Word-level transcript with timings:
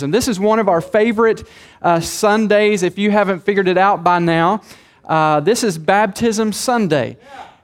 And 0.00 0.14
this 0.14 0.26
is 0.26 0.40
one 0.40 0.58
of 0.58 0.70
our 0.70 0.80
favorite 0.80 1.46
uh, 1.82 2.00
Sundays, 2.00 2.82
if 2.82 2.96
you 2.96 3.10
haven't 3.10 3.40
figured 3.40 3.68
it 3.68 3.76
out 3.76 4.02
by 4.02 4.20
now. 4.20 4.62
Uh, 5.04 5.40
this 5.40 5.62
is 5.62 5.76
Baptism 5.76 6.54
Sunday. 6.54 7.18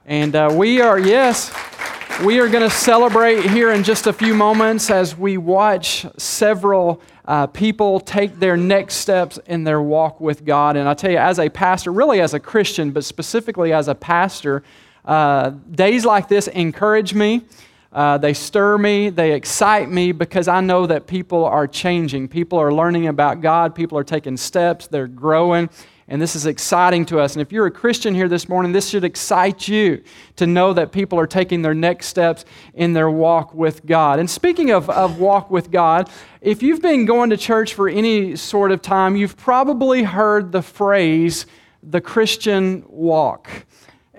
And 0.05 0.35
uh, 0.35 0.53
we 0.53 0.79
are, 0.79 0.99
yes, 0.99 1.51
we 2.23 2.39
are 2.39 2.47
going 2.47 2.61
to 2.61 2.69
celebrate 2.69 3.49
here 3.49 3.71
in 3.71 3.83
just 3.83 4.05
a 4.05 4.13
few 4.13 4.35
moments 4.35 4.91
as 4.91 5.17
we 5.17 5.37
watch 5.37 6.05
several 6.19 7.01
uh, 7.25 7.47
people 7.47 7.99
take 7.99 8.37
their 8.37 8.55
next 8.55 8.97
steps 8.97 9.39
in 9.47 9.63
their 9.63 9.81
walk 9.81 10.21
with 10.21 10.45
God. 10.45 10.77
And 10.77 10.87
I 10.87 10.93
tell 10.93 11.09
you, 11.09 11.17
as 11.17 11.39
a 11.39 11.49
pastor, 11.49 11.91
really 11.91 12.21
as 12.21 12.35
a 12.35 12.39
Christian, 12.39 12.91
but 12.91 13.03
specifically 13.05 13.73
as 13.73 13.87
a 13.87 13.95
pastor, 13.95 14.61
uh, 15.03 15.49
days 15.71 16.05
like 16.05 16.27
this 16.27 16.47
encourage 16.47 17.11
me. 17.11 17.47
Uh, 17.91 18.19
they 18.19 18.33
stir 18.33 18.77
me, 18.77 19.09
they 19.09 19.33
excite 19.33 19.89
me 19.89 20.11
because 20.11 20.47
I 20.47 20.61
know 20.61 20.85
that 20.85 21.07
people 21.07 21.43
are 21.45 21.67
changing. 21.67 22.27
People 22.27 22.59
are 22.59 22.71
learning 22.71 23.07
about 23.07 23.41
God, 23.41 23.73
people 23.73 23.97
are 23.97 24.03
taking 24.03 24.37
steps, 24.37 24.85
they're 24.85 25.07
growing, 25.07 25.69
and 26.07 26.21
this 26.21 26.35
is 26.35 26.45
exciting 26.45 27.05
to 27.07 27.19
us. 27.19 27.33
And 27.33 27.41
if 27.41 27.51
you're 27.51 27.65
a 27.65 27.71
Christian 27.71 28.13
here 28.13 28.27
this 28.27 28.47
morning, 28.47 28.73
this 28.73 28.89
should 28.89 29.03
excite 29.03 29.67
you 29.67 30.03
to 30.35 30.45
know 30.45 30.71
that 30.73 30.91
people 30.91 31.19
are 31.19 31.25
taking 31.27 31.63
their 31.63 31.73
next 31.73 32.07
steps 32.07 32.45
in 32.75 32.93
their 32.93 33.09
walk 33.09 33.55
with 33.55 33.83
God. 33.87 34.19
And 34.19 34.29
speaking 34.29 34.69
of, 34.69 34.87
of 34.91 35.19
walk 35.19 35.49
with 35.49 35.71
God, 35.71 36.09
if 36.41 36.61
you've 36.61 36.83
been 36.83 37.05
going 37.05 37.31
to 37.31 37.37
church 37.37 37.73
for 37.73 37.89
any 37.89 38.35
sort 38.35 38.71
of 38.71 38.83
time, 38.83 39.15
you've 39.15 39.37
probably 39.37 40.03
heard 40.03 40.51
the 40.51 40.61
phrase, 40.61 41.47
the 41.81 42.01
Christian 42.01 42.83
walk. 42.87 43.49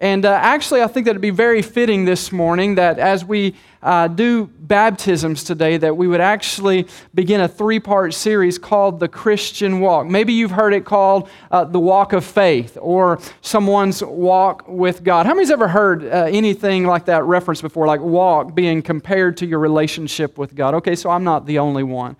And 0.00 0.24
uh, 0.24 0.30
actually, 0.32 0.80
I 0.80 0.86
think 0.86 1.04
that 1.04 1.10
it'd 1.10 1.20
be 1.20 1.28
very 1.28 1.60
fitting 1.60 2.06
this 2.06 2.32
morning 2.32 2.76
that 2.76 2.98
as 2.98 3.22
we 3.22 3.54
uh, 3.82 4.08
do 4.08 4.46
baptisms 4.46 5.44
today, 5.44 5.76
that 5.76 5.94
we 5.94 6.08
would 6.08 6.22
actually 6.22 6.86
begin 7.14 7.42
a 7.42 7.48
three 7.48 7.78
part 7.78 8.14
series 8.14 8.56
called 8.56 8.98
The 8.98 9.08
Christian 9.08 9.78
Walk. 9.80 10.06
Maybe 10.06 10.32
you've 10.32 10.52
heard 10.52 10.72
it 10.72 10.86
called 10.86 11.28
uh, 11.50 11.64
The 11.64 11.78
Walk 11.78 12.14
of 12.14 12.24
Faith 12.24 12.78
or 12.80 13.20
someone's 13.42 14.02
walk 14.02 14.66
with 14.66 15.04
God. 15.04 15.26
How 15.26 15.34
many's 15.34 15.50
ever 15.50 15.68
heard 15.68 16.04
uh, 16.04 16.28
anything 16.30 16.86
like 16.86 17.04
that 17.04 17.24
reference 17.24 17.60
before, 17.60 17.86
like 17.86 18.00
walk 18.00 18.54
being 18.54 18.80
compared 18.80 19.36
to 19.38 19.46
your 19.46 19.58
relationship 19.58 20.38
with 20.38 20.54
God? 20.54 20.72
Okay, 20.76 20.96
so 20.96 21.10
I'm 21.10 21.24
not 21.24 21.44
the 21.44 21.58
only 21.58 21.82
one. 21.82 22.16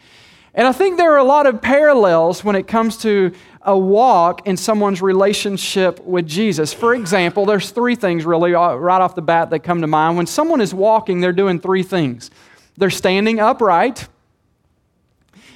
And 0.53 0.67
I 0.67 0.73
think 0.73 0.97
there 0.97 1.13
are 1.13 1.19
a 1.19 1.25
lot 1.25 1.47
of 1.47 1.63
parallels 1.63 2.43
when 2.43 2.57
it 2.57 2.67
comes 2.67 2.97
to 2.99 3.33
a 3.63 3.77
walk 3.79 4.47
in 4.47 4.57
someone's 4.57 5.03
relationship 5.03 6.01
with 6.05 6.27
Jesus. 6.27 6.73
For 6.73 6.95
example, 6.95 7.45
there's 7.45 7.71
three 7.71 7.95
things 7.95 8.25
really 8.25 8.55
uh, 8.55 8.75
right 8.75 9.01
off 9.01 9.15
the 9.15 9.23
bat 9.23 9.51
that 9.51 9.61
come 9.61 9.83
to 9.83 9.87
mind. 9.87 10.17
When 10.17 10.27
someone 10.27 10.61
is 10.61 10.73
walking, 10.73 11.21
they're 11.21 11.33
doing 11.33 11.61
three 11.61 11.83
things 11.83 12.31
they're 12.77 12.89
standing 12.89 13.41
upright, 13.41 14.09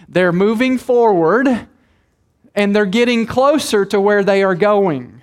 they're 0.08 0.32
moving 0.32 0.76
forward, 0.76 1.48
and 2.54 2.76
they're 2.76 2.84
getting 2.84 3.26
closer 3.26 3.86
to 3.86 4.00
where 4.00 4.22
they 4.22 4.42
are 4.42 4.54
going. 4.54 5.22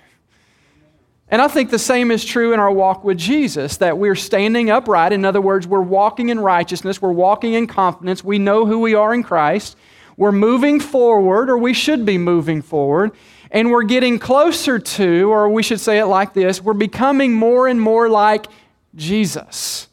And 1.28 1.40
I 1.40 1.48
think 1.48 1.70
the 1.70 1.78
same 1.78 2.10
is 2.10 2.24
true 2.24 2.52
in 2.52 2.60
our 2.60 2.70
walk 2.70 3.04
with 3.04 3.16
Jesus 3.16 3.78
that 3.78 3.96
we're 3.96 4.16
standing 4.16 4.68
upright. 4.68 5.12
In 5.12 5.24
other 5.24 5.40
words, 5.40 5.66
we're 5.66 5.80
walking 5.80 6.28
in 6.28 6.40
righteousness, 6.40 7.00
we're 7.00 7.12
walking 7.12 7.54
in 7.54 7.68
confidence, 7.68 8.24
we 8.24 8.38
know 8.38 8.66
who 8.66 8.80
we 8.80 8.94
are 8.94 9.14
in 9.14 9.22
Christ. 9.22 9.76
We're 10.22 10.30
moving 10.30 10.78
forward, 10.78 11.50
or 11.50 11.58
we 11.58 11.74
should 11.74 12.06
be 12.06 12.16
moving 12.16 12.62
forward, 12.62 13.10
and 13.50 13.72
we're 13.72 13.82
getting 13.82 14.20
closer 14.20 14.78
to, 14.78 15.32
or 15.32 15.48
we 15.48 15.64
should 15.64 15.80
say 15.80 15.98
it 15.98 16.04
like 16.04 16.32
this 16.32 16.62
we're 16.62 16.74
becoming 16.74 17.32
more 17.32 17.66
and 17.66 17.80
more 17.80 18.08
like 18.08 18.46
Jesus 18.94 19.88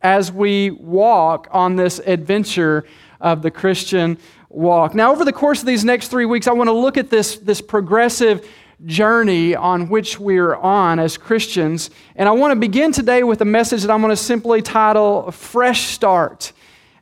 as 0.00 0.30
we 0.30 0.70
walk 0.70 1.48
on 1.50 1.74
this 1.74 1.98
adventure 1.98 2.84
of 3.20 3.42
the 3.42 3.50
Christian 3.50 4.16
walk. 4.48 4.94
Now, 4.94 5.10
over 5.10 5.24
the 5.24 5.32
course 5.32 5.58
of 5.58 5.66
these 5.66 5.84
next 5.84 6.06
three 6.06 6.24
weeks, 6.24 6.46
I 6.46 6.52
want 6.52 6.68
to 6.68 6.72
look 6.72 6.96
at 6.96 7.10
this, 7.10 7.38
this 7.38 7.60
progressive 7.60 8.48
journey 8.86 9.56
on 9.56 9.88
which 9.88 10.20
we're 10.20 10.54
on 10.54 11.00
as 11.00 11.16
Christians. 11.16 11.90
And 12.14 12.28
I 12.28 12.32
want 12.32 12.52
to 12.52 12.60
begin 12.60 12.92
today 12.92 13.24
with 13.24 13.40
a 13.40 13.44
message 13.44 13.82
that 13.82 13.90
I'm 13.90 14.02
going 14.02 14.12
to 14.12 14.16
simply 14.16 14.62
title 14.62 15.32
Fresh 15.32 15.88
Start 15.88 16.52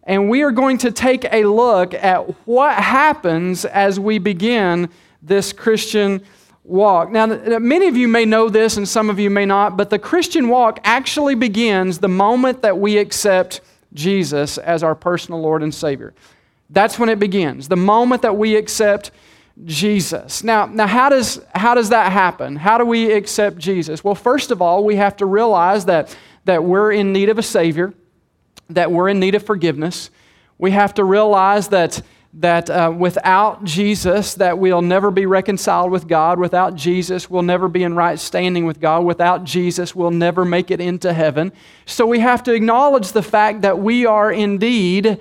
and 0.05 0.29
we 0.29 0.43
are 0.43 0.51
going 0.51 0.79
to 0.79 0.91
take 0.91 1.25
a 1.33 1.45
look 1.45 1.95
at 1.95 2.21
what 2.47 2.75
happens 2.75 3.65
as 3.65 4.01
we 4.01 4.19
begin 4.19 4.91
this 5.23 5.53
Christian 5.53 6.23
walk. 6.65 7.11
Now, 7.11 7.27
many 7.27 7.87
of 7.87 7.97
you 7.97 8.09
may 8.09 8.25
know 8.25 8.49
this 8.49 8.77
and 8.77 8.89
some 8.89 9.11
of 9.11 9.19
you 9.19 9.31
may 9.31 9.47
not, 9.47 9.77
but 9.77 9.91
the 9.91 9.99
Christian 9.99 10.49
walk 10.49 10.81
actually 10.85 11.35
begins 11.35 11.99
the 11.99 12.09
moment 12.09 12.63
that 12.63 12.79
we 12.79 12.99
accept 12.99 13.61
Jesus 13.93 14.59
as 14.59 14.83
our 14.83 14.95
personal 14.95 15.41
Lord 15.41 15.63
and 15.63 15.75
Savior. 15.75 16.15
That's 16.71 16.99
when 16.99 17.09
it 17.09 17.19
begins, 17.19 17.69
the 17.69 17.77
moment 17.77 18.23
that 18.23 18.37
we 18.37 18.57
accept 18.57 19.11
Jesus. 19.65 20.43
Now, 20.43 20.67
now 20.67 20.87
how, 20.87 21.11
does, 21.11 21.41
how 21.55 21.75
does 21.75 21.91
that 21.91 22.11
happen? 22.11 22.57
How 22.57 22.79
do 22.79 22.87
we 22.87 23.13
accept 23.13 23.59
Jesus? 23.59 24.03
Well, 24.03 24.15
first 24.15 24.51
of 24.51 24.63
all, 24.63 24.83
we 24.83 24.97
have 24.97 25.17
to 25.19 25.27
realize 25.27 25.85
that, 25.85 26.17
that 26.47 26.65
we're 26.65 26.93
in 26.93 27.13
need 27.13 27.29
of 27.29 27.39
a 27.39 27.43
Savior 27.43 27.93
that 28.75 28.91
we're 28.91 29.09
in 29.09 29.21
need 29.21 29.35
of 29.35 29.45
forgiveness. 29.45 30.11
We 30.59 30.71
have 30.73 30.95
to 30.95 31.05
realize 31.05 31.69
that, 31.69 32.03
that 32.35 32.71
uh, 32.71 32.93
without 32.97 33.65
Jesus, 33.65 34.35
that 34.35 34.59
we'll 34.59 34.83
never 34.83 35.11
be 35.11 35.27
reconciled 35.27 35.91
with 35.91 36.07
God. 36.07 36.39
Without 36.39 36.75
Jesus, 36.75 37.29
we'll 37.29 37.43
never 37.43 37.69
be 37.69 37.83
in 37.83 37.95
right 37.95 38.19
standing 38.19 38.65
with 38.65 38.81
God. 38.81 39.05
Without 39.05 39.45
Jesus, 39.45 39.95
we'll 39.95 40.11
never 40.11 40.45
make 40.45 40.71
it 40.71 40.81
into 40.81 41.13
heaven. 41.13 41.53
So 41.87 42.07
we 42.07 42.21
have 42.21 42.43
to 42.45 42.53
acknowledge 42.53 43.13
the 43.13 43.23
fact 43.23 43.63
that 43.63 43.79
we 43.79 44.07
are 44.07 44.31
indeed 44.31 45.19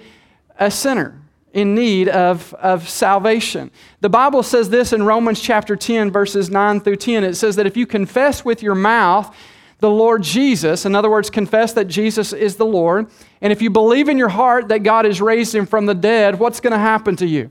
a 0.60 0.70
sinner 0.70 1.22
in 1.54 1.76
need 1.76 2.08
of, 2.08 2.54
of 2.56 2.88
salvation. 2.88 3.72
The 4.00 4.10
Bible 4.10 4.44
says 4.44 4.70
this 4.70 4.94
in 4.94 5.04
Romans 5.04 5.42
chapter 5.42 5.76
10, 5.76 6.12
verses 6.12 6.50
9 6.50 6.80
through 6.80 6.96
10. 6.96 7.24
It 7.24 7.36
says 7.36 7.56
that 7.58 7.66
if 7.66 7.76
you 7.76 7.86
confess 7.86 8.46
with 8.46 8.64
your 8.64 8.76
mouth 8.76 9.36
the 9.82 9.90
Lord 9.90 10.22
Jesus, 10.22 10.86
in 10.86 10.96
other 10.96 11.10
words, 11.10 11.32
confess 11.32 11.74
that 11.74 11.86
Jesus 11.86 12.34
is 12.34 12.56
the 12.56 12.66
Lord, 12.66 13.08
and 13.42 13.52
if 13.52 13.64
you 13.64 13.72
believe 13.72 14.10
in 14.10 14.18
your 14.18 14.30
heart 14.30 14.68
that 14.68 14.84
God 14.84 15.06
has 15.06 15.20
raised 15.20 15.56
him 15.56 15.66
from 15.66 15.88
the 15.88 15.96
dead, 15.96 16.38
what's 16.38 16.60
going 16.60 16.72
to 16.72 16.80
happen 16.80 17.16
to 17.16 17.26
you? 17.26 17.50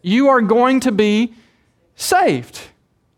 You 0.00 0.28
are 0.28 0.40
going 0.40 0.78
to 0.80 0.92
be 0.92 1.34
saved. 1.96 2.60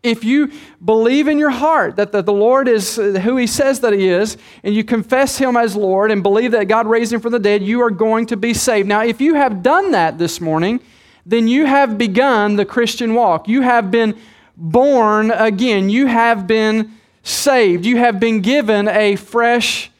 If 0.01 0.23
you 0.23 0.51
believe 0.83 1.27
in 1.27 1.37
your 1.37 1.51
heart 1.51 1.97
that 1.97 2.11
the, 2.11 2.23
Lord 2.23 2.67
is 2.67 2.97
uh, 2.97 3.19
who 3.21 3.35
He 3.35 3.45
says 3.45 3.81
that 3.81 3.93
He 3.93 4.07
is, 4.07 4.37
and 4.63 4.73
you 4.73 4.83
confess 4.83 5.37
Him 5.37 5.55
as 5.55 5.75
Lord 5.75 6.09
and 6.09 6.23
believe 6.23 6.51
that 6.53 6.69
God 6.69 6.87
raised 6.87 7.13
Him 7.13 7.19
from 7.19 7.33
the 7.33 7.39
dead, 7.39 7.61
you 7.61 7.81
are 7.81 7.91
going 7.91 8.25
to 8.27 8.37
be 8.37 8.55
saved. 8.55 8.87
Now, 8.87 9.03
if 9.03 9.21
you 9.21 9.35
have 9.35 9.61
done 9.61 9.91
that 9.91 10.17
this 10.17 10.41
morning, 10.41 10.79
then 11.23 11.47
you 11.47 11.65
have 11.67 11.99
begun 11.99 12.55
the 12.55 12.65
Christian 12.65 13.13
walk. 13.13 13.47
You 13.47 13.61
have 13.61 13.91
been 13.91 14.17
born 14.57 15.29
again. 15.29 15.89
You 15.89 16.07
have 16.07 16.47
been 16.47 16.98
saved. 17.29 17.85
You 17.85 17.97
have 17.97 18.19
been 18.19 18.41
given 18.41 18.87
a 18.87 19.15
fresh 19.15 19.91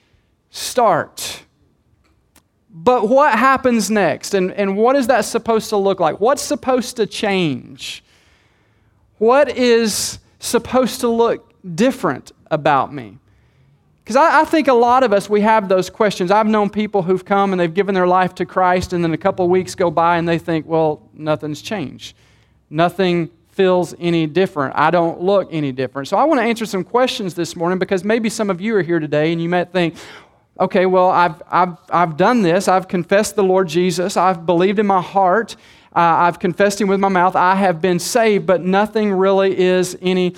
start. 0.50 1.44
But 2.70 3.10
what 3.10 3.38
happens 3.38 3.90
next? 3.90 4.34
And, 4.34 4.52
and 4.54 4.78
what 4.78 4.96
is 4.96 5.08
that 5.08 5.26
supposed 5.26 5.70
to 5.70 5.78
look 5.78 6.00
like? 6.00 6.20
What's 6.20 6.42
supposed 6.42 6.98
to 6.98 7.06
change? 7.06 8.04
What 9.18 9.50
is 9.50 10.20
supposed 10.40 11.02
to 11.02 11.10
look 11.10 11.54
different 11.76 12.32
about 12.50 12.94
me? 12.94 13.18
Because 14.04 14.16
I, 14.16 14.42
I, 14.42 14.44
think 14.46 14.68
a 14.68 14.74
lot 14.74 15.04
of 15.04 15.14
us, 15.14 15.30
we 15.30 15.42
have 15.42 15.70
those 15.70 15.90
questions. 15.90 16.32
I've 16.32 16.48
known 16.48 16.70
people 16.70 17.04
who've 17.04 17.24
come 17.24 17.52
and 17.52 17.60
they've 17.60 17.74
given 17.74 17.94
their 17.94 18.08
life 18.08 18.34
to 18.36 18.46
Christ, 18.46 18.94
and 18.94 19.04
then 19.04 19.14
a 19.14 19.18
couple 19.18 19.48
weeks 19.50 19.76
go 19.76 19.92
by 19.92 20.18
and 20.18 20.28
they 20.28 20.40
think, 20.40 20.66
well, 20.66 21.08
nothing's 21.14 21.62
changed. 21.62 22.16
Nothing 22.72 23.30
feels 23.60 23.94
any 24.00 24.26
different. 24.26 24.74
I 24.78 24.90
don't 24.90 25.20
look 25.20 25.50
any 25.52 25.74
different. 25.74 26.08
So 26.08 26.16
I 26.16 26.24
want 26.24 26.40
to 26.40 26.46
answer 26.46 26.66
some 26.66 26.82
questions 26.82 27.34
this 27.34 27.58
morning 27.58 27.78
because 27.78 28.06
maybe 28.06 28.30
some 28.30 28.50
of 28.50 28.62
you 28.62 28.74
are 28.78 28.82
here 28.82 29.02
today 29.02 29.34
and 29.34 29.42
you 29.42 29.50
might 29.50 29.74
think, 29.74 29.96
okay, 30.62 30.86
well, 30.86 31.10
I've, 31.10 31.42
I've, 31.52 31.76
I've 31.90 32.16
done 32.16 32.42
this. 32.42 32.70
I've 32.70 32.88
confessed 32.88 33.36
the 33.36 33.44
Lord 33.44 33.68
Jesus. 33.68 34.16
I've 34.16 34.46
believed 34.46 34.80
in 34.80 34.88
my 34.88 35.02
heart. 35.02 35.58
Uh, 35.94 36.00
I've 36.00 36.40
confessed 36.40 36.80
him 36.80 36.88
with 36.88 37.02
my 37.02 37.10
mouth. 37.10 37.36
I 37.36 37.56
have 37.56 37.82
been 37.82 38.00
saved, 38.00 38.46
but 38.46 38.62
nothing 38.62 39.12
really 39.12 39.60
is 39.60 39.98
any 40.02 40.38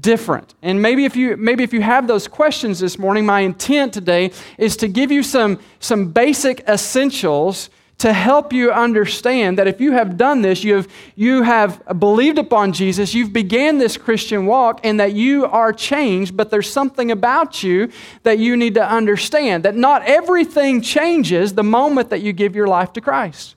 different. 0.00 0.54
And 0.62 0.80
maybe 0.80 1.04
if 1.04 1.16
you 1.16 1.36
maybe 1.36 1.64
if 1.64 1.72
you 1.72 1.80
have 1.80 2.06
those 2.06 2.28
questions 2.28 2.78
this 2.78 3.00
morning, 3.00 3.26
my 3.26 3.40
intent 3.40 3.92
today 3.92 4.30
is 4.58 4.76
to 4.76 4.86
give 4.86 5.10
you 5.10 5.24
some 5.24 5.58
some 5.80 6.12
basic 6.12 6.60
essentials 6.68 7.68
to 8.00 8.14
help 8.14 8.50
you 8.50 8.72
understand 8.72 9.58
that 9.58 9.68
if 9.68 9.78
you 9.78 9.92
have 9.92 10.16
done 10.16 10.40
this, 10.40 10.64
you 10.64 10.74
have, 10.74 10.88
you 11.16 11.42
have 11.42 11.82
believed 11.98 12.38
upon 12.38 12.72
Jesus, 12.72 13.12
you've 13.12 13.32
began 13.32 13.76
this 13.76 13.98
Christian 13.98 14.46
walk, 14.46 14.80
and 14.84 14.98
that 14.98 15.12
you 15.12 15.44
are 15.44 15.70
changed, 15.70 16.34
but 16.34 16.50
there's 16.50 16.70
something 16.70 17.10
about 17.10 17.62
you 17.62 17.90
that 18.22 18.38
you 18.38 18.56
need 18.56 18.72
to 18.74 18.90
understand 18.90 19.66
that 19.66 19.76
not 19.76 20.02
everything 20.06 20.80
changes 20.80 21.52
the 21.52 21.62
moment 21.62 22.08
that 22.08 22.22
you 22.22 22.32
give 22.32 22.56
your 22.56 22.66
life 22.66 22.90
to 22.94 23.02
Christ. 23.02 23.54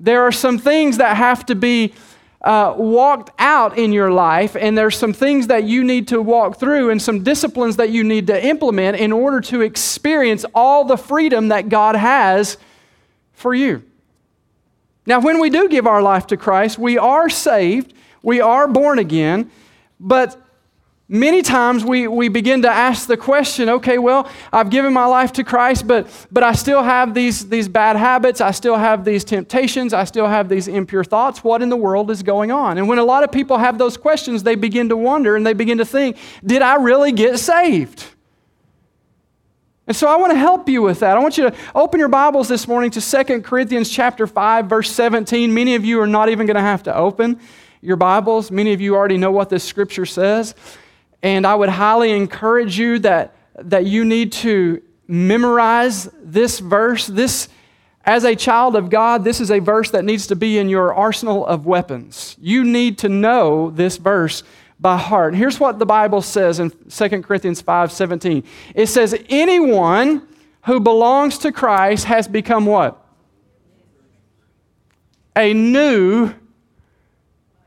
There 0.00 0.22
are 0.22 0.32
some 0.32 0.58
things 0.58 0.96
that 0.96 1.16
have 1.16 1.46
to 1.46 1.54
be 1.54 1.94
uh, 2.46 2.72
walked 2.78 3.32
out 3.40 3.76
in 3.76 3.92
your 3.92 4.12
life, 4.12 4.54
and 4.54 4.78
there's 4.78 4.96
some 4.96 5.12
things 5.12 5.48
that 5.48 5.64
you 5.64 5.82
need 5.82 6.06
to 6.08 6.22
walk 6.22 6.60
through 6.60 6.90
and 6.90 7.02
some 7.02 7.24
disciplines 7.24 7.74
that 7.76 7.90
you 7.90 8.04
need 8.04 8.28
to 8.28 8.46
implement 8.46 8.96
in 8.98 9.10
order 9.10 9.40
to 9.40 9.62
experience 9.62 10.44
all 10.54 10.84
the 10.84 10.96
freedom 10.96 11.48
that 11.48 11.68
God 11.68 11.96
has 11.96 12.56
for 13.32 13.52
you. 13.52 13.82
Now, 15.06 15.18
when 15.18 15.40
we 15.40 15.50
do 15.50 15.68
give 15.68 15.88
our 15.88 16.00
life 16.00 16.28
to 16.28 16.36
Christ, 16.36 16.78
we 16.78 16.96
are 16.96 17.28
saved, 17.28 17.92
we 18.22 18.40
are 18.40 18.68
born 18.68 19.00
again, 19.00 19.50
but 19.98 20.40
Many 21.08 21.42
times 21.42 21.84
we, 21.84 22.08
we 22.08 22.28
begin 22.28 22.62
to 22.62 22.70
ask 22.70 23.06
the 23.06 23.16
question, 23.16 23.68
okay, 23.68 23.96
well, 23.96 24.28
I've 24.52 24.70
given 24.70 24.92
my 24.92 25.04
life 25.04 25.32
to 25.34 25.44
Christ, 25.44 25.86
but, 25.86 26.08
but 26.32 26.42
I 26.42 26.50
still 26.52 26.82
have 26.82 27.14
these, 27.14 27.48
these 27.48 27.68
bad 27.68 27.94
habits. 27.94 28.40
I 28.40 28.50
still 28.50 28.74
have 28.74 29.04
these 29.04 29.22
temptations. 29.22 29.92
I 29.92 30.02
still 30.02 30.26
have 30.26 30.48
these 30.48 30.66
impure 30.66 31.04
thoughts. 31.04 31.44
What 31.44 31.62
in 31.62 31.68
the 31.68 31.76
world 31.76 32.10
is 32.10 32.24
going 32.24 32.50
on? 32.50 32.76
And 32.76 32.88
when 32.88 32.98
a 32.98 33.04
lot 33.04 33.22
of 33.22 33.30
people 33.30 33.56
have 33.56 33.78
those 33.78 33.96
questions, 33.96 34.42
they 34.42 34.56
begin 34.56 34.88
to 34.88 34.96
wonder 34.96 35.36
and 35.36 35.46
they 35.46 35.52
begin 35.52 35.78
to 35.78 35.84
think, 35.84 36.16
did 36.44 36.60
I 36.60 36.74
really 36.74 37.12
get 37.12 37.38
saved? 37.38 38.04
And 39.86 39.94
so 39.94 40.08
I 40.08 40.16
want 40.16 40.32
to 40.32 40.38
help 40.38 40.68
you 40.68 40.82
with 40.82 40.98
that. 41.00 41.16
I 41.16 41.20
want 41.20 41.38
you 41.38 41.48
to 41.48 41.56
open 41.72 42.00
your 42.00 42.08
Bibles 42.08 42.48
this 42.48 42.66
morning 42.66 42.90
to 42.90 43.00
2 43.00 43.42
Corinthians 43.42 43.88
chapter 43.88 44.26
5 44.26 44.66
verse 44.66 44.90
17. 44.90 45.54
Many 45.54 45.76
of 45.76 45.84
you 45.84 46.00
are 46.00 46.08
not 46.08 46.30
even 46.30 46.48
going 46.48 46.56
to 46.56 46.60
have 46.60 46.82
to 46.82 46.96
open 46.96 47.38
your 47.80 47.96
Bibles. 47.96 48.50
Many 48.50 48.72
of 48.72 48.80
you 48.80 48.96
already 48.96 49.18
know 49.18 49.30
what 49.30 49.50
this 49.50 49.62
scripture 49.62 50.04
says. 50.04 50.56
And 51.22 51.46
I 51.46 51.54
would 51.54 51.68
highly 51.68 52.12
encourage 52.12 52.78
you 52.78 52.98
that, 53.00 53.34
that 53.56 53.86
you 53.86 54.04
need 54.04 54.32
to 54.32 54.82
memorize 55.08 56.08
this 56.22 56.58
verse. 56.58 57.06
This, 57.06 57.48
as 58.04 58.24
a 58.24 58.36
child 58.36 58.76
of 58.76 58.90
God, 58.90 59.24
this 59.24 59.40
is 59.40 59.50
a 59.50 59.58
verse 59.58 59.90
that 59.90 60.04
needs 60.04 60.26
to 60.28 60.36
be 60.36 60.58
in 60.58 60.68
your 60.68 60.94
arsenal 60.94 61.46
of 61.46 61.66
weapons. 61.66 62.36
You 62.40 62.64
need 62.64 62.98
to 62.98 63.08
know 63.08 63.70
this 63.70 63.96
verse 63.96 64.42
by 64.78 64.96
heart. 64.96 65.34
Here's 65.34 65.58
what 65.58 65.78
the 65.78 65.86
Bible 65.86 66.20
says 66.20 66.60
in 66.60 66.70
2 66.70 67.22
Corinthians 67.22 67.60
5 67.60 67.92
17. 67.92 68.44
It 68.74 68.86
says, 68.86 69.18
Anyone 69.28 70.26
who 70.64 70.80
belongs 70.80 71.38
to 71.38 71.52
Christ 71.52 72.04
has 72.04 72.28
become 72.28 72.66
what? 72.66 73.02
A 75.34 75.52
new 75.54 76.34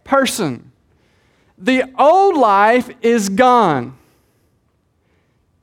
person. 0.04 0.69
The 1.60 1.84
old 2.00 2.38
life 2.38 2.90
is 3.02 3.30
gone, 3.30 3.98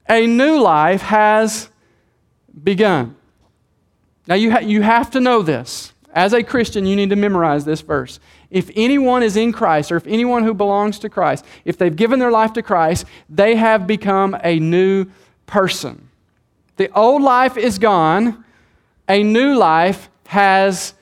a 0.09 0.27
new 0.27 0.61
life 0.61 1.01
has 1.01 1.71
begun. 2.63 3.17
Now, 4.27 4.35
you, 4.35 4.51
ha- 4.51 4.59
you 4.59 4.83
have 4.83 5.11
to 5.13 5.21
know 5.21 5.43
this. 5.43 5.93
As 6.13 6.33
a 6.33 6.43
Christian, 6.43 6.87
you 6.87 6.97
need 6.97 7.11
to 7.11 7.17
memorize 7.17 7.65
this 7.65 7.81
verse. 7.81 8.21
If 8.51 8.71
anyone 8.77 9.23
is 9.23 9.37
in 9.37 9.53
Christ, 9.53 9.91
or 9.93 9.97
if 9.97 10.07
anyone 10.07 10.45
who 10.45 10.55
belongs 10.55 10.99
to 11.01 11.09
Christ, 11.09 11.45
if 11.65 11.77
they've 11.77 11.95
given 11.95 12.19
their 12.19 12.31
life 12.31 12.53
to 12.55 12.63
Christ, 12.63 13.07
they 13.29 13.57
have 13.57 13.87
become 13.87 14.37
a 14.43 14.59
new 14.59 15.07
person. 15.47 16.09
The 16.77 16.91
old 16.93 17.23
life 17.23 17.57
is 17.57 17.79
gone, 17.79 18.45
a 19.09 19.23
new 19.23 19.57
life 19.57 20.09
has 20.27 20.95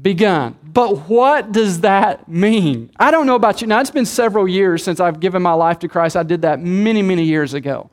begun. 0.00 0.56
But 0.76 1.08
what 1.08 1.52
does 1.52 1.80
that 1.80 2.28
mean? 2.28 2.90
I 2.98 3.10
don't 3.10 3.26
know 3.26 3.34
about 3.34 3.62
you. 3.62 3.66
Now, 3.66 3.80
it's 3.80 3.90
been 3.90 4.04
several 4.04 4.46
years 4.46 4.84
since 4.84 5.00
I've 5.00 5.20
given 5.20 5.40
my 5.40 5.54
life 5.54 5.78
to 5.78 5.88
Christ. 5.88 6.18
I 6.18 6.22
did 6.22 6.42
that 6.42 6.60
many, 6.60 7.00
many 7.00 7.22
years 7.22 7.54
ago. 7.54 7.88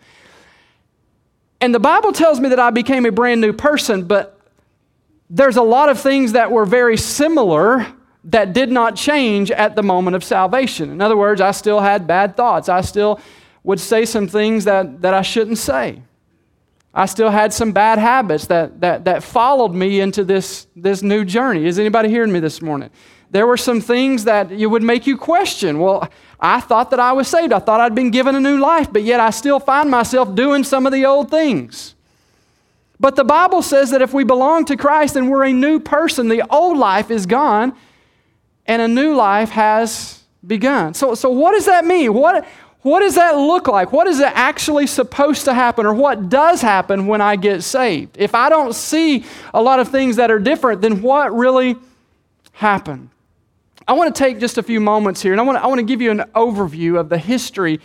And 1.62 1.74
the 1.74 1.80
Bible 1.80 2.12
tells 2.12 2.42
me 2.42 2.50
that 2.50 2.60
I 2.60 2.72
became 2.72 3.06
a 3.06 3.10
brand 3.10 3.40
new 3.40 3.54
person, 3.54 4.04
but 4.04 4.38
there's 5.30 5.56
a 5.56 5.62
lot 5.62 5.88
of 5.88 5.98
things 5.98 6.34
that 6.34 6.52
were 6.52 6.66
very 6.66 6.98
similar 6.98 7.88
that 8.26 8.52
did 8.52 8.70
not 8.70 8.98
change 8.98 9.50
at 9.50 9.78
the 9.78 9.84
moment 9.84 10.18
of 10.18 10.24
salvation. 10.26 10.90
In 10.90 11.00
other 11.00 11.16
words, 11.16 11.40
I 11.40 11.52
still 11.52 11.80
had 11.80 12.06
bad 12.06 12.36
thoughts. 12.36 12.68
I 12.68 12.82
still 12.82 13.22
would 13.64 13.80
say 13.80 14.04
some 14.04 14.28
things 14.28 14.66
that, 14.66 15.02
that 15.04 15.14
I 15.14 15.22
shouldn't 15.22 15.58
say. 15.58 16.02
I 16.94 17.08
still 17.08 17.32
had 17.32 17.52
some 17.54 17.72
bad 17.72 17.98
habits 17.98 18.46
that, 18.48 18.80
that, 18.82 19.06
that 19.06 19.24
followed 19.24 19.74
me 19.74 20.00
into 20.00 20.24
this, 20.24 20.68
this 20.76 21.02
new 21.02 21.26
journey. 21.26 21.66
Is 21.66 21.80
anybody 21.80 22.10
hearing 22.10 22.32
me 22.32 22.40
this 22.40 22.62
morning? 22.62 22.92
There 23.32 23.48
were 23.48 23.58
some 23.58 23.82
things 23.82 24.26
that 24.26 24.52
you 24.52 24.70
would 24.70 24.84
make 24.84 25.08
you 25.08 25.18
question. 25.18 25.80
Well, 25.80 26.08
I 26.40 26.60
thought 26.60 26.92
that 26.92 27.00
I 27.00 27.14
was 27.14 27.28
saved. 27.28 27.52
I 27.52 27.58
thought 27.58 27.80
I'd 27.80 27.96
been 27.96 28.12
given 28.12 28.36
a 28.36 28.40
new 28.40 28.60
life, 28.60 28.94
but 28.94 29.02
yet 29.02 29.20
I 29.20 29.32
still 29.32 29.60
find 29.60 29.90
myself 29.90 30.36
doing 30.36 30.64
some 30.64 30.86
of 30.86 30.94
the 30.94 31.06
old 31.06 31.32
things. 31.32 31.96
But 33.00 33.16
the 33.16 33.24
Bible 33.24 33.64
says 33.64 33.90
that 33.90 34.04
if 34.04 34.14
we 34.14 34.24
belong 34.24 34.66
to 34.66 34.78
Christ 34.78 35.16
and 35.16 35.32
we're 35.32 35.46
a 35.46 35.52
new 35.52 35.80
person, 35.80 36.28
the 36.28 36.48
old 36.54 36.78
life 36.78 37.10
is 37.10 37.26
gone 37.26 37.76
and 38.68 38.82
a 38.84 38.88
new 38.88 39.16
life 39.16 39.50
has 39.50 40.22
begun. 40.46 40.94
So, 40.94 41.16
so 41.16 41.30
what 41.32 41.54
does 41.54 41.66
that 41.66 41.86
mean? 41.86 42.14
What, 42.14 42.46
what 42.84 43.00
does 43.00 43.16
that 43.16 43.38
look 43.38 43.68
like? 43.68 43.92
What 43.92 44.08
is 44.08 44.20
it 44.20 44.32
actually 44.34 44.88
supposed 44.88 45.46
to 45.46 45.54
happen, 45.54 45.86
or 45.86 45.94
what 45.94 46.30
does 46.30 46.62
happen 46.62 47.08
when 47.08 47.22
I 47.22 47.38
get 47.38 47.64
saved? 47.64 48.18
If 48.20 48.36
I 48.36 48.50
don't 48.50 48.76
see 48.76 49.26
a 49.54 49.62
lot 49.62 49.80
of 49.80 49.88
things 49.88 50.18
that 50.18 50.30
are 50.30 50.40
different, 50.40 50.82
then 50.82 51.02
what 51.02 51.34
really 51.36 51.78
happened? 52.52 53.10
I 53.88 53.94
want 53.94 54.14
to 54.14 54.20
take 54.20 54.40
just 54.40 54.58
a 54.58 54.64
few 54.64 54.80
moments 54.80 55.22
here, 55.22 55.32
and 55.32 55.42
I 55.42 55.44
want 55.44 55.58
to, 55.58 55.64
I 55.64 55.68
want 55.68 55.80
to 55.80 55.86
give 55.86 56.02
you 56.02 56.12
an 56.12 56.26
overview 56.36 57.00
of 57.00 57.10
the 57.10 57.18
history 57.18 57.80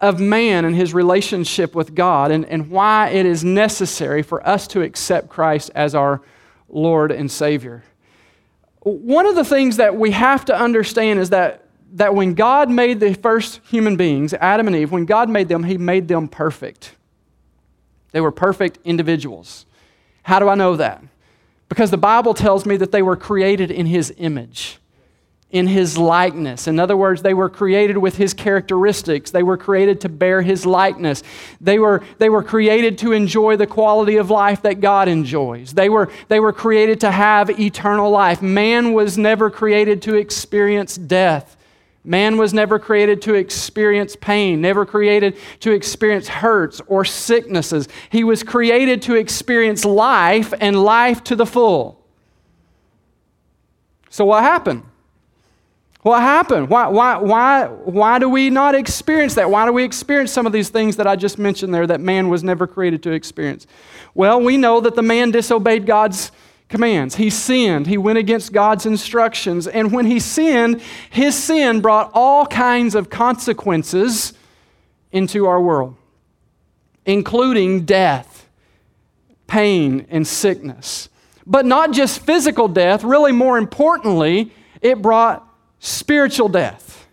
of 0.00 0.20
man 0.20 0.66
and 0.66 0.76
his 0.76 0.92
relationship 0.92 1.74
with 1.74 1.94
God 1.94 2.30
and, 2.30 2.44
and 2.44 2.70
why 2.70 3.08
it 3.08 3.24
is 3.24 3.42
necessary 3.42 4.22
for 4.22 4.46
us 4.46 4.66
to 4.68 4.82
accept 4.82 5.30
Christ 5.30 5.70
as 5.74 5.94
our 5.94 6.20
Lord 6.68 7.10
and 7.10 7.30
Savior. 7.30 7.82
One 8.80 9.26
of 9.26 9.34
the 9.34 9.44
things 9.44 9.78
that 9.78 9.96
we 9.96 10.10
have 10.10 10.44
to 10.46 10.56
understand 10.58 11.20
is 11.20 11.30
that 11.30 11.65
that 11.92 12.14
when 12.14 12.34
God 12.34 12.70
made 12.70 13.00
the 13.00 13.14
first 13.14 13.60
human 13.64 13.96
beings, 13.96 14.34
Adam 14.34 14.66
and 14.66 14.76
Eve, 14.76 14.90
when 14.90 15.06
God 15.06 15.28
made 15.28 15.48
them, 15.48 15.64
He 15.64 15.78
made 15.78 16.08
them 16.08 16.28
perfect. 16.28 16.94
They 18.12 18.20
were 18.20 18.32
perfect 18.32 18.78
individuals. 18.84 19.66
How 20.22 20.38
do 20.38 20.48
I 20.48 20.54
know 20.54 20.76
that? 20.76 21.02
Because 21.68 21.90
the 21.90 21.98
Bible 21.98 22.34
tells 22.34 22.66
me 22.66 22.76
that 22.76 22.92
they 22.92 23.02
were 23.02 23.16
created 23.16 23.70
in 23.70 23.86
His 23.86 24.12
image, 24.18 24.78
in 25.50 25.66
His 25.66 25.98
likeness. 25.98 26.66
In 26.66 26.78
other 26.78 26.96
words, 26.96 27.22
they 27.22 27.34
were 27.34 27.48
created 27.48 27.98
with 27.98 28.16
His 28.16 28.34
characteristics. 28.34 29.30
They 29.30 29.42
were 29.42 29.56
created 29.56 30.00
to 30.02 30.08
bear 30.08 30.42
His 30.42 30.66
likeness. 30.66 31.22
They 31.60 31.78
were, 31.78 32.02
they 32.18 32.28
were 32.28 32.42
created 32.42 32.98
to 32.98 33.12
enjoy 33.12 33.56
the 33.56 33.66
quality 33.66 34.16
of 34.16 34.30
life 34.30 34.62
that 34.62 34.80
God 34.80 35.08
enjoys. 35.08 35.72
They 35.72 35.88
were, 35.88 36.10
they 36.28 36.40
were 36.40 36.52
created 36.52 37.00
to 37.00 37.10
have 37.10 37.58
eternal 37.58 38.10
life. 38.10 38.42
Man 38.42 38.92
was 38.92 39.18
never 39.18 39.50
created 39.50 40.02
to 40.02 40.14
experience 40.14 40.96
death. 40.96 41.56
Man 42.06 42.38
was 42.38 42.54
never 42.54 42.78
created 42.78 43.20
to 43.22 43.34
experience 43.34 44.14
pain, 44.14 44.60
never 44.60 44.86
created 44.86 45.36
to 45.58 45.72
experience 45.72 46.28
hurts 46.28 46.80
or 46.86 47.04
sicknesses. 47.04 47.88
He 48.10 48.22
was 48.22 48.44
created 48.44 49.02
to 49.02 49.16
experience 49.16 49.84
life 49.84 50.54
and 50.60 50.80
life 50.80 51.24
to 51.24 51.34
the 51.34 51.44
full. 51.44 52.00
So, 54.08 54.24
what 54.24 54.44
happened? 54.44 54.84
What 56.02 56.20
happened? 56.20 56.70
Why, 56.70 56.86
why, 56.86 57.16
why, 57.16 57.64
why 57.66 58.20
do 58.20 58.28
we 58.28 58.50
not 58.50 58.76
experience 58.76 59.34
that? 59.34 59.50
Why 59.50 59.66
do 59.66 59.72
we 59.72 59.82
experience 59.82 60.30
some 60.30 60.46
of 60.46 60.52
these 60.52 60.68
things 60.68 60.94
that 60.98 61.08
I 61.08 61.16
just 61.16 61.36
mentioned 61.36 61.74
there 61.74 61.88
that 61.88 62.00
man 62.00 62.28
was 62.28 62.44
never 62.44 62.68
created 62.68 63.02
to 63.02 63.10
experience? 63.10 63.66
Well, 64.14 64.40
we 64.40 64.56
know 64.56 64.80
that 64.80 64.94
the 64.94 65.02
man 65.02 65.32
disobeyed 65.32 65.86
God's 65.86 66.30
commands. 66.68 67.16
He 67.16 67.30
sinned. 67.30 67.86
He 67.86 67.98
went 67.98 68.18
against 68.18 68.52
God's 68.52 68.86
instructions. 68.86 69.66
And 69.66 69.92
when 69.92 70.06
he 70.06 70.18
sinned, 70.18 70.80
his 71.10 71.34
sin 71.34 71.80
brought 71.80 72.10
all 72.12 72.46
kinds 72.46 72.94
of 72.94 73.10
consequences 73.10 74.32
into 75.12 75.46
our 75.46 75.60
world, 75.60 75.96
including 77.04 77.84
death, 77.84 78.48
pain, 79.46 80.06
and 80.10 80.26
sickness. 80.26 81.08
But 81.46 81.64
not 81.64 81.92
just 81.92 82.20
physical 82.20 82.66
death, 82.66 83.04
really, 83.04 83.32
more 83.32 83.56
importantly, 83.56 84.52
it 84.80 85.00
brought 85.00 85.46
spiritual 85.78 86.48
death. 86.48 87.06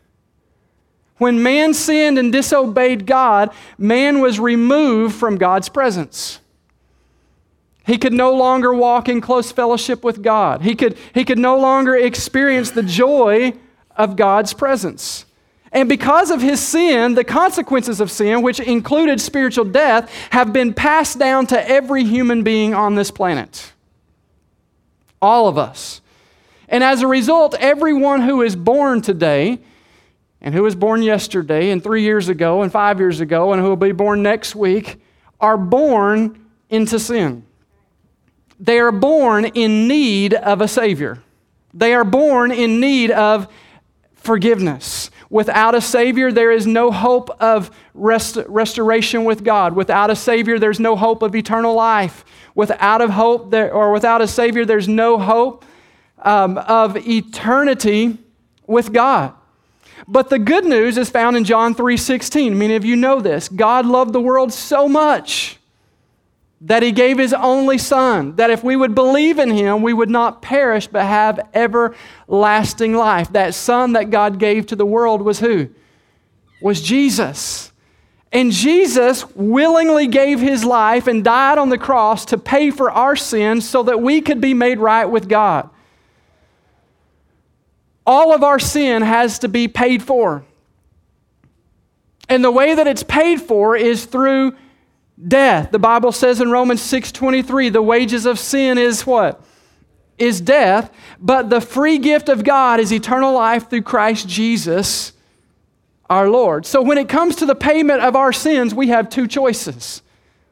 When 1.17 1.43
man 1.43 1.75
sinned 1.75 2.17
and 2.17 2.31
disobeyed 2.31 3.05
God, 3.05 3.51
man 3.77 4.19
was 4.19 4.39
removed 4.39 5.15
from 5.15 5.37
God's 5.37 5.69
presence. 5.69 6.39
He 7.85 7.97
could 7.97 8.13
no 8.13 8.33
longer 8.33 8.73
walk 8.73 9.09
in 9.09 9.19
close 9.19 9.51
fellowship 9.51 10.03
with 10.03 10.21
God. 10.21 10.61
He 10.61 10.73
could, 10.73 10.97
he 11.13 11.25
could 11.25 11.37
no 11.37 11.57
longer 11.57 11.95
experience 11.95 12.71
the 12.71 12.83
joy 12.83 13.53
of 13.95 14.15
God's 14.15 14.53
presence. 14.53 15.25
And 15.73 15.89
because 15.89 16.29
of 16.29 16.41
his 16.41 16.61
sin, 16.61 17.15
the 17.15 17.23
consequences 17.23 17.99
of 17.99 18.11
sin, 18.11 18.41
which 18.41 18.59
included 18.59 19.19
spiritual 19.19 19.65
death, 19.65 20.13
have 20.29 20.53
been 20.53 20.73
passed 20.73 21.19
down 21.19 21.47
to 21.47 21.69
every 21.69 22.05
human 22.05 22.43
being 22.43 22.73
on 22.73 22.95
this 22.95 23.11
planet. 23.11 23.73
All 25.21 25.47
of 25.47 25.57
us. 25.57 25.99
And 26.69 26.83
as 26.83 27.01
a 27.01 27.07
result, 27.07 27.55
everyone 27.59 28.21
who 28.21 28.43
is 28.43 28.55
born 28.55 29.01
today, 29.01 29.59
and 30.41 30.53
who 30.53 30.63
was 30.63 30.75
born 30.75 31.01
yesterday, 31.01 31.71
and 31.71 31.83
three 31.83 32.03
years 32.03 32.29
ago, 32.29 32.61
and 32.61 32.71
five 32.71 32.99
years 32.99 33.19
ago, 33.19 33.51
and 33.51 33.61
who 33.61 33.69
will 33.69 33.75
be 33.75 33.91
born 33.91 34.21
next 34.21 34.55
week, 34.55 35.01
are 35.39 35.57
born 35.57 36.45
into 36.69 36.99
sin. 36.99 37.45
They 38.63 38.79
are 38.79 38.93
born 38.93 39.43
in 39.43 39.89
need 39.89 40.33
of 40.33 40.61
a 40.61 40.69
Savior. 40.69 41.21
They 41.73 41.93
are 41.93 42.05
born 42.05 42.49
in 42.49 42.79
need 42.79 43.11
of 43.11 43.51
forgiveness. 44.15 45.11
Without 45.29 45.75
a 45.75 45.81
Savior, 45.81 46.31
there 46.31 46.49
is 46.49 46.65
no 46.65 46.89
hope 46.89 47.29
of 47.41 47.71
rest, 47.93 48.37
restoration 48.47 49.25
with 49.25 49.43
God. 49.43 49.75
Without 49.75 50.09
a 50.09 50.15
Savior, 50.15 50.59
there's 50.59 50.79
no 50.79 50.95
hope 50.95 51.23
of 51.23 51.35
eternal 51.35 51.75
life. 51.75 52.23
Without 52.55 53.01
a 53.01 53.11
hope, 53.11 53.51
there, 53.51 53.69
or 53.73 53.91
without 53.91 54.21
a 54.21 54.27
Savior, 54.27 54.63
there's 54.63 54.87
no 54.87 55.19
hope 55.19 55.65
um, 56.19 56.57
of 56.57 56.95
eternity 57.05 58.17
with 58.65 58.93
God. 58.93 59.33
But 60.07 60.29
the 60.29 60.39
good 60.39 60.63
news 60.63 60.97
is 60.97 61.09
found 61.09 61.35
in 61.35 61.43
John 61.43 61.75
3:16. 61.75 62.55
Many 62.55 62.75
of 62.75 62.85
you 62.85 62.95
know 62.95 63.19
this. 63.19 63.49
God 63.49 63.85
loved 63.85 64.13
the 64.13 64.21
world 64.21 64.53
so 64.53 64.87
much 64.87 65.59
that 66.65 66.81
he 66.81 66.93
gave 66.93 67.17
his 67.17 67.33
only 67.33 67.77
son, 67.77 68.37
that 68.37 68.49
if 68.49 68.63
we 68.63 68.75
would 68.75 68.95
believe 68.95 69.37
in 69.37 69.51
him, 69.51 69.81
we 69.81 69.93
would 69.93 70.09
not 70.09 70.41
perish 70.41 70.87
but 70.87 71.05
have 71.05 71.49
everlasting 71.53 72.93
life. 72.93 73.31
That 73.33 73.53
son 73.53 73.93
that 73.93 74.09
God 74.09 74.39
gave 74.39 74.67
to 74.67 74.75
the 74.75 74.85
world 74.85 75.21
was 75.21 75.39
who? 75.39 75.69
Was 76.61 76.81
Jesus. 76.81 77.73
And 78.31 78.51
Jesus 78.51 79.29
willingly 79.35 80.07
gave 80.07 80.39
his 80.39 80.63
life 80.63 81.05
and 81.05 81.21
died 81.21 81.57
on 81.57 81.67
the 81.67 81.77
cross 81.77 82.25
to 82.25 82.37
pay 82.37 82.71
for 82.71 82.89
our 82.89 83.17
sins 83.17 83.67
so 83.69 83.83
that 83.83 84.01
we 84.01 84.21
could 84.21 84.39
be 84.39 84.53
made 84.53 84.79
right 84.79 85.05
with 85.05 85.27
God. 85.27 85.69
All 88.05 88.33
of 88.33 88.41
our 88.41 88.59
sin 88.59 89.01
has 89.01 89.39
to 89.39 89.49
be 89.49 89.67
paid 89.67 90.01
for. 90.01 90.45
And 92.29 92.41
the 92.41 92.51
way 92.51 92.73
that 92.73 92.87
it's 92.87 93.03
paid 93.03 93.41
for 93.41 93.75
is 93.75 94.05
through 94.05 94.55
death. 95.27 95.71
The 95.71 95.79
Bible 95.79 96.11
says 96.11 96.41
in 96.41 96.51
Romans 96.51 96.81
6:23, 96.81 97.69
the 97.69 97.81
wages 97.81 98.25
of 98.25 98.39
sin 98.39 98.77
is 98.77 99.05
what? 99.05 99.41
Is 100.17 100.41
death, 100.41 100.91
but 101.19 101.49
the 101.49 101.61
free 101.61 101.97
gift 101.97 102.29
of 102.29 102.43
God 102.43 102.79
is 102.79 102.93
eternal 102.93 103.33
life 103.33 103.69
through 103.69 103.81
Christ 103.81 104.27
Jesus 104.27 105.13
our 106.09 106.29
Lord. 106.29 106.65
So 106.65 106.81
when 106.81 106.97
it 106.97 107.09
comes 107.09 107.35
to 107.37 107.45
the 107.45 107.55
payment 107.55 108.01
of 108.01 108.15
our 108.15 108.31
sins, 108.31 108.75
we 108.75 108.89
have 108.89 109.09
two 109.09 109.27
choices. 109.27 110.01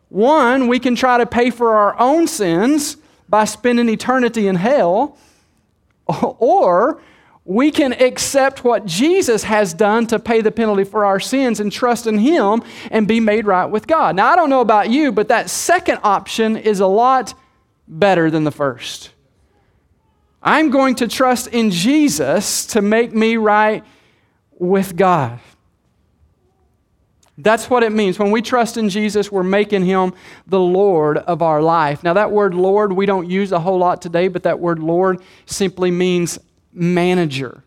One, 0.09 0.67
we 0.67 0.79
can 0.79 0.95
try 0.95 1.17
to 1.17 1.25
pay 1.25 1.51
for 1.51 1.75
our 1.75 1.97
own 1.99 2.27
sins 2.27 2.97
by 3.29 3.45
spending 3.45 3.87
eternity 3.87 4.47
in 4.47 4.55
hell, 4.55 5.17
or 6.07 7.01
we 7.51 7.69
can 7.69 7.91
accept 7.91 8.63
what 8.63 8.85
Jesus 8.85 9.43
has 9.43 9.73
done 9.73 10.07
to 10.07 10.17
pay 10.17 10.39
the 10.39 10.51
penalty 10.51 10.85
for 10.85 11.03
our 11.03 11.19
sins 11.19 11.59
and 11.59 11.69
trust 11.69 12.07
in 12.07 12.17
Him 12.17 12.63
and 12.89 13.05
be 13.05 13.19
made 13.19 13.45
right 13.45 13.65
with 13.65 13.87
God. 13.87 14.15
Now, 14.15 14.27
I 14.31 14.37
don't 14.37 14.49
know 14.49 14.61
about 14.61 14.89
you, 14.89 15.11
but 15.11 15.27
that 15.27 15.49
second 15.49 15.99
option 16.01 16.55
is 16.55 16.79
a 16.79 16.87
lot 16.87 17.33
better 17.89 18.31
than 18.31 18.45
the 18.45 18.51
first. 18.51 19.11
I'm 20.41 20.69
going 20.69 20.95
to 20.95 21.09
trust 21.09 21.47
in 21.47 21.71
Jesus 21.71 22.67
to 22.67 22.81
make 22.81 23.13
me 23.13 23.35
right 23.35 23.83
with 24.57 24.95
God. 24.95 25.41
That's 27.37 27.69
what 27.69 27.83
it 27.83 27.91
means. 27.91 28.17
When 28.17 28.31
we 28.31 28.41
trust 28.41 28.77
in 28.77 28.87
Jesus, 28.87 29.29
we're 29.29 29.43
making 29.43 29.83
him 29.83 30.13
the 30.47 30.59
Lord 30.59 31.17
of 31.17 31.41
our 31.41 31.61
life. 31.61 32.01
Now, 32.01 32.13
that 32.13 32.31
word 32.31 32.53
Lord, 32.53 32.93
we 32.93 33.05
don't 33.05 33.29
use 33.29 33.51
a 33.51 33.59
whole 33.59 33.77
lot 33.77 34.01
today, 34.01 34.29
but 34.29 34.43
that 34.43 34.59
word 34.61 34.79
Lord 34.79 35.21
simply 35.45 35.91
means 35.91 36.39
manager. 36.73 37.63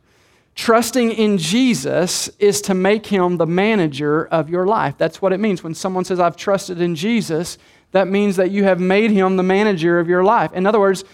Trusting 0.54 1.10
in 1.10 1.36
Jesus 1.36 2.28
is 2.38 2.60
to 2.62 2.74
make 2.74 3.06
him 3.06 3.38
the 3.38 3.46
manager 3.46 4.26
of 4.26 4.48
your 4.48 4.66
life. 4.66 4.94
That's 4.96 5.20
what 5.20 5.32
it 5.32 5.40
means. 5.40 5.64
When 5.64 5.74
someone 5.74 6.04
says, 6.04 6.20
I've 6.20 6.36
trusted 6.36 6.80
in 6.80 6.94
Jesus, 6.94 7.58
that 7.90 8.06
means 8.06 8.36
that 8.36 8.52
you 8.52 8.64
have 8.64 8.78
made 8.78 9.10
him 9.10 9.36
the 9.36 9.42
manager 9.42 9.98
of 9.98 10.08
your 10.08 10.22
life. 10.22 10.52
In 10.52 10.64
other 10.64 10.78
words, 10.78 11.04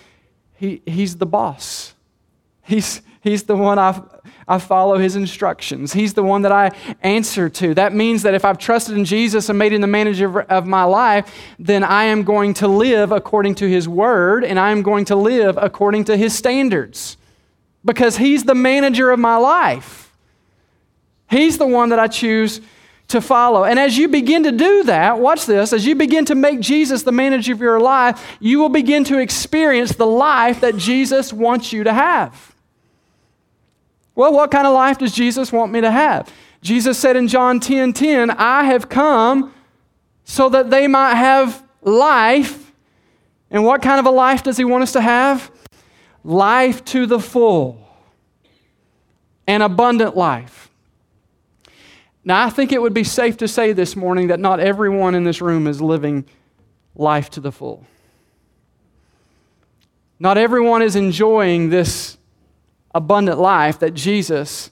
he, 0.56 0.82
he's 0.84 1.16
the 1.16 1.26
boss. 1.26 1.94
He's, 2.62 3.00
he's 3.22 3.44
the 3.44 3.56
one 3.56 3.78
I, 3.78 4.02
I 4.46 4.58
follow 4.58 4.98
his 4.98 5.16
instructions. 5.16 5.94
He's 5.94 6.12
the 6.12 6.22
one 6.22 6.42
that 6.42 6.52
I 6.52 6.72
answer 7.02 7.48
to. 7.48 7.72
That 7.72 7.94
means 7.94 8.22
that 8.24 8.34
if 8.34 8.44
I've 8.44 8.58
trusted 8.58 8.96
in 8.96 9.06
Jesus 9.06 9.48
and 9.48 9.58
made 9.58 9.72
him 9.72 9.80
the 9.80 9.86
manager 9.86 10.42
of 10.42 10.66
my 10.66 10.84
life, 10.84 11.34
then 11.58 11.82
I 11.82 12.04
am 12.04 12.24
going 12.24 12.52
to 12.54 12.68
live 12.68 13.10
according 13.10 13.54
to 13.56 13.68
his 13.68 13.88
word 13.88 14.44
and 14.44 14.60
I 14.60 14.70
am 14.70 14.82
going 14.82 15.06
to 15.06 15.16
live 15.16 15.56
according 15.56 16.04
to 16.04 16.16
his 16.16 16.36
standards 16.36 17.16
because 17.84 18.16
He's 18.16 18.44
the 18.44 18.54
manager 18.54 19.10
of 19.10 19.18
my 19.18 19.36
life. 19.36 20.12
He's 21.30 21.58
the 21.58 21.66
one 21.66 21.90
that 21.90 21.98
I 21.98 22.08
choose 22.08 22.60
to 23.08 23.20
follow. 23.20 23.64
And 23.64 23.78
as 23.78 23.96
you 23.96 24.08
begin 24.08 24.44
to 24.44 24.52
do 24.52 24.84
that, 24.84 25.18
watch 25.18 25.46
this, 25.46 25.72
as 25.72 25.84
you 25.84 25.94
begin 25.94 26.24
to 26.26 26.34
make 26.34 26.60
Jesus 26.60 27.02
the 27.02 27.12
manager 27.12 27.52
of 27.52 27.60
your 27.60 27.80
life, 27.80 28.36
you 28.40 28.58
will 28.58 28.68
begin 28.68 29.04
to 29.04 29.18
experience 29.18 29.92
the 29.92 30.06
life 30.06 30.60
that 30.60 30.76
Jesus 30.76 31.32
wants 31.32 31.72
you 31.72 31.84
to 31.84 31.92
have. 31.92 32.54
Well, 34.14 34.32
what 34.32 34.50
kind 34.50 34.66
of 34.66 34.74
life 34.74 34.98
does 34.98 35.12
Jesus 35.12 35.52
want 35.52 35.72
me 35.72 35.80
to 35.80 35.90
have? 35.90 36.32
Jesus 36.62 36.98
said 36.98 37.16
in 37.16 37.26
John 37.26 37.58
10 37.58 37.92
10, 37.92 38.30
I 38.30 38.64
have 38.64 38.88
come 38.88 39.54
so 40.24 40.48
that 40.48 40.70
they 40.70 40.86
might 40.86 41.14
have 41.14 41.62
life. 41.82 42.72
And 43.50 43.64
what 43.64 43.82
kind 43.82 43.98
of 43.98 44.06
a 44.06 44.10
life 44.10 44.42
does 44.42 44.56
he 44.56 44.64
want 44.64 44.82
us 44.82 44.92
to 44.92 45.00
have? 45.00 45.50
Life 46.24 46.84
to 46.86 47.06
the 47.06 47.20
full, 47.20 47.86
an 49.46 49.62
abundant 49.62 50.16
life. 50.16 50.70
Now, 52.24 52.44
I 52.44 52.50
think 52.50 52.72
it 52.72 52.82
would 52.82 52.94
be 52.94 53.04
safe 53.04 53.38
to 53.38 53.48
say 53.48 53.72
this 53.72 53.96
morning 53.96 54.28
that 54.28 54.40
not 54.40 54.60
everyone 54.60 55.14
in 55.14 55.24
this 55.24 55.40
room 55.40 55.66
is 55.66 55.80
living 55.80 56.26
life 56.94 57.30
to 57.30 57.40
the 57.40 57.50
full. 57.50 57.86
Not 60.18 60.36
everyone 60.36 60.82
is 60.82 60.96
enjoying 60.96 61.70
this 61.70 62.18
abundant 62.94 63.38
life 63.38 63.78
that 63.78 63.94
Jesus 63.94 64.70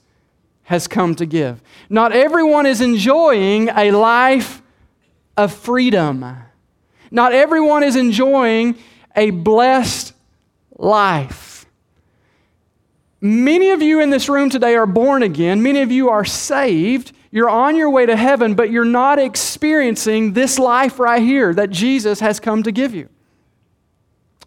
has 0.63 0.87
come 0.87 1.15
to 1.15 1.25
give. 1.25 1.63
Not 1.89 2.11
everyone 2.11 2.67
is 2.67 2.81
enjoying 2.81 3.69
a 3.69 3.91
life 3.91 4.61
of 5.35 5.51
freedom. 5.51 6.23
Not 7.09 7.33
everyone 7.33 7.81
is 7.81 7.95
enjoying 7.95 8.77
a 9.15 9.31
blessed 9.31 10.08
life. 10.79 11.65
Many 13.21 13.71
of 13.71 13.81
you 13.81 13.99
in 13.99 14.09
this 14.09 14.29
room 14.29 14.49
today 14.49 14.75
are 14.75 14.85
born 14.85 15.23
again. 15.23 15.61
Many 15.61 15.81
of 15.81 15.91
you 15.91 16.09
are 16.09 16.23
saved. 16.23 17.11
You're 17.31 17.49
on 17.49 17.75
your 17.75 17.89
way 17.89 18.05
to 18.05 18.15
heaven, 18.15 18.55
but 18.55 18.71
you're 18.71 18.85
not 18.85 19.19
experiencing 19.19 20.33
this 20.33 20.57
life 20.57 20.99
right 20.99 21.21
here 21.21 21.53
that 21.53 21.69
Jesus 21.69 22.21
has 22.21 22.39
come 22.39 22.63
to 22.63 22.71
give 22.71 22.95
you. 22.95 23.09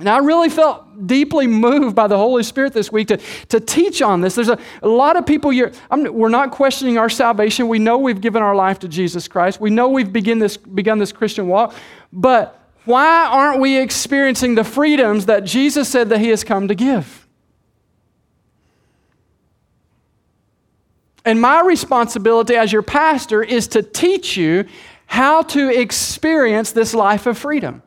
And 0.00 0.08
I 0.08 0.18
really 0.18 0.48
felt 0.48 1.06
deeply 1.06 1.46
moved 1.46 1.94
by 1.94 2.06
the 2.06 2.16
Holy 2.16 2.42
Spirit 2.42 2.72
this 2.72 2.90
week 2.90 3.08
to, 3.08 3.18
to 3.50 3.60
teach 3.60 4.00
on 4.00 4.22
this. 4.22 4.34
There's 4.34 4.48
a, 4.48 4.58
a 4.82 4.88
lot 4.88 5.16
of 5.16 5.26
people 5.26 5.50
here, 5.50 5.70
I'm, 5.90 6.12
we're 6.12 6.30
not 6.30 6.50
questioning 6.50 6.96
our 6.98 7.10
salvation. 7.10 7.68
We 7.68 7.78
know 7.78 7.98
we've 7.98 8.20
given 8.20 8.42
our 8.42 8.54
life 8.54 8.78
to 8.80 8.88
Jesus 8.88 9.28
Christ. 9.28 9.60
We 9.60 9.70
know 9.70 9.90
we've 9.90 10.12
begin 10.12 10.38
this, 10.38 10.56
begun 10.56 10.98
this 10.98 11.12
Christian 11.12 11.46
walk. 11.46 11.74
But 12.10 12.61
why 12.84 13.26
aren't 13.26 13.60
we 13.60 13.78
experiencing 13.78 14.54
the 14.54 14.64
freedoms 14.64 15.26
that 15.26 15.44
Jesus 15.44 15.88
said 15.88 16.08
that 16.08 16.20
He 16.20 16.28
has 16.28 16.42
come 16.42 16.68
to 16.68 16.74
give? 16.74 17.26
And 21.24 21.40
my 21.40 21.60
responsibility 21.60 22.56
as 22.56 22.72
your 22.72 22.82
pastor 22.82 23.42
is 23.42 23.68
to 23.68 23.82
teach 23.82 24.36
you 24.36 24.64
how 25.06 25.42
to 25.42 25.68
experience 25.68 26.72
this 26.72 26.94
life 26.94 27.26
of 27.26 27.38
freedom. 27.38 27.82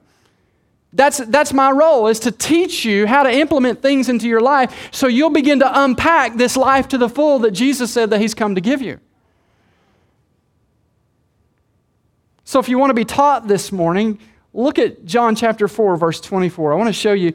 That's, 0.93 1.17
that's 1.17 1.51
my 1.51 1.71
role, 1.71 2.07
is 2.07 2.19
to 2.21 2.31
teach 2.31 2.85
you 2.85 3.05
how 3.05 3.23
to 3.23 3.31
implement 3.31 3.81
things 3.81 4.07
into 4.07 4.29
your 4.29 4.39
life 4.39 4.89
so 4.93 5.07
you'll 5.07 5.29
begin 5.29 5.59
to 5.59 5.83
unpack 5.83 6.35
this 6.35 6.55
life 6.55 6.87
to 6.89 6.97
the 6.97 7.09
full 7.09 7.39
that 7.39 7.51
Jesus 7.51 7.91
said 7.91 8.11
that 8.11 8.21
He's 8.21 8.33
come 8.33 8.55
to 8.55 8.61
give 8.61 8.81
you. 8.81 9.01
So 12.45 12.59
if 12.59 12.69
you 12.69 12.77
want 12.77 12.91
to 12.91 12.95
be 12.95 13.03
taught 13.03 13.47
this 13.47 13.73
morning, 13.73 14.19
Look 14.55 14.79
at 14.79 15.03
John 15.03 15.35
chapter 15.35 15.67
4, 15.67 15.97
verse 15.97 16.21
24. 16.21 16.71
I 16.71 16.75
want 16.77 16.87
to 16.87 16.93
show 16.93 17.11
you 17.11 17.33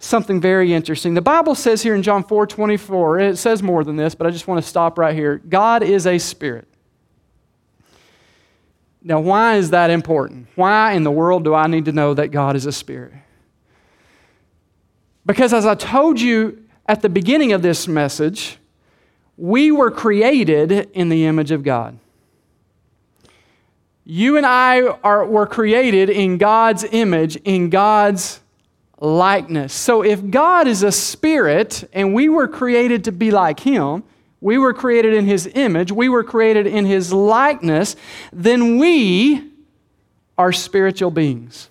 something 0.00 0.38
very 0.38 0.74
interesting. 0.74 1.14
The 1.14 1.22
Bible 1.22 1.54
says 1.54 1.82
here 1.82 1.94
in 1.94 2.02
John 2.02 2.22
4 2.22 2.46
24, 2.46 3.20
it 3.20 3.36
says 3.38 3.62
more 3.62 3.82
than 3.82 3.96
this, 3.96 4.14
but 4.14 4.26
I 4.26 4.30
just 4.30 4.46
want 4.46 4.62
to 4.62 4.68
stop 4.68 4.98
right 4.98 5.14
here. 5.14 5.38
God 5.38 5.82
is 5.82 6.06
a 6.06 6.18
spirit. 6.18 6.68
Now, 9.02 9.18
why 9.18 9.56
is 9.56 9.70
that 9.70 9.88
important? 9.88 10.48
Why 10.56 10.92
in 10.92 11.04
the 11.04 11.10
world 11.10 11.42
do 11.42 11.54
I 11.54 11.68
need 11.68 11.86
to 11.86 11.92
know 11.92 12.12
that 12.12 12.28
God 12.28 12.54
is 12.54 12.66
a 12.66 12.72
spirit? 12.72 13.14
Because 15.24 15.54
as 15.54 15.64
I 15.64 15.74
told 15.74 16.20
you 16.20 16.64
at 16.86 17.00
the 17.00 17.08
beginning 17.08 17.52
of 17.52 17.62
this 17.62 17.88
message, 17.88 18.58
we 19.38 19.70
were 19.70 19.90
created 19.90 20.70
in 20.92 21.08
the 21.08 21.24
image 21.24 21.50
of 21.50 21.62
God. 21.62 21.98
You 24.10 24.38
and 24.38 24.46
I 24.46 24.80
are, 24.80 25.26
were 25.26 25.46
created 25.46 26.08
in 26.08 26.38
God's 26.38 26.82
image, 26.82 27.36
in 27.36 27.68
God's 27.68 28.40
likeness. 28.98 29.74
So 29.74 30.02
if 30.02 30.30
God 30.30 30.66
is 30.66 30.82
a 30.82 30.90
spirit 30.90 31.86
and 31.92 32.14
we 32.14 32.30
were 32.30 32.48
created 32.48 33.04
to 33.04 33.12
be 33.12 33.30
like 33.30 33.60
Him, 33.60 34.02
we 34.40 34.56
were 34.56 34.72
created 34.72 35.12
in 35.12 35.26
His 35.26 35.46
image, 35.54 35.92
we 35.92 36.08
were 36.08 36.24
created 36.24 36.66
in 36.66 36.86
His 36.86 37.12
likeness, 37.12 37.96
then 38.32 38.78
we 38.78 39.52
are 40.38 40.54
spiritual 40.54 41.10
beings. 41.10 41.68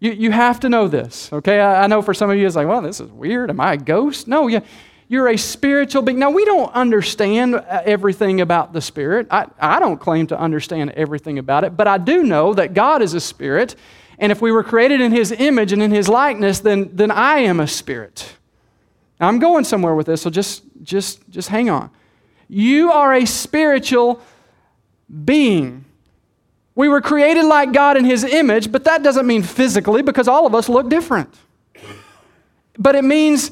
You, 0.00 0.12
you 0.12 0.30
have 0.30 0.58
to 0.60 0.70
know 0.70 0.88
this, 0.88 1.30
okay? 1.34 1.60
I, 1.60 1.84
I 1.84 1.86
know 1.86 2.00
for 2.00 2.14
some 2.14 2.30
of 2.30 2.38
you 2.38 2.46
it's 2.46 2.56
like, 2.56 2.66
well, 2.66 2.80
this 2.80 2.98
is 2.98 3.10
weird. 3.10 3.50
Am 3.50 3.60
I 3.60 3.74
a 3.74 3.76
ghost? 3.76 4.26
No, 4.26 4.46
yeah 4.46 4.60
You're 5.12 5.28
a 5.28 5.36
spiritual 5.36 6.00
being. 6.00 6.18
Now, 6.18 6.30
we 6.30 6.46
don't 6.46 6.72
understand 6.72 7.54
uh, 7.54 7.82
everything 7.84 8.40
about 8.40 8.72
the 8.72 8.80
Spirit. 8.80 9.26
I, 9.30 9.46
I 9.60 9.78
don't 9.78 10.00
claim 10.00 10.26
to 10.28 10.40
understand 10.40 10.92
everything 10.92 11.38
about 11.38 11.64
it, 11.64 11.76
but 11.76 11.86
I 11.86 11.98
do 11.98 12.22
know 12.22 12.54
that 12.54 12.72
God 12.72 13.02
is 13.02 13.12
a 13.12 13.20
spirit. 13.20 13.76
And 14.18 14.32
if 14.32 14.40
we 14.40 14.50
were 14.50 14.64
created 14.64 15.02
in 15.02 15.12
His 15.12 15.30
image 15.30 15.70
and 15.70 15.82
in 15.82 15.90
His 15.90 16.08
likeness, 16.08 16.60
then, 16.60 16.88
then 16.96 17.10
I 17.10 17.40
am 17.40 17.60
a 17.60 17.66
spirit. 17.66 18.36
Now, 19.20 19.28
I'm 19.28 19.38
going 19.38 19.64
somewhere 19.64 19.94
with 19.94 20.06
this, 20.06 20.22
so 20.22 20.30
just, 20.30 20.62
just, 20.82 21.28
just 21.28 21.50
hang 21.50 21.68
on. 21.68 21.90
You 22.48 22.90
are 22.90 23.12
a 23.12 23.26
spiritual 23.26 24.18
being. 25.26 25.84
We 26.74 26.88
were 26.88 27.02
created 27.02 27.44
like 27.44 27.74
God 27.74 27.98
in 27.98 28.06
His 28.06 28.24
image, 28.24 28.72
but 28.72 28.84
that 28.84 29.02
doesn't 29.02 29.26
mean 29.26 29.42
physically 29.42 30.00
because 30.00 30.26
all 30.26 30.46
of 30.46 30.54
us 30.54 30.70
look 30.70 30.88
different. 30.88 31.34
But 32.78 32.94
it 32.94 33.04
means 33.04 33.50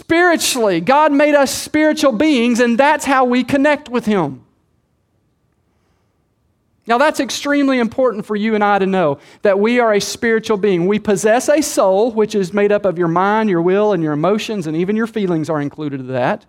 spiritually. 0.00 0.80
God 0.80 1.12
made 1.12 1.34
us 1.34 1.54
spiritual 1.54 2.12
beings, 2.12 2.58
and 2.58 2.78
that's 2.78 3.04
how 3.04 3.26
we 3.26 3.44
connect 3.44 3.88
with 3.88 4.06
Him. 4.06 4.44
Now, 6.86 6.96
that's 6.96 7.20
extremely 7.20 7.78
important 7.78 8.24
for 8.24 8.34
you 8.34 8.54
and 8.54 8.64
I 8.64 8.78
to 8.78 8.86
know 8.86 9.18
that 9.42 9.60
we 9.60 9.78
are 9.78 9.92
a 9.92 10.00
spiritual 10.00 10.56
being. 10.56 10.86
We 10.86 10.98
possess 10.98 11.48
a 11.48 11.60
soul, 11.60 12.12
which 12.12 12.34
is 12.34 12.52
made 12.54 12.72
up 12.72 12.84
of 12.86 12.98
your 12.98 13.08
mind, 13.08 13.50
your 13.50 13.60
will, 13.60 13.92
and 13.92 14.02
your 14.02 14.14
emotions, 14.14 14.66
and 14.66 14.74
even 14.74 14.96
your 14.96 15.06
feelings 15.06 15.50
are 15.50 15.60
included 15.60 16.00
in 16.00 16.08
that. 16.08 16.46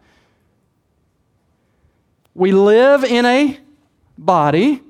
We 2.33 2.53
live 2.53 3.03
in 3.03 3.25
a 3.25 3.59
body, 4.17 4.81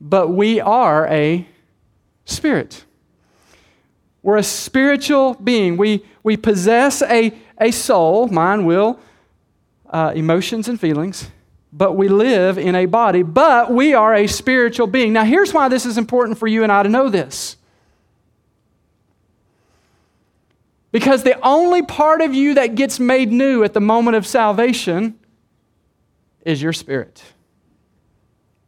but 0.00 0.28
we 0.28 0.60
are 0.60 1.08
a 1.08 1.48
spirit. 2.26 2.84
We're 4.22 4.36
a 4.36 4.42
spiritual 4.42 5.34
being. 5.34 5.76
We, 5.76 6.04
we 6.22 6.36
possess 6.36 7.02
a, 7.02 7.32
a 7.58 7.70
soul, 7.70 8.28
mind, 8.28 8.66
will, 8.66 8.98
uh, 9.88 10.12
emotions, 10.14 10.68
and 10.68 10.78
feelings, 10.78 11.30
but 11.72 11.96
we 11.96 12.08
live 12.08 12.58
in 12.58 12.74
a 12.74 12.86
body, 12.86 13.22
but 13.22 13.72
we 13.72 13.94
are 13.94 14.14
a 14.14 14.26
spiritual 14.26 14.86
being. 14.86 15.12
Now, 15.12 15.24
here's 15.24 15.52
why 15.54 15.68
this 15.68 15.86
is 15.86 15.96
important 15.96 16.38
for 16.38 16.46
you 16.46 16.62
and 16.62 16.70
I 16.70 16.82
to 16.82 16.88
know 16.88 17.08
this. 17.08 17.56
Because 20.92 21.22
the 21.22 21.38
only 21.46 21.82
part 21.82 22.20
of 22.20 22.34
you 22.34 22.54
that 22.54 22.74
gets 22.74 22.98
made 22.98 23.30
new 23.30 23.62
at 23.62 23.74
the 23.74 23.80
moment 23.80 24.16
of 24.16 24.26
salvation 24.26 25.18
is 26.44 26.60
your 26.60 26.72
spirit. 26.72 27.22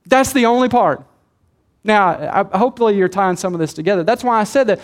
That's 0.06 0.32
the 0.32 0.46
only 0.46 0.68
part. 0.68 1.04
Now, 1.84 2.46
I, 2.52 2.58
hopefully, 2.58 2.96
you're 2.96 3.08
tying 3.08 3.36
some 3.36 3.54
of 3.54 3.60
this 3.60 3.74
together. 3.74 4.04
That's 4.04 4.22
why 4.22 4.38
I 4.38 4.44
said 4.44 4.68
that 4.68 4.80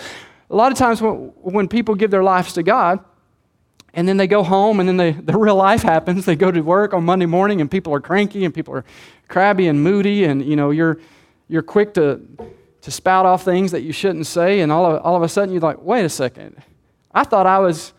a 0.51 0.57
lot 0.57 0.73
of 0.73 0.79
times 0.79 1.03
when, 1.03 1.33
when 1.37 1.69
people 1.69 1.95
give 1.95 2.11
their 2.11 2.23
lives 2.23 2.53
to 2.55 2.63
God, 2.63 3.01
and 3.95 4.07
then 4.07 4.17
they 4.17 4.27
go 4.27 4.43
home, 4.43 4.81
and 4.81 4.89
then 4.89 4.97
they, 4.97 5.13
the 5.31 5.37
real 5.37 5.57
life 5.57 5.83
happens. 5.83 6.25
They 6.25 6.37
go 6.37 6.51
to 6.51 6.61
work 6.61 6.95
on 6.95 7.05
Monday 7.05 7.27
morning, 7.27 7.61
and 7.61 7.71
people 7.71 7.95
are 7.95 8.01
cranky, 8.01 8.45
and 8.45 8.55
people 8.55 8.75
are 8.75 8.85
crabby 9.29 9.69
and 9.69 9.83
moody, 9.83 10.25
and 10.25 10.45
you 10.45 10.57
know 10.57 10.71
you're 10.71 10.99
you're 11.49 11.63
quick 11.63 11.95
to 11.95 12.21
to 12.81 12.91
spout 12.91 13.27
off 13.27 13.45
things 13.45 13.73
that 13.73 13.83
you 13.83 13.93
shouldn't 13.93 14.27
say, 14.27 14.61
and 14.61 14.71
all 14.71 14.87
of, 14.87 15.03
all 15.03 15.17
of 15.17 15.23
a 15.23 15.29
sudden 15.29 15.53
you're 15.53 15.61
like, 15.61 15.83
wait 15.83 16.05
a 16.05 16.09
second, 16.09 16.63
I 17.13 17.25
thought 17.25 17.47
I 17.47 17.59
was 17.59 17.93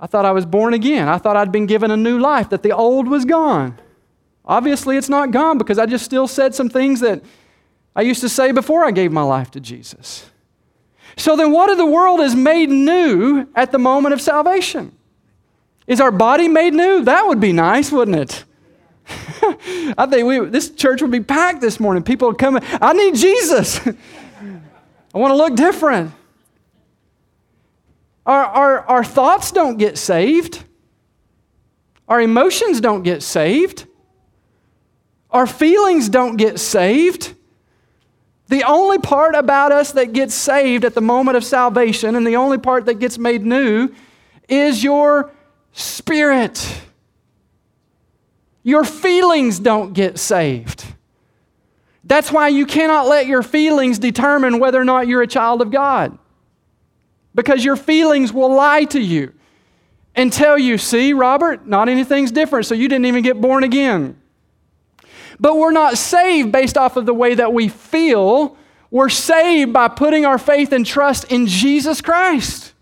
I 0.00 0.06
thought 0.06 0.24
I 0.24 0.32
was 0.32 0.46
born 0.46 0.72
again. 0.72 1.08
I 1.08 1.18
thought 1.18 1.36
I'd 1.36 1.52
been 1.52 1.66
given 1.66 1.90
a 1.90 1.96
new 1.96 2.18
life, 2.18 2.48
that 2.50 2.62
the 2.62 2.72
old 2.72 3.06
was 3.06 3.24
gone. 3.24 3.78
Obviously, 4.44 4.96
it's 4.96 5.10
not 5.10 5.30
gone 5.30 5.58
because 5.58 5.78
I 5.78 5.86
just 5.86 6.04
still 6.04 6.26
said 6.26 6.54
some 6.54 6.70
things 6.70 7.00
that 7.00 7.22
I 7.94 8.02
used 8.02 8.22
to 8.22 8.28
say 8.28 8.50
before 8.52 8.84
I 8.84 8.90
gave 8.90 9.12
my 9.12 9.22
life 9.22 9.50
to 9.52 9.60
Jesus. 9.60 10.30
So 11.16 11.36
then, 11.36 11.52
what 11.52 11.70
of 11.70 11.78
the 11.78 11.86
world 11.86 12.20
is 12.20 12.34
made 12.34 12.70
new 12.70 13.46
at 13.54 13.72
the 13.72 13.78
moment 13.78 14.14
of 14.14 14.20
salvation? 14.20 14.96
Is 15.86 16.00
our 16.00 16.12
body 16.12 16.48
made 16.48 16.72
new? 16.72 17.04
That 17.04 17.26
would 17.26 17.40
be 17.40 17.52
nice, 17.52 17.90
wouldn't 17.90 18.16
it? 18.16 18.44
I 19.98 20.06
think 20.06 20.26
we, 20.26 20.38
this 20.46 20.70
church 20.70 21.02
would 21.02 21.10
be 21.10 21.20
packed 21.20 21.60
this 21.60 21.80
morning. 21.80 22.02
People 22.02 22.28
would 22.28 22.38
come. 22.38 22.60
I 22.62 22.92
need 22.92 23.16
Jesus. 23.16 23.84
I 23.86 25.18
want 25.18 25.32
to 25.32 25.36
look 25.36 25.56
different. 25.56 26.12
Our, 28.24 28.44
our, 28.44 28.80
our 28.86 29.04
thoughts 29.04 29.50
don't 29.50 29.76
get 29.76 29.98
saved. 29.98 30.62
Our 32.08 32.20
emotions 32.20 32.80
don't 32.80 33.02
get 33.02 33.22
saved. 33.22 33.86
Our 35.30 35.46
feelings 35.46 36.08
don't 36.08 36.36
get 36.36 36.60
saved. 36.60 37.34
The 38.50 38.64
only 38.64 38.98
part 38.98 39.36
about 39.36 39.70
us 39.70 39.92
that 39.92 40.12
gets 40.12 40.34
saved 40.34 40.84
at 40.84 40.94
the 40.94 41.00
moment 41.00 41.36
of 41.36 41.44
salvation 41.44 42.16
and 42.16 42.26
the 42.26 42.34
only 42.34 42.58
part 42.58 42.86
that 42.86 42.94
gets 42.94 43.16
made 43.16 43.46
new 43.46 43.90
is 44.48 44.82
your 44.82 45.30
spirit. 45.72 46.82
Your 48.64 48.84
feelings 48.84 49.60
don't 49.60 49.92
get 49.92 50.18
saved. 50.18 50.84
That's 52.02 52.32
why 52.32 52.48
you 52.48 52.66
cannot 52.66 53.06
let 53.06 53.28
your 53.28 53.44
feelings 53.44 54.00
determine 54.00 54.58
whether 54.58 54.80
or 54.80 54.84
not 54.84 55.06
you're 55.06 55.22
a 55.22 55.28
child 55.28 55.62
of 55.62 55.70
God. 55.70 56.18
Because 57.36 57.64
your 57.64 57.76
feelings 57.76 58.32
will 58.32 58.52
lie 58.52 58.82
to 58.86 59.00
you 59.00 59.32
and 60.16 60.32
tell 60.32 60.58
you, 60.58 60.76
see, 60.76 61.12
Robert, 61.12 61.68
not 61.68 61.88
anything's 61.88 62.32
different, 62.32 62.66
so 62.66 62.74
you 62.74 62.88
didn't 62.88 63.06
even 63.06 63.22
get 63.22 63.40
born 63.40 63.62
again. 63.62 64.19
But 65.40 65.56
we're 65.56 65.72
not 65.72 65.96
saved 65.96 66.52
based 66.52 66.76
off 66.76 66.96
of 66.96 67.06
the 67.06 67.14
way 67.14 67.34
that 67.34 67.52
we 67.52 67.68
feel. 67.68 68.56
We're 68.90 69.08
saved 69.08 69.72
by 69.72 69.88
putting 69.88 70.26
our 70.26 70.38
faith 70.38 70.72
and 70.72 70.84
trust 70.84 71.24
in 71.32 71.46
Jesus 71.46 72.02
Christ. 72.02 72.74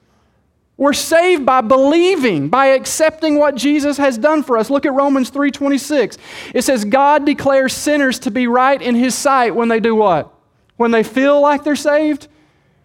We're 0.77 0.93
saved 0.93 1.47
by 1.47 1.61
believing, 1.61 2.49
by 2.49 2.67
accepting 2.67 3.39
what 3.39 3.55
Jesus 3.55 3.97
has 3.97 4.19
done 4.19 4.43
for 4.43 4.59
us. 4.59 4.71
Look 4.71 4.87
at 4.87 4.93
Romans 4.93 5.31
3:26. 5.31 6.19
It 6.55 6.63
says 6.63 6.85
God 6.85 7.25
declares 7.25 7.73
sinners 7.73 8.19
to 8.21 8.31
be 8.31 8.47
right 8.47 8.81
in 8.81 8.95
his 8.95 9.15
sight 9.15 9.55
when 9.55 9.69
they 9.69 9.81
do 9.81 9.95
what? 9.95 10.33
When 10.77 10.91
they 10.91 11.03
feel 11.03 11.41
like 11.41 11.65
they're 11.65 11.77
saved? 11.77 12.29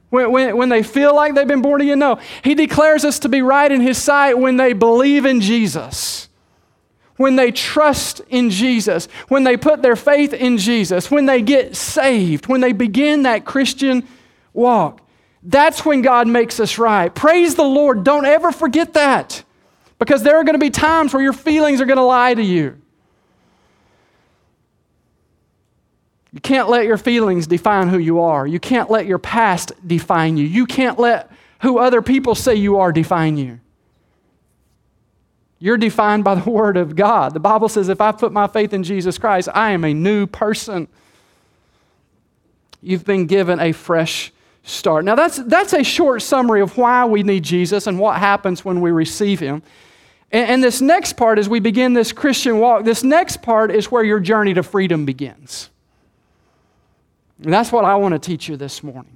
When, 0.10 0.32
when, 0.32 0.58
when 0.58 0.70
they 0.70 0.84
feel 0.84 1.16
like 1.16 1.34
they've 1.34 1.48
been 1.48 1.62
born 1.62 1.82
again? 1.82 2.00
No. 2.00 2.20
He 2.44 2.56
declares 2.56 3.06
us 3.06 3.20
to 3.20 3.30
be 3.30 3.42
right 3.42 3.72
in 3.72 3.82
his 3.82 3.98
sight 3.98 4.38
when 4.38 4.58
they 4.58 4.74
believe 4.74 5.26
in 5.26 5.42
Jesus 5.42 6.30
when 7.18 7.36
they 7.36 7.52
trust 7.52 8.22
in 8.30 8.50
Jesus, 8.50 9.08
when 9.28 9.44
they 9.44 9.58
put 9.58 9.82
their 9.82 9.96
faith 9.96 10.34
in 10.34 10.58
Jesus, 10.58 11.12
when 11.12 11.26
they 11.26 11.42
get 11.42 11.76
saved, 11.76 12.48
when 12.48 12.62
they 12.62 12.72
begin 12.72 13.24
that 13.24 13.46
Christian 13.46 14.08
walk. 14.54 15.02
That's 15.44 15.86
when 15.86 16.02
God 16.02 16.28
makes 16.28 16.60
us 16.60 16.78
right. 16.78 17.14
Praise 17.14 17.56
the 17.56 17.64
Lord. 17.64 18.04
Don't 18.04 18.26
ever 18.26 18.52
forget 18.52 18.94
that 18.94 19.44
because 20.00 20.24
there 20.24 20.38
are 20.38 20.44
going 20.44 20.56
to 20.56 20.60
be 20.60 20.70
times 20.70 21.14
where 21.14 21.22
your 21.22 21.34
feelings 21.34 21.82
are 21.82 21.86
going 21.86 21.98
to 21.98 22.04
lie 22.04 22.34
to 22.34 22.44
you. 22.44 22.80
You 26.32 26.40
can't 26.42 26.68
let 26.68 26.86
your 26.86 26.98
feelings 26.98 27.46
define 27.46 27.90
who 27.90 28.00
you 28.00 28.22
are. 28.22 28.48
You 28.48 28.60
can't 28.60 28.90
let 28.90 29.06
your 29.06 29.20
past 29.20 29.72
define 29.86 30.36
you. 30.36 30.48
You 30.48 30.66
can't 30.66 30.98
let 30.98 31.32
who 31.62 31.78
other 31.78 32.02
people 32.02 32.34
say 32.34 32.56
you 32.56 32.78
are 32.78 32.92
define 32.92 33.38
you. 33.38 33.60
You're 35.64 35.78
defined 35.78 36.26
by 36.26 36.36
the 36.36 36.50
Word 36.52 36.76
of 36.76 36.94
God. 36.94 37.34
The 37.34 37.40
Bible 37.40 37.70
says 37.70 37.88
if 37.88 38.02
I 38.02 38.12
put 38.12 38.34
my 38.34 38.48
faith 38.48 38.74
in 38.74 38.84
Jesus 38.84 39.18
Christ, 39.18 39.48
I 39.54 39.72
am 39.72 39.86
a 39.86 39.94
new 39.94 40.28
person. 40.28 40.90
You've 42.82 43.06
been 43.06 43.28
given 43.28 43.62
a 43.62 43.72
fresh 43.72 44.34
start. 44.64 45.06
Now, 45.06 45.16
that's, 45.16 45.38
that's 45.38 45.72
a 45.72 45.82
short 45.82 46.22
summary 46.22 46.60
of 46.60 46.78
why 46.78 47.06
we 47.06 47.24
need 47.24 47.44
Jesus 47.44 47.88
and 47.88 47.98
what 47.98 48.20
happens 48.20 48.66
when 48.66 48.82
we 48.82 48.92
receive 48.92 49.40
Him. 49.40 49.64
And, 50.34 50.50
and 50.50 50.64
this 50.66 50.82
next 50.82 51.14
part, 51.14 51.40
as 51.40 51.48
we 51.48 51.62
begin 51.62 51.94
this 51.94 52.12
Christian 52.12 52.60
walk, 52.60 52.84
this 52.84 53.02
next 53.02 53.42
part 53.42 53.72
is 53.72 53.90
where 53.90 54.04
your 54.04 54.20
journey 54.20 54.54
to 54.56 54.64
freedom 54.64 55.06
begins. 55.06 55.70
And 57.42 57.54
that's 57.54 57.72
what 57.72 57.86
I 57.86 57.96
want 57.96 58.12
to 58.12 58.20
teach 58.20 58.50
you 58.50 58.58
this 58.58 58.84
morning. 58.84 59.13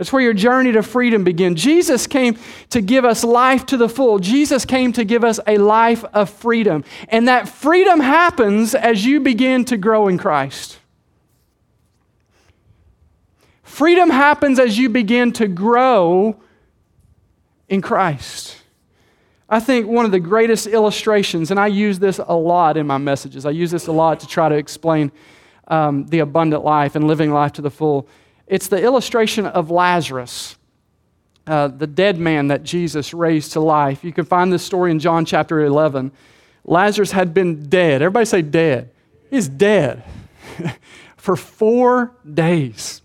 That's 0.00 0.14
where 0.14 0.22
your 0.22 0.32
journey 0.32 0.72
to 0.72 0.82
freedom 0.82 1.24
begins. 1.24 1.62
Jesus 1.62 2.06
came 2.06 2.38
to 2.70 2.80
give 2.80 3.04
us 3.04 3.22
life 3.22 3.66
to 3.66 3.76
the 3.76 3.86
full. 3.86 4.18
Jesus 4.18 4.64
came 4.64 4.94
to 4.94 5.04
give 5.04 5.24
us 5.24 5.38
a 5.46 5.58
life 5.58 6.06
of 6.14 6.30
freedom. 6.30 6.84
And 7.10 7.28
that 7.28 7.50
freedom 7.50 8.00
happens 8.00 8.74
as 8.74 9.04
you 9.04 9.20
begin 9.20 9.66
to 9.66 9.76
grow 9.76 10.08
in 10.08 10.16
Christ. 10.16 10.78
Freedom 13.62 14.08
happens 14.08 14.58
as 14.58 14.78
you 14.78 14.88
begin 14.88 15.32
to 15.32 15.46
grow 15.46 16.40
in 17.68 17.82
Christ. 17.82 18.56
I 19.50 19.60
think 19.60 19.86
one 19.86 20.06
of 20.06 20.12
the 20.12 20.18
greatest 20.18 20.66
illustrations, 20.66 21.50
and 21.50 21.60
I 21.60 21.66
use 21.66 21.98
this 21.98 22.18
a 22.26 22.34
lot 22.34 22.78
in 22.78 22.86
my 22.86 22.96
messages, 22.96 23.44
I 23.44 23.50
use 23.50 23.70
this 23.70 23.86
a 23.86 23.92
lot 23.92 24.20
to 24.20 24.26
try 24.26 24.48
to 24.48 24.54
explain 24.54 25.12
um, 25.68 26.06
the 26.06 26.20
abundant 26.20 26.64
life 26.64 26.96
and 26.96 27.06
living 27.06 27.34
life 27.34 27.52
to 27.52 27.60
the 27.60 27.70
full 27.70 28.08
it's 28.50 28.66
the 28.66 28.82
illustration 28.82 29.46
of 29.46 29.70
Lazarus, 29.70 30.56
uh, 31.46 31.68
the 31.68 31.86
dead 31.86 32.18
man 32.18 32.48
that 32.48 32.64
Jesus 32.64 33.14
raised 33.14 33.52
to 33.52 33.60
life. 33.60 34.02
You 34.02 34.12
can 34.12 34.24
find 34.24 34.52
this 34.52 34.64
story 34.64 34.90
in 34.90 34.98
John 34.98 35.24
chapter 35.24 35.64
11. 35.64 36.10
Lazarus 36.64 37.12
had 37.12 37.32
been 37.32 37.68
dead. 37.68 38.02
Everybody 38.02 38.26
say 38.26 38.42
dead. 38.42 38.90
He's 39.30 39.48
dead 39.48 40.02
for 41.16 41.36
four 41.36 42.12
days. 42.28 43.02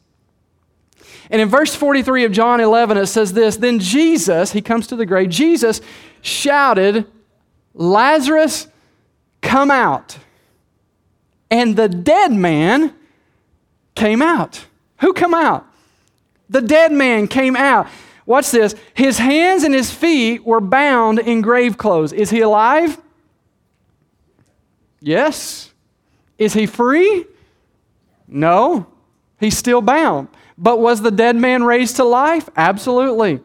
And 1.29 1.39
in 1.39 1.47
verse 1.47 1.75
43 1.75 2.25
of 2.25 2.31
John 2.31 2.59
11, 2.59 2.97
it 2.97 3.05
says 3.05 3.31
this 3.33 3.57
Then 3.57 3.77
Jesus, 3.77 4.51
he 4.51 4.61
comes 4.63 4.87
to 4.87 4.95
the 4.95 5.05
grave, 5.05 5.29
Jesus 5.29 5.79
shouted, 6.21 7.05
Lazarus, 7.75 8.67
come 9.41 9.69
out. 9.69 10.17
And 11.51 11.75
the 11.75 11.87
dead 11.87 12.31
man 12.31 12.95
came 13.93 14.23
out. 14.23 14.65
Who 14.99 15.13
come 15.13 15.33
out? 15.33 15.65
The 16.49 16.61
dead 16.61 16.91
man 16.91 17.27
came 17.27 17.55
out. 17.55 17.87
Watch 18.25 18.51
this. 18.51 18.75
His 18.93 19.17
hands 19.17 19.63
and 19.63 19.73
his 19.73 19.91
feet 19.91 20.45
were 20.45 20.61
bound 20.61 21.19
in 21.19 21.41
grave 21.41 21.77
clothes. 21.77 22.11
Is 22.11 22.29
he 22.29 22.41
alive? 22.41 22.99
Yes. 24.99 25.71
Is 26.37 26.53
he 26.53 26.65
free? 26.65 27.25
No. 28.27 28.87
He's 29.39 29.57
still 29.57 29.81
bound. 29.81 30.29
But 30.57 30.79
was 30.79 31.01
the 31.01 31.11
dead 31.11 31.35
man 31.35 31.63
raised 31.63 31.97
to 31.97 32.03
life? 32.03 32.49
Absolutely. 32.55 33.41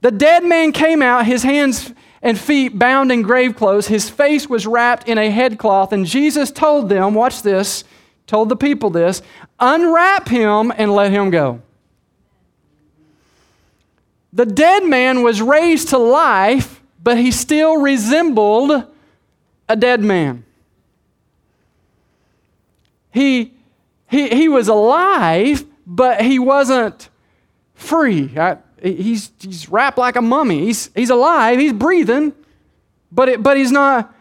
The 0.00 0.10
dead 0.10 0.44
man 0.44 0.72
came 0.72 1.02
out, 1.02 1.26
his 1.26 1.42
hands 1.42 1.92
and 2.22 2.38
feet 2.38 2.78
bound 2.78 3.10
in 3.12 3.22
grave 3.22 3.56
clothes. 3.56 3.88
His 3.88 4.08
face 4.08 4.48
was 4.48 4.66
wrapped 4.66 5.08
in 5.08 5.18
a 5.18 5.30
headcloth. 5.30 5.92
And 5.92 6.06
Jesus 6.06 6.50
told 6.50 6.88
them, 6.88 7.14
watch 7.14 7.42
this, 7.42 7.84
told 8.30 8.48
the 8.48 8.56
people 8.56 8.90
this 8.90 9.22
unwrap 9.58 10.28
him 10.28 10.72
and 10.76 10.94
let 10.94 11.10
him 11.10 11.30
go. 11.30 11.60
The 14.32 14.46
dead 14.46 14.84
man 14.84 15.24
was 15.24 15.42
raised 15.42 15.88
to 15.88 15.98
life, 15.98 16.80
but 17.02 17.18
he 17.18 17.32
still 17.32 17.78
resembled 17.78 18.84
a 19.68 19.76
dead 19.76 20.00
man. 20.00 20.44
He, 23.10 23.52
he, 24.08 24.28
he 24.28 24.48
was 24.48 24.68
alive, 24.68 25.64
but 25.84 26.20
he 26.20 26.38
wasn't 26.38 27.08
free. 27.74 28.32
I, 28.38 28.58
he's, 28.80 29.32
he's 29.40 29.68
wrapped 29.68 29.98
like 29.98 30.14
a 30.14 30.22
mummy. 30.22 30.66
He's, 30.66 30.88
he's 30.94 31.10
alive, 31.10 31.58
he's 31.58 31.72
breathing, 31.72 32.32
but, 33.10 33.28
it, 33.28 33.42
but 33.42 33.56
he's 33.56 33.72
not 33.72 34.14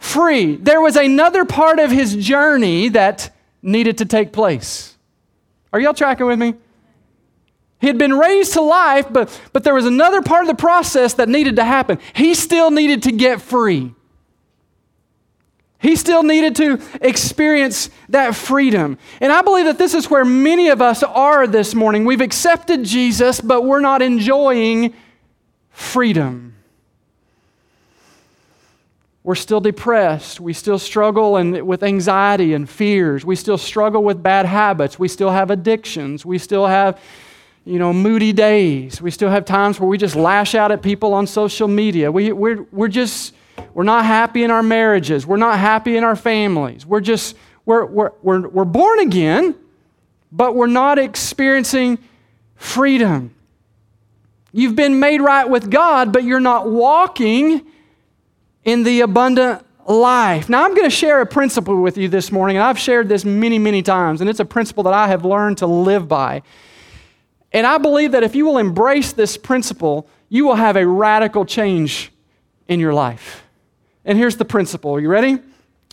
free. 0.00 0.56
There 0.56 0.80
was 0.80 0.96
another 0.96 1.44
part 1.44 1.78
of 1.78 1.92
his 1.92 2.16
journey 2.16 2.88
that 2.88 3.32
needed 3.62 3.98
to 3.98 4.04
take 4.06 4.32
place. 4.32 4.96
Are 5.72 5.78
y'all 5.78 5.94
tracking 5.94 6.26
with 6.26 6.38
me? 6.38 6.54
He 7.80 7.86
had 7.86 7.98
been 7.98 8.14
raised 8.14 8.54
to 8.54 8.60
life, 8.60 9.06
but, 9.10 9.40
but 9.52 9.62
there 9.62 9.74
was 9.74 9.86
another 9.86 10.20
part 10.20 10.42
of 10.42 10.48
the 10.48 10.54
process 10.54 11.14
that 11.14 11.28
needed 11.28 11.56
to 11.56 11.64
happen. 11.64 11.98
He 12.14 12.34
still 12.34 12.70
needed 12.70 13.04
to 13.04 13.12
get 13.12 13.40
free. 13.40 13.94
He 15.78 15.96
still 15.96 16.22
needed 16.22 16.56
to 16.56 16.80
experience 17.00 17.88
that 18.10 18.34
freedom. 18.34 18.98
And 19.20 19.32
I 19.32 19.40
believe 19.40 19.64
that 19.64 19.78
this 19.78 19.94
is 19.94 20.10
where 20.10 20.26
many 20.26 20.68
of 20.68 20.82
us 20.82 21.02
are 21.02 21.46
this 21.46 21.74
morning. 21.74 22.04
We've 22.04 22.20
accepted 22.20 22.84
Jesus, 22.84 23.40
but 23.40 23.64
we're 23.64 23.80
not 23.80 24.02
enjoying 24.02 24.92
freedom. 25.70 26.54
We're 29.22 29.34
still 29.34 29.60
depressed. 29.60 30.40
We 30.40 30.52
still 30.52 30.78
struggle 30.78 31.36
and, 31.36 31.66
with 31.66 31.82
anxiety 31.82 32.54
and 32.54 32.68
fears. 32.68 33.24
We 33.24 33.36
still 33.36 33.58
struggle 33.58 34.02
with 34.02 34.22
bad 34.22 34.46
habits. 34.46 34.98
We 34.98 35.08
still 35.08 35.30
have 35.30 35.50
addictions. 35.50 36.24
We 36.24 36.38
still 36.38 36.66
have, 36.66 36.98
you 37.64 37.78
know, 37.78 37.92
moody 37.92 38.32
days. 38.32 39.02
We 39.02 39.10
still 39.10 39.28
have 39.28 39.44
times 39.44 39.78
where 39.78 39.88
we 39.88 39.98
just 39.98 40.16
lash 40.16 40.54
out 40.54 40.72
at 40.72 40.80
people 40.82 41.12
on 41.12 41.26
social 41.26 41.68
media. 41.68 42.10
We, 42.10 42.32
we're, 42.32 42.62
we're 42.72 42.88
just 42.88 43.34
we're 43.74 43.84
not 43.84 44.04
happy 44.04 44.42
in 44.42 44.50
our 44.50 44.62
marriages. 44.62 45.26
We're 45.26 45.36
not 45.36 45.58
happy 45.58 45.96
in 45.96 46.04
our 46.04 46.16
families. 46.16 46.86
We're 46.86 47.00
just, 47.00 47.36
we're, 47.64 47.84
we're, 47.84 48.12
we're, 48.22 48.48
we're 48.48 48.64
born 48.64 49.00
again, 49.00 49.54
but 50.32 50.54
we're 50.54 50.66
not 50.66 50.98
experiencing 50.98 51.98
freedom. 52.56 53.34
You've 54.52 54.76
been 54.76 54.98
made 54.98 55.20
right 55.20 55.48
with 55.48 55.70
God, 55.70 56.12
but 56.12 56.24
you're 56.24 56.40
not 56.40 56.68
walking 56.68 57.66
in 58.64 58.82
the 58.82 59.00
abundant 59.00 59.64
life. 59.86 60.48
Now, 60.48 60.64
I'm 60.64 60.74
going 60.74 60.88
to 60.88 60.94
share 60.94 61.20
a 61.20 61.26
principle 61.26 61.80
with 61.80 61.96
you 61.96 62.08
this 62.08 62.30
morning, 62.30 62.56
and 62.56 62.64
I've 62.64 62.78
shared 62.78 63.08
this 63.08 63.24
many, 63.24 63.58
many 63.58 63.82
times, 63.82 64.20
and 64.20 64.30
it's 64.30 64.40
a 64.40 64.44
principle 64.44 64.84
that 64.84 64.92
I 64.92 65.08
have 65.08 65.24
learned 65.24 65.58
to 65.58 65.66
live 65.66 66.08
by. 66.08 66.42
And 67.52 67.66
I 67.66 67.78
believe 67.78 68.12
that 68.12 68.22
if 68.22 68.34
you 68.34 68.46
will 68.46 68.58
embrace 68.58 69.12
this 69.12 69.36
principle, 69.36 70.08
you 70.28 70.46
will 70.46 70.54
have 70.54 70.76
a 70.76 70.86
radical 70.86 71.44
change 71.44 72.12
in 72.68 72.78
your 72.78 72.94
life. 72.94 73.42
And 74.04 74.16
here's 74.16 74.36
the 74.36 74.44
principle. 74.44 74.92
Are 74.92 75.00
you 75.00 75.08
ready? 75.08 75.38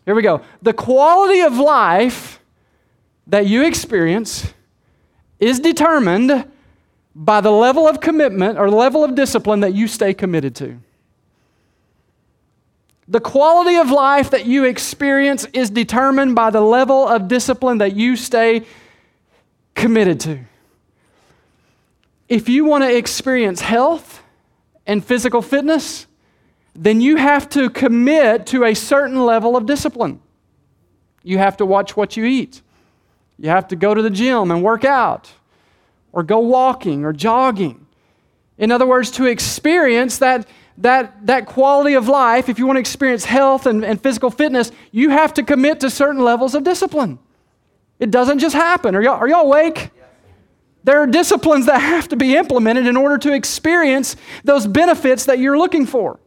Here 0.05 0.15
we 0.15 0.21
go. 0.21 0.41
The 0.61 0.73
quality 0.73 1.41
of 1.41 1.57
life 1.57 2.39
that 3.25 3.47
you 3.47 3.65
experience 3.65 4.53
is 5.39 5.59
determined 5.59 6.45
by 7.15 7.41
the 7.41 7.51
level 7.51 7.87
of 7.87 7.99
commitment 7.99 8.57
or 8.57 8.69
level 8.69 9.03
of 9.03 9.15
discipline 9.15 9.61
that 9.61 9.73
you 9.73 9.87
stay 9.87 10.13
committed 10.13 10.55
to. 10.55 10.79
The 13.07 13.19
quality 13.21 13.77
of 13.77 13.89
life 13.89 14.31
that 14.31 14.45
you 14.45 14.65
experience 14.65 15.45
is 15.53 15.69
determined 15.69 16.35
by 16.35 16.49
the 16.49 16.61
level 16.61 17.07
of 17.07 17.27
discipline 17.27 17.77
that 17.77 17.95
you 17.95 18.17
stay 18.17 18.65
committed 19.75 20.19
to. 20.21 20.39
If 22.27 22.49
you 22.49 22.65
want 22.65 22.83
to 22.83 22.93
experience 22.93 23.61
health 23.61 24.21
and 24.85 25.03
physical 25.03 25.41
fitness, 25.41 26.07
then 26.75 26.99
you 26.99 27.15
have 27.15 27.49
to 27.49 27.69
commit 27.69 28.45
to 28.47 28.65
a 28.65 28.73
certain 28.73 29.25
level 29.25 29.55
of 29.55 29.65
discipline. 29.65 30.19
You 31.23 31.37
have 31.37 31.57
to 31.57 31.65
watch 31.65 31.95
what 31.95 32.17
you 32.17 32.25
eat. 32.25 32.61
You 33.39 33.49
have 33.49 33.69
to 33.69 33.75
go 33.75 33.93
to 33.93 34.01
the 34.01 34.09
gym 34.09 34.51
and 34.51 34.61
work 34.61 34.83
out, 34.83 35.31
or 36.11 36.23
go 36.23 36.39
walking 36.39 37.05
or 37.05 37.13
jogging. 37.13 37.85
In 38.57 38.71
other 38.71 38.85
words, 38.85 39.11
to 39.11 39.25
experience 39.25 40.17
that, 40.17 40.47
that, 40.79 41.25
that 41.25 41.45
quality 41.45 41.95
of 41.95 42.07
life, 42.07 42.49
if 42.49 42.59
you 42.59 42.67
want 42.67 42.77
to 42.77 42.81
experience 42.81 43.25
health 43.25 43.65
and, 43.65 43.83
and 43.83 44.01
physical 44.01 44.29
fitness, 44.29 44.71
you 44.91 45.09
have 45.09 45.33
to 45.35 45.43
commit 45.43 45.79
to 45.79 45.89
certain 45.89 46.23
levels 46.23 46.53
of 46.55 46.63
discipline. 46.63 47.19
It 47.99 48.11
doesn't 48.11 48.39
just 48.39 48.55
happen. 48.55 48.95
Are 48.95 49.01
y'all, 49.01 49.15
are 49.15 49.27
y'all 49.27 49.45
awake? 49.45 49.89
There 50.83 51.01
are 51.01 51.07
disciplines 51.07 51.65
that 51.65 51.79
have 51.79 52.07
to 52.09 52.15
be 52.15 52.35
implemented 52.35 52.87
in 52.87 52.95
order 52.95 53.17
to 53.17 53.33
experience 53.33 54.15
those 54.43 54.65
benefits 54.65 55.25
that 55.25 55.39
you're 55.39 55.57
looking 55.57 55.85
for. 55.85 56.19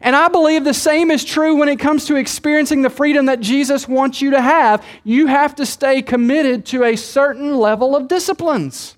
And 0.00 0.16
I 0.16 0.28
believe 0.28 0.64
the 0.64 0.74
same 0.74 1.10
is 1.10 1.24
true 1.24 1.56
when 1.56 1.68
it 1.68 1.78
comes 1.78 2.06
to 2.06 2.16
experiencing 2.16 2.82
the 2.82 2.90
freedom 2.90 3.26
that 3.26 3.40
Jesus 3.40 3.86
wants 3.86 4.20
you 4.20 4.30
to 4.30 4.40
have. 4.40 4.84
You 5.04 5.26
have 5.26 5.54
to 5.56 5.66
stay 5.66 6.02
committed 6.02 6.66
to 6.66 6.84
a 6.84 6.96
certain 6.96 7.56
level 7.56 7.94
of 7.94 8.08
disciplines. 8.08 8.96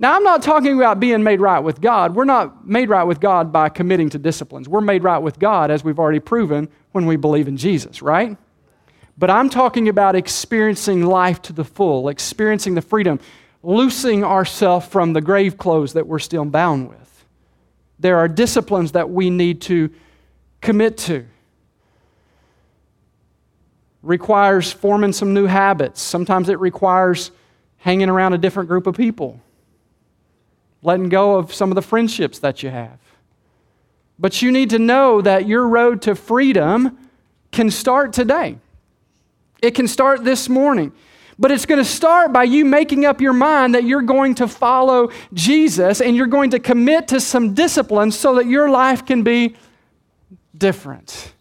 Now, 0.00 0.16
I'm 0.16 0.24
not 0.24 0.42
talking 0.42 0.76
about 0.76 0.98
being 0.98 1.22
made 1.22 1.40
right 1.40 1.60
with 1.60 1.80
God. 1.80 2.16
We're 2.16 2.24
not 2.24 2.66
made 2.66 2.88
right 2.88 3.04
with 3.04 3.20
God 3.20 3.52
by 3.52 3.68
committing 3.68 4.10
to 4.10 4.18
disciplines. 4.18 4.68
We're 4.68 4.80
made 4.80 5.04
right 5.04 5.18
with 5.18 5.38
God, 5.38 5.70
as 5.70 5.84
we've 5.84 5.98
already 5.98 6.20
proven, 6.20 6.68
when 6.90 7.06
we 7.06 7.14
believe 7.14 7.46
in 7.46 7.56
Jesus, 7.56 8.02
right? 8.02 8.36
But 9.16 9.30
I'm 9.30 9.48
talking 9.48 9.88
about 9.88 10.16
experiencing 10.16 11.04
life 11.04 11.40
to 11.42 11.52
the 11.52 11.64
full, 11.64 12.08
experiencing 12.08 12.74
the 12.74 12.82
freedom, 12.82 13.20
loosing 13.62 14.24
ourselves 14.24 14.86
from 14.86 15.12
the 15.12 15.20
grave 15.20 15.56
clothes 15.58 15.92
that 15.92 16.08
we're 16.08 16.18
still 16.18 16.44
bound 16.46 16.88
with 16.88 17.10
there 18.00 18.16
are 18.16 18.26
disciplines 18.26 18.92
that 18.92 19.10
we 19.10 19.30
need 19.30 19.60
to 19.60 19.90
commit 20.60 20.96
to. 20.96 21.26
Requires 24.02 24.72
forming 24.72 25.12
some 25.12 25.34
new 25.34 25.44
habits. 25.44 26.00
Sometimes 26.00 26.48
it 26.48 26.58
requires 26.58 27.30
hanging 27.76 28.08
around 28.08 28.32
a 28.32 28.38
different 28.38 28.68
group 28.68 28.86
of 28.86 28.96
people, 28.96 29.40
letting 30.82 31.08
go 31.08 31.36
of 31.36 31.52
some 31.52 31.70
of 31.70 31.74
the 31.74 31.82
friendships 31.82 32.38
that 32.40 32.62
you 32.62 32.70
have. 32.70 32.98
But 34.18 34.42
you 34.42 34.52
need 34.52 34.70
to 34.70 34.78
know 34.78 35.20
that 35.22 35.46
your 35.46 35.66
road 35.66 36.02
to 36.02 36.14
freedom 36.14 36.98
can 37.52 37.70
start 37.70 38.12
today. 38.12 38.58
It 39.62 39.74
can 39.74 39.88
start 39.88 40.24
this 40.24 40.48
morning. 40.48 40.92
But 41.38 41.50
it's 41.50 41.64
going 41.64 41.78
to 41.78 41.88
start 41.88 42.34
by 42.34 42.44
you 42.44 42.66
making 42.66 43.06
up 43.06 43.20
your 43.22 43.32
mind 43.32 43.74
that 43.74 43.84
you're 43.84 44.02
going 44.02 44.34
to 44.36 44.46
follow 44.46 45.10
Jesus 45.32 46.02
and 46.02 46.14
you're 46.14 46.26
going 46.26 46.50
to 46.50 46.58
commit 46.58 47.08
to 47.08 47.20
some 47.20 47.54
disciplines 47.54 48.18
so 48.18 48.34
that 48.34 48.46
your 48.46 48.68
life 48.68 49.06
can 49.06 49.22
be 49.22 49.56
different. 50.56 51.32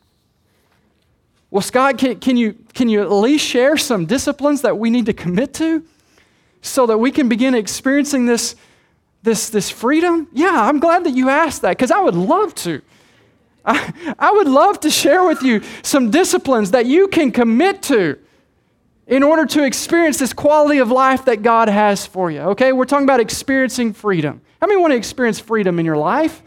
Well, 1.51 1.61
Scott, 1.61 1.97
can, 1.97 2.19
can, 2.19 2.37
you, 2.37 2.55
can 2.73 2.87
you 2.87 3.01
at 3.01 3.11
least 3.11 3.45
share 3.45 3.75
some 3.75 4.05
disciplines 4.05 4.61
that 4.61 4.77
we 4.77 4.89
need 4.89 5.07
to 5.07 5.13
commit 5.13 5.53
to 5.55 5.83
so 6.61 6.85
that 6.85 6.97
we 6.97 7.11
can 7.11 7.27
begin 7.27 7.53
experiencing 7.53 8.25
this, 8.25 8.55
this, 9.23 9.49
this 9.49 9.69
freedom? 9.69 10.27
Yeah, 10.33 10.51
I'm 10.53 10.79
glad 10.79 11.03
that 11.03 11.11
you 11.11 11.29
asked 11.29 11.61
that 11.61 11.77
because 11.77 11.91
I 11.91 11.99
would 11.99 12.15
love 12.15 12.55
to. 12.55 12.81
I, 13.65 14.13
I 14.17 14.31
would 14.31 14.47
love 14.47 14.79
to 14.81 14.89
share 14.89 15.25
with 15.25 15.41
you 15.41 15.61
some 15.83 16.11
disciplines 16.11 16.71
that 16.71 16.85
you 16.85 17.07
can 17.07 17.31
commit 17.31 17.81
to 17.83 18.17
in 19.07 19.23
order 19.23 19.45
to 19.45 19.63
experience 19.63 20.19
this 20.19 20.33
quality 20.33 20.77
of 20.77 20.91
life 20.91 21.25
that 21.25 21.41
God 21.41 21.67
has 21.67 22.05
for 22.05 22.29
you. 22.29 22.41
Okay, 22.41 22.71
we're 22.71 22.85
talking 22.85 23.05
about 23.05 23.19
experiencing 23.19 23.91
freedom. 23.91 24.39
How 24.61 24.67
many 24.67 24.79
want 24.79 24.91
to 24.91 24.97
experience 24.97 25.39
freedom 25.39 25.79
in 25.79 25.85
your 25.85 25.97
life? 25.97 26.41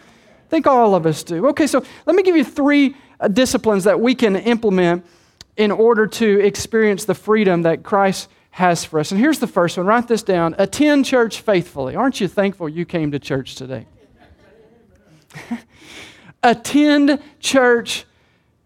I 0.46 0.48
think 0.48 0.66
all 0.66 0.94
of 0.94 1.04
us 1.04 1.22
do. 1.24 1.48
Okay, 1.48 1.66
so 1.66 1.84
let 2.06 2.14
me 2.14 2.22
give 2.22 2.36
you 2.36 2.44
three 2.44 2.94
uh, 3.18 3.28
disciplines 3.28 3.84
that 3.84 3.98
we 4.00 4.14
can 4.14 4.36
implement 4.36 5.04
in 5.56 5.70
order 5.70 6.06
to 6.06 6.40
experience 6.40 7.04
the 7.04 7.14
freedom 7.14 7.62
that 7.62 7.82
Christ 7.82 8.28
has 8.52 8.84
for 8.84 9.00
us. 9.00 9.10
And 9.10 9.20
here's 9.20 9.38
the 9.38 9.46
first 9.46 9.76
one 9.76 9.86
write 9.86 10.08
this 10.08 10.22
down 10.22 10.54
attend 10.58 11.06
church 11.06 11.40
faithfully. 11.40 11.96
Aren't 11.96 12.20
you 12.20 12.28
thankful 12.28 12.68
you 12.68 12.84
came 12.84 13.10
to 13.12 13.18
church 13.18 13.54
today? 13.54 13.86
attend 16.42 17.20
church 17.40 18.04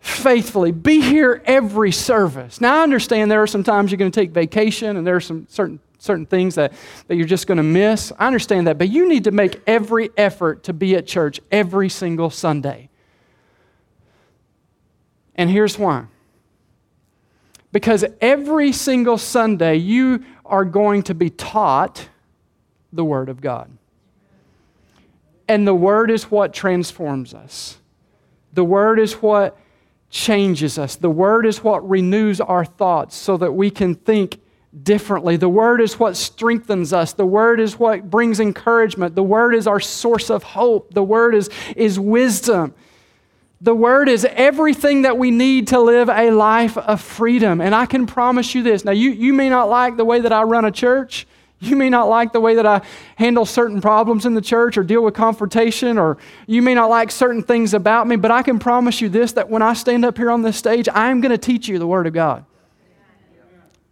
faithfully. 0.00 0.72
Be 0.72 1.00
here 1.00 1.40
every 1.44 1.92
service. 1.92 2.60
Now, 2.60 2.80
I 2.80 2.82
understand 2.82 3.30
there 3.30 3.42
are 3.42 3.46
some 3.46 3.62
times 3.62 3.90
you're 3.90 3.98
going 3.98 4.10
to 4.10 4.20
take 4.20 4.30
vacation 4.30 4.96
and 4.96 5.06
there 5.06 5.16
are 5.16 5.20
some 5.20 5.46
certain, 5.48 5.78
certain 5.98 6.26
things 6.26 6.56
that, 6.56 6.72
that 7.06 7.14
you're 7.14 7.26
just 7.26 7.46
going 7.46 7.58
to 7.58 7.64
miss. 7.64 8.12
I 8.18 8.26
understand 8.26 8.66
that, 8.66 8.78
but 8.78 8.88
you 8.88 9.08
need 9.08 9.24
to 9.24 9.30
make 9.30 9.60
every 9.68 10.10
effort 10.16 10.64
to 10.64 10.72
be 10.72 10.96
at 10.96 11.06
church 11.06 11.40
every 11.52 11.88
single 11.88 12.30
Sunday. 12.30 12.88
And 15.36 15.48
here's 15.48 15.78
why. 15.78 16.06
Because 17.72 18.04
every 18.20 18.72
single 18.72 19.18
Sunday 19.18 19.76
you 19.76 20.24
are 20.44 20.64
going 20.64 21.02
to 21.04 21.14
be 21.14 21.30
taught 21.30 22.08
the 22.92 23.04
Word 23.04 23.28
of 23.28 23.40
God. 23.40 23.70
And 25.48 25.66
the 25.66 25.74
Word 25.74 26.10
is 26.10 26.24
what 26.24 26.52
transforms 26.52 27.34
us. 27.34 27.78
The 28.52 28.64
Word 28.64 28.98
is 28.98 29.14
what 29.14 29.58
changes 30.10 30.78
us. 30.78 30.96
The 30.96 31.10
Word 31.10 31.46
is 31.46 31.62
what 31.62 31.88
renews 31.88 32.40
our 32.40 32.64
thoughts 32.64 33.14
so 33.14 33.36
that 33.36 33.52
we 33.52 33.70
can 33.70 33.94
think 33.94 34.40
differently. 34.82 35.36
The 35.36 35.48
Word 35.48 35.80
is 35.80 35.98
what 35.98 36.16
strengthens 36.16 36.92
us. 36.92 37.12
The 37.12 37.26
Word 37.26 37.60
is 37.60 37.78
what 37.78 38.10
brings 38.10 38.40
encouragement. 38.40 39.14
The 39.14 39.22
Word 39.22 39.54
is 39.54 39.66
our 39.66 39.80
source 39.80 40.30
of 40.30 40.42
hope. 40.42 40.94
The 40.94 41.02
Word 41.02 41.34
is, 41.34 41.50
is 41.76 41.98
wisdom. 41.98 42.74
The 43.60 43.74
Word 43.74 44.08
is 44.08 44.26
everything 44.30 45.02
that 45.02 45.16
we 45.16 45.30
need 45.30 45.68
to 45.68 45.80
live 45.80 46.10
a 46.10 46.30
life 46.30 46.76
of 46.76 47.00
freedom. 47.00 47.60
And 47.60 47.74
I 47.74 47.86
can 47.86 48.06
promise 48.06 48.54
you 48.54 48.62
this. 48.62 48.84
Now, 48.84 48.92
you, 48.92 49.10
you 49.10 49.32
may 49.32 49.48
not 49.48 49.68
like 49.68 49.96
the 49.96 50.04
way 50.04 50.20
that 50.20 50.32
I 50.32 50.42
run 50.42 50.64
a 50.64 50.70
church. 50.70 51.26
You 51.58 51.74
may 51.74 51.88
not 51.88 52.04
like 52.04 52.34
the 52.34 52.40
way 52.40 52.56
that 52.56 52.66
I 52.66 52.82
handle 53.16 53.46
certain 53.46 53.80
problems 53.80 54.26
in 54.26 54.34
the 54.34 54.42
church 54.42 54.76
or 54.76 54.82
deal 54.82 55.02
with 55.02 55.14
confrontation, 55.14 55.96
or 55.96 56.18
you 56.46 56.60
may 56.60 56.74
not 56.74 56.90
like 56.90 57.10
certain 57.10 57.42
things 57.42 57.72
about 57.72 58.06
me, 58.06 58.16
but 58.16 58.30
I 58.30 58.42
can 58.42 58.58
promise 58.58 59.00
you 59.00 59.08
this 59.08 59.32
that 59.32 59.48
when 59.48 59.62
I 59.62 59.72
stand 59.72 60.04
up 60.04 60.18
here 60.18 60.30
on 60.30 60.42
this 60.42 60.58
stage, 60.58 60.86
I 60.86 61.10
am 61.10 61.22
going 61.22 61.32
to 61.32 61.38
teach 61.38 61.66
you 61.66 61.78
the 61.78 61.86
Word 61.86 62.06
of 62.06 62.12
God. 62.12 62.44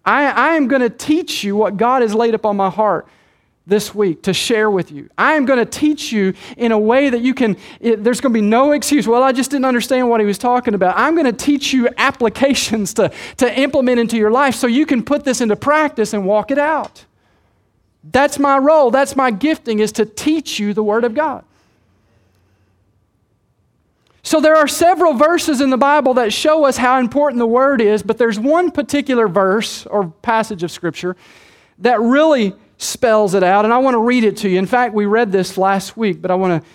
I, 0.05 0.27
I 0.27 0.49
am 0.57 0.69
going 0.69 0.83
to 0.83 0.91
teach 0.91 1.43
you 1.43 1.57
what 1.57 1.79
God 1.79 2.03
has 2.03 2.15
laid 2.15 2.35
upon 2.35 2.59
my 2.59 2.69
heart 2.69 3.09
this 3.67 3.95
week 3.95 4.23
to 4.23 4.35
share 4.35 4.71
with 4.71 4.93
you. 4.93 5.09
I 5.17 5.35
am 5.35 5.47
going 5.47 5.59
to 5.59 5.65
teach 5.65 6.13
you 6.13 6.35
in 6.57 6.71
a 6.73 6.79
way 6.79 7.09
that 7.09 7.23
you 7.23 7.33
can, 7.33 7.57
it, 7.81 8.05
there's 8.05 8.21
going 8.21 8.33
to 8.33 8.39
be 8.39 8.47
no 8.47 8.73
excuse. 8.73 9.09
Well, 9.09 9.23
I 9.23 9.33
just 9.33 9.51
didn't 9.51 9.65
understand 9.65 10.11
what 10.11 10.21
he 10.21 10.27
was 10.27 10.37
talking 10.37 10.75
about. 10.75 10.95
I'm 10.99 11.15
going 11.15 11.27
to 11.27 11.33
teach 11.33 11.73
you 11.73 11.89
applications 11.97 12.93
to, 12.95 13.11
to 13.39 13.59
implement 13.59 14.01
into 14.01 14.19
your 14.19 14.31
life 14.31 14.55
so 14.55 14.67
you 14.67 14.85
can 14.85 15.03
put 15.03 15.25
this 15.25 15.41
into 15.41 15.57
practice 15.57 16.13
and 16.13 16.27
walk 16.27 16.51
it 16.51 16.59
out. 16.59 17.07
That's 18.13 18.39
my 18.39 18.59
role. 18.59 18.91
That's 18.91 19.17
my 19.17 19.31
gifting 19.31 19.79
is 19.79 19.93
to 19.93 20.05
teach 20.05 20.59
you 20.59 20.75
the 20.75 20.83
Word 20.83 21.05
of 21.05 21.15
God. 21.15 21.43
So 24.23 24.41
there 24.41 24.57
are 24.57 24.69
several 24.69 25.15
verses 25.15 25.61
in 25.63 25.71
the 25.71 25.79
Bible 25.79 26.15
that 26.15 26.33
show 26.33 26.65
us 26.65 26.77
how 26.77 26.99
important 26.99 27.39
the 27.39 27.47
Word 27.47 27.81
is, 27.81 28.03
but 28.03 28.19
there's 28.19 28.39
one 28.39 28.71
particular 28.71 29.27
verse 29.27 29.87
or 29.87 30.09
passage 30.23 30.63
of 30.63 30.71
Scripture 30.71 31.17
that 31.79 32.01
really 32.01 32.55
spells 32.85 33.35
it 33.35 33.43
out, 33.43 33.65
and 33.65 33.75
I 33.75 33.79
want 33.79 33.95
to 33.95 33.99
read 33.99 34.25
it 34.25 34.37
to 34.39 34.49
you. 34.49 34.59
In 34.59 34.67
fact, 34.67 34.95
we 34.95 35.07
read 35.07 35.33
this 35.33 35.59
last 35.59 35.97
week, 35.97 36.23
but 36.23 36.31
I 36.31 36.35
want 36.35 36.63
to 36.63 36.69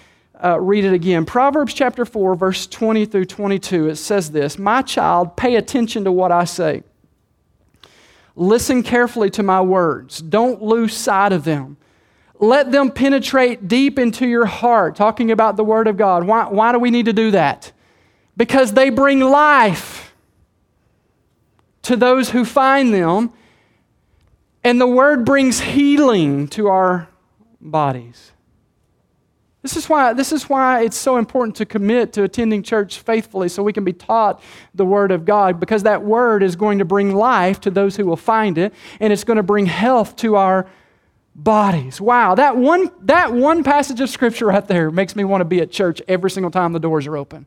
uh, 0.45 0.59
read 0.59 0.85
it 0.85 0.93
again. 0.93 1.25
Proverbs 1.25 1.73
chapter 1.73 2.05
4, 2.05 2.35
verse 2.35 2.67
20 2.67 3.05
through 3.05 3.25
22, 3.25 3.89
it 3.89 3.95
says 3.95 4.31
this 4.31 4.57
My 4.57 4.81
child, 4.81 5.35
pay 5.35 5.55
attention 5.55 6.03
to 6.05 6.11
what 6.11 6.31
I 6.31 6.45
say. 6.45 6.83
Listen 8.35 8.83
carefully 8.83 9.29
to 9.31 9.43
my 9.43 9.61
words. 9.61 10.21
Don't 10.21 10.61
lose 10.61 10.95
sight 10.95 11.33
of 11.33 11.43
them. 11.43 11.77
Let 12.39 12.71
them 12.71 12.89
penetrate 12.89 13.67
deep 13.67 13.99
into 13.99 14.25
your 14.25 14.45
heart. 14.45 14.95
Talking 14.95 15.29
about 15.29 15.57
the 15.57 15.63
Word 15.63 15.87
of 15.87 15.97
God. 15.97 16.25
Why, 16.25 16.47
why 16.47 16.71
do 16.71 16.79
we 16.79 16.89
need 16.89 17.05
to 17.05 17.13
do 17.13 17.31
that? 17.31 17.73
Because 18.37 18.71
they 18.71 18.89
bring 18.89 19.19
life 19.19 20.13
to 21.81 21.97
those 21.97 22.29
who 22.29 22.45
find 22.45 22.93
them, 22.93 23.33
and 24.63 24.79
the 24.79 24.87
Word 24.87 25.25
brings 25.25 25.59
healing 25.59 26.47
to 26.49 26.67
our 26.67 27.07
bodies. 27.61 28.31
This 29.61 29.75
is, 29.75 29.89
why, 29.89 30.13
this 30.13 30.31
is 30.31 30.49
why 30.49 30.83
it's 30.83 30.95
so 30.95 31.17
important 31.17 31.57
to 31.57 31.65
commit 31.65 32.13
to 32.13 32.23
attending 32.23 32.63
church 32.63 32.99
faithfully 32.99 33.49
so 33.49 33.61
we 33.61 33.73
can 33.73 33.83
be 33.83 33.91
taught 33.91 34.41
the 34.73 34.85
Word 34.85 35.11
of 35.11 35.25
God 35.25 35.59
because 35.59 35.83
that 35.83 36.01
Word 36.01 36.43
is 36.43 36.55
going 36.55 36.79
to 36.79 36.85
bring 36.85 37.13
life 37.13 37.59
to 37.61 37.71
those 37.71 37.97
who 37.97 38.05
will 38.05 38.15
find 38.15 38.57
it 38.57 38.73
and 39.01 39.11
it's 39.11 39.25
going 39.25 39.37
to 39.37 39.43
bring 39.43 39.65
health 39.65 40.15
to 40.17 40.37
our 40.37 40.65
bodies. 41.35 41.99
Wow, 41.99 42.35
that 42.35 42.55
one, 42.55 42.89
that 43.01 43.33
one 43.33 43.65
passage 43.65 43.99
of 43.99 44.09
Scripture 44.09 44.45
right 44.45 44.65
there 44.65 44.91
makes 44.91 45.13
me 45.13 45.25
want 45.25 45.41
to 45.41 45.45
be 45.45 45.59
at 45.59 45.71
church 45.71 46.01
every 46.07 46.31
single 46.31 46.51
time 46.51 46.71
the 46.71 46.79
doors 46.79 47.05
are 47.05 47.17
open 47.17 47.45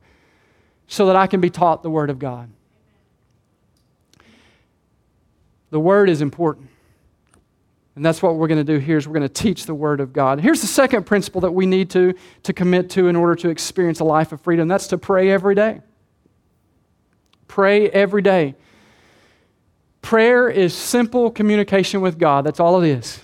so 0.87 1.07
that 1.07 1.17
I 1.17 1.27
can 1.27 1.41
be 1.41 1.49
taught 1.49 1.83
the 1.83 1.91
Word 1.91 2.11
of 2.11 2.19
God. 2.19 2.51
The 5.71 5.81
Word 5.81 6.11
is 6.11 6.21
important. 6.21 6.69
And 7.95 8.05
that's 8.05 8.23
what 8.23 8.37
we're 8.37 8.49
going 8.49 8.65
to 8.65 8.73
do 8.73 8.79
here 8.79 8.97
is 8.97 9.07
we're 9.07 9.19
going 9.19 9.29
to 9.29 9.43
teach 9.43 9.67
the 9.67 9.75
word 9.75 10.01
of 10.01 10.13
God. 10.13 10.41
Here's 10.41 10.63
the 10.63 10.67
second 10.67 11.05
principle 11.05 11.43
that 11.43 11.53
we 11.53 11.67
need 11.67 11.91
to, 11.91 12.15
to 12.45 12.53
commit 12.53 12.89
to 12.91 13.09
in 13.09 13.17
order 13.17 13.35
to 13.37 13.51
experience 13.51 14.01
a 14.01 14.05
life 14.05 14.33
of 14.33 14.41
freedom. 14.41 14.67
That's 14.67 14.87
to 14.89 14.99
pray 14.99 15.31
every 15.31 15.55
day. 15.55 15.83
Pray 17.49 17.91
every 17.91 18.23
day. 18.23 18.55
Prayer 20.01 20.49
is 20.49 20.75
simple 20.75 21.31
communication 21.31 22.01
with 22.01 22.19
God. 22.19 22.45
That's 22.45 22.61
all 22.61 22.83
it 22.83 22.89
is. 22.89 23.21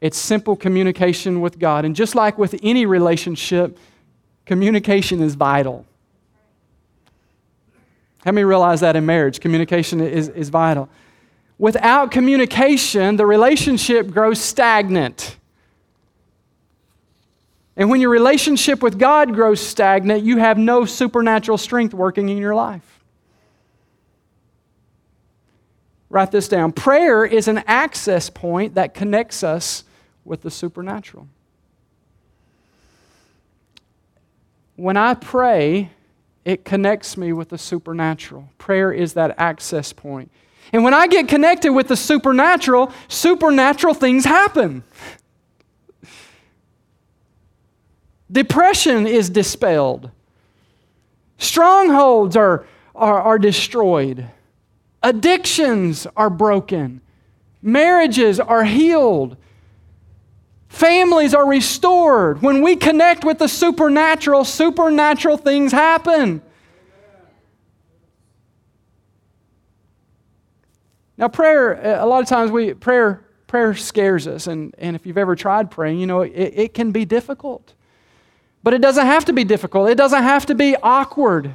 It's 0.00 0.16
simple 0.16 0.54
communication 0.54 1.40
with 1.40 1.58
God. 1.58 1.84
And 1.84 1.96
just 1.96 2.14
like 2.14 2.38
with 2.38 2.58
any 2.62 2.86
relationship, 2.86 3.76
communication 4.44 5.20
is 5.20 5.34
vital. 5.34 5.84
How 8.24 8.32
many 8.32 8.44
realize 8.44 8.80
that 8.80 8.94
in 8.94 9.04
marriage? 9.04 9.40
Communication 9.40 10.00
is, 10.00 10.28
is 10.28 10.48
vital. 10.48 10.88
Without 11.58 12.10
communication, 12.10 13.16
the 13.16 13.26
relationship 13.26 14.10
grows 14.10 14.40
stagnant. 14.40 15.36
And 17.76 17.90
when 17.90 18.00
your 18.00 18.10
relationship 18.10 18.82
with 18.82 18.98
God 18.98 19.34
grows 19.34 19.60
stagnant, 19.60 20.22
you 20.22 20.38
have 20.38 20.58
no 20.58 20.84
supernatural 20.84 21.58
strength 21.58 21.94
working 21.94 22.28
in 22.28 22.38
your 22.38 22.54
life. 22.54 23.00
Write 26.08 26.30
this 26.30 26.48
down. 26.48 26.72
Prayer 26.72 27.24
is 27.24 27.48
an 27.48 27.58
access 27.66 28.30
point 28.30 28.74
that 28.74 28.94
connects 28.94 29.42
us 29.42 29.84
with 30.24 30.42
the 30.42 30.50
supernatural. 30.50 31.28
When 34.76 34.96
I 34.96 35.14
pray, 35.14 35.90
it 36.44 36.64
connects 36.64 37.16
me 37.16 37.32
with 37.32 37.48
the 37.48 37.58
supernatural. 37.58 38.50
Prayer 38.56 38.92
is 38.92 39.14
that 39.14 39.34
access 39.38 39.92
point. 39.92 40.30
And 40.72 40.82
when 40.82 40.94
I 40.94 41.06
get 41.06 41.28
connected 41.28 41.72
with 41.72 41.88
the 41.88 41.96
supernatural, 41.96 42.92
supernatural 43.08 43.94
things 43.94 44.24
happen. 44.24 44.82
Depression 48.30 49.06
is 49.06 49.30
dispelled. 49.30 50.10
Strongholds 51.38 52.36
are, 52.36 52.66
are, 52.94 53.20
are 53.22 53.38
destroyed. 53.38 54.26
Addictions 55.02 56.06
are 56.16 56.30
broken. 56.30 57.00
Marriages 57.62 58.40
are 58.40 58.64
healed. 58.64 59.36
Families 60.68 61.32
are 61.34 61.46
restored. 61.46 62.42
When 62.42 62.60
we 62.60 62.76
connect 62.76 63.24
with 63.24 63.38
the 63.38 63.48
supernatural, 63.48 64.44
supernatural 64.44 65.36
things 65.36 65.72
happen. 65.72 66.42
Now, 71.18 71.28
prayer, 71.28 72.00
a 72.00 72.06
lot 72.06 72.22
of 72.22 72.28
times 72.28 72.50
we 72.50 72.74
prayer 72.74 73.22
prayer 73.46 73.74
scares 73.74 74.26
us, 74.26 74.46
and, 74.46 74.74
and 74.78 74.96
if 74.96 75.06
you've 75.06 75.18
ever 75.18 75.36
tried 75.36 75.70
praying, 75.70 75.98
you 75.98 76.06
know 76.06 76.22
it, 76.22 76.32
it 76.34 76.74
can 76.74 76.92
be 76.92 77.04
difficult. 77.04 77.74
But 78.62 78.74
it 78.74 78.82
doesn't 78.82 79.06
have 79.06 79.24
to 79.26 79.32
be 79.32 79.44
difficult. 79.44 79.88
It 79.88 79.94
doesn't 79.94 80.22
have 80.22 80.46
to 80.46 80.54
be 80.54 80.76
awkward. 80.82 81.54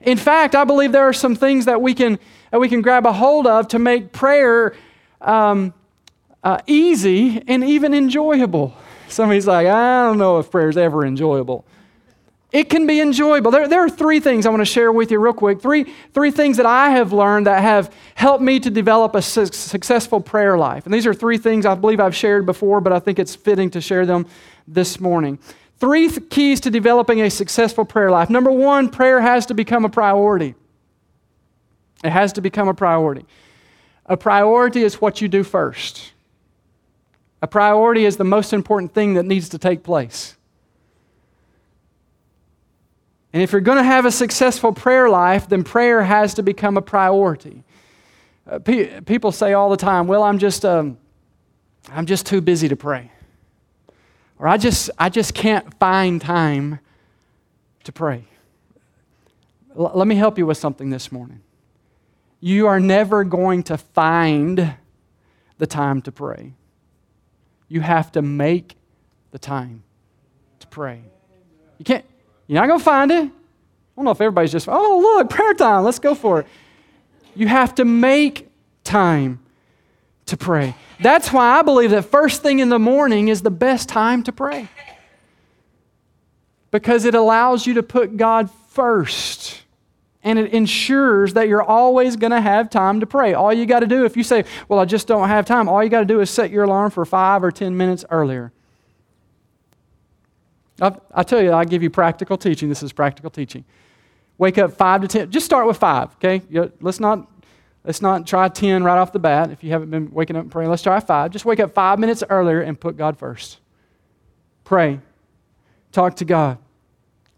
In 0.00 0.18
fact, 0.18 0.54
I 0.54 0.64
believe 0.64 0.92
there 0.92 1.08
are 1.08 1.12
some 1.12 1.34
things 1.34 1.64
that 1.66 1.80
we 1.80 1.94
can 1.94 2.18
that 2.50 2.58
we 2.58 2.68
can 2.68 2.82
grab 2.82 3.06
a 3.06 3.12
hold 3.12 3.46
of 3.46 3.68
to 3.68 3.78
make 3.78 4.12
prayer 4.12 4.74
um, 5.20 5.72
uh, 6.42 6.58
easy 6.66 7.42
and 7.48 7.64
even 7.64 7.94
enjoyable. 7.94 8.74
Somebody's 9.08 9.46
like, 9.46 9.66
I 9.66 10.04
don't 10.04 10.18
know 10.18 10.38
if 10.38 10.50
prayer 10.50 10.68
is 10.68 10.76
ever 10.76 11.04
enjoyable. 11.04 11.64
It 12.52 12.70
can 12.70 12.86
be 12.86 13.00
enjoyable. 13.00 13.50
There, 13.50 13.66
there 13.66 13.84
are 13.84 13.90
three 13.90 14.20
things 14.20 14.46
I 14.46 14.50
want 14.50 14.60
to 14.60 14.64
share 14.64 14.92
with 14.92 15.10
you 15.10 15.18
real 15.18 15.32
quick. 15.32 15.60
Three, 15.60 15.92
three 16.14 16.30
things 16.30 16.56
that 16.58 16.66
I 16.66 16.90
have 16.90 17.12
learned 17.12 17.46
that 17.46 17.60
have 17.60 17.92
helped 18.14 18.42
me 18.42 18.60
to 18.60 18.70
develop 18.70 19.14
a 19.14 19.22
su- 19.22 19.46
successful 19.46 20.20
prayer 20.20 20.56
life. 20.56 20.84
And 20.84 20.94
these 20.94 21.06
are 21.06 21.14
three 21.14 21.38
things 21.38 21.66
I 21.66 21.74
believe 21.74 22.00
I've 22.00 22.14
shared 22.14 22.46
before, 22.46 22.80
but 22.80 22.92
I 22.92 23.00
think 23.00 23.18
it's 23.18 23.34
fitting 23.34 23.70
to 23.70 23.80
share 23.80 24.06
them 24.06 24.26
this 24.68 25.00
morning. 25.00 25.38
Three 25.78 26.08
th- 26.08 26.30
keys 26.30 26.60
to 26.60 26.70
developing 26.70 27.20
a 27.20 27.30
successful 27.30 27.84
prayer 27.84 28.10
life. 28.10 28.30
Number 28.30 28.50
one, 28.50 28.90
prayer 28.90 29.20
has 29.20 29.46
to 29.46 29.54
become 29.54 29.84
a 29.84 29.90
priority. 29.90 30.54
It 32.04 32.10
has 32.10 32.32
to 32.34 32.40
become 32.40 32.68
a 32.68 32.74
priority. 32.74 33.26
A 34.06 34.16
priority 34.16 34.84
is 34.84 35.00
what 35.00 35.20
you 35.20 35.26
do 35.26 35.42
first. 35.42 36.12
A 37.42 37.48
priority 37.48 38.04
is 38.04 38.16
the 38.16 38.24
most 38.24 38.52
important 38.52 38.94
thing 38.94 39.14
that 39.14 39.24
needs 39.24 39.48
to 39.48 39.58
take 39.58 39.82
place. 39.82 40.35
And 43.32 43.42
if 43.42 43.52
you're 43.52 43.60
going 43.60 43.78
to 43.78 43.84
have 43.84 44.06
a 44.06 44.10
successful 44.10 44.72
prayer 44.72 45.08
life, 45.08 45.48
then 45.48 45.64
prayer 45.64 46.02
has 46.02 46.34
to 46.34 46.42
become 46.42 46.76
a 46.76 46.82
priority. 46.82 47.64
Uh, 48.48 48.58
pe- 48.58 49.00
people 49.02 49.32
say 49.32 49.52
all 49.52 49.68
the 49.68 49.76
time, 49.76 50.06
"Well, 50.06 50.22
I'm 50.22 50.38
just, 50.38 50.64
um, 50.64 50.98
I'm 51.90 52.06
just 52.06 52.26
too 52.26 52.40
busy 52.40 52.68
to 52.68 52.76
pray," 52.76 53.10
or 54.38 54.46
"I 54.46 54.56
just, 54.56 54.90
I 54.98 55.08
just 55.08 55.34
can't 55.34 55.74
find 55.78 56.20
time 56.20 56.78
to 57.84 57.92
pray." 57.92 58.24
L- 59.76 59.92
let 59.94 60.06
me 60.06 60.14
help 60.14 60.38
you 60.38 60.46
with 60.46 60.58
something 60.58 60.90
this 60.90 61.10
morning. 61.10 61.40
You 62.40 62.68
are 62.68 62.80
never 62.80 63.24
going 63.24 63.64
to 63.64 63.76
find 63.76 64.74
the 65.58 65.66
time 65.66 66.00
to 66.02 66.12
pray. 66.12 66.52
You 67.68 67.80
have 67.80 68.12
to 68.12 68.22
make 68.22 68.76
the 69.32 69.38
time 69.38 69.82
to 70.60 70.66
pray. 70.68 71.02
You 71.78 71.84
can't, 71.84 72.04
you're 72.46 72.60
not 72.60 72.66
going 72.66 72.78
to 72.78 72.84
find 72.84 73.10
it. 73.10 73.24
I 73.24 73.30
don't 73.96 74.04
know 74.04 74.10
if 74.10 74.20
everybody's 74.20 74.52
just, 74.52 74.68
oh, 74.68 74.98
look, 75.00 75.30
prayer 75.30 75.54
time, 75.54 75.84
let's 75.84 75.98
go 75.98 76.14
for 76.14 76.40
it. 76.40 76.46
You 77.34 77.48
have 77.48 77.74
to 77.76 77.84
make 77.84 78.50
time 78.84 79.40
to 80.26 80.36
pray. 80.36 80.74
That's 81.00 81.32
why 81.32 81.58
I 81.58 81.62
believe 81.62 81.90
that 81.90 82.04
first 82.04 82.42
thing 82.42 82.58
in 82.58 82.68
the 82.68 82.78
morning 82.78 83.28
is 83.28 83.42
the 83.42 83.50
best 83.50 83.88
time 83.88 84.22
to 84.24 84.32
pray. 84.32 84.68
Because 86.70 87.04
it 87.04 87.14
allows 87.14 87.66
you 87.66 87.74
to 87.74 87.82
put 87.82 88.16
God 88.16 88.50
first 88.68 89.62
and 90.22 90.40
it 90.40 90.52
ensures 90.52 91.34
that 91.34 91.46
you're 91.46 91.62
always 91.62 92.16
going 92.16 92.32
to 92.32 92.40
have 92.40 92.68
time 92.68 92.98
to 92.98 93.06
pray. 93.06 93.32
All 93.34 93.52
you 93.52 93.64
got 93.64 93.80
to 93.80 93.86
do, 93.86 94.04
if 94.04 94.16
you 94.16 94.24
say, 94.24 94.44
Well, 94.68 94.80
I 94.80 94.84
just 94.84 95.06
don't 95.06 95.28
have 95.28 95.46
time, 95.46 95.68
all 95.68 95.82
you 95.82 95.88
got 95.88 96.00
to 96.00 96.06
do 96.06 96.20
is 96.20 96.30
set 96.30 96.50
your 96.50 96.64
alarm 96.64 96.90
for 96.90 97.04
five 97.04 97.44
or 97.44 97.52
10 97.52 97.76
minutes 97.76 98.04
earlier. 98.10 98.52
I, 100.80 100.92
I 101.12 101.22
tell 101.22 101.42
you, 101.42 101.52
I 101.52 101.64
give 101.64 101.82
you 101.82 101.90
practical 101.90 102.36
teaching. 102.36 102.68
This 102.68 102.82
is 102.82 102.92
practical 102.92 103.30
teaching. 103.30 103.64
Wake 104.38 104.58
up 104.58 104.72
five 104.72 105.00
to 105.00 105.08
10. 105.08 105.30
Just 105.30 105.46
start 105.46 105.66
with 105.66 105.78
five, 105.78 106.14
okay? 106.16 106.42
Let's 106.80 107.00
not, 107.00 107.30
let's 107.84 108.02
not 108.02 108.26
try 108.26 108.48
10 108.48 108.84
right 108.84 108.98
off 108.98 109.12
the 109.12 109.18
bat 109.18 109.50
if 109.50 109.64
you 109.64 109.70
haven't 109.70 109.90
been 109.90 110.10
waking 110.10 110.36
up 110.36 110.42
and 110.42 110.52
praying. 110.52 110.68
Let's 110.68 110.82
try 110.82 111.00
five. 111.00 111.30
Just 111.30 111.44
wake 111.44 111.60
up 111.60 111.72
five 111.72 111.98
minutes 111.98 112.22
earlier 112.28 112.60
and 112.60 112.78
put 112.78 112.96
God 112.96 113.18
first. 113.18 113.58
Pray. 114.64 115.00
Talk 115.92 116.16
to 116.16 116.24
God 116.24 116.58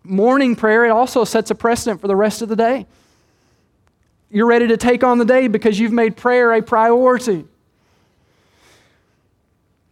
morning 0.08 0.56
prayer, 0.56 0.84
it 0.84 0.90
also 0.90 1.24
sets 1.24 1.50
a 1.50 1.54
precedent 1.54 2.00
for 2.00 2.08
the 2.08 2.16
rest 2.16 2.42
of 2.42 2.48
the 2.48 2.56
day. 2.56 2.86
You're 4.30 4.46
ready 4.46 4.66
to 4.68 4.76
take 4.76 5.04
on 5.04 5.18
the 5.18 5.24
day 5.24 5.48
because 5.48 5.78
you've 5.78 5.92
made 5.92 6.16
prayer 6.16 6.52
a 6.52 6.62
priority. 6.62 7.44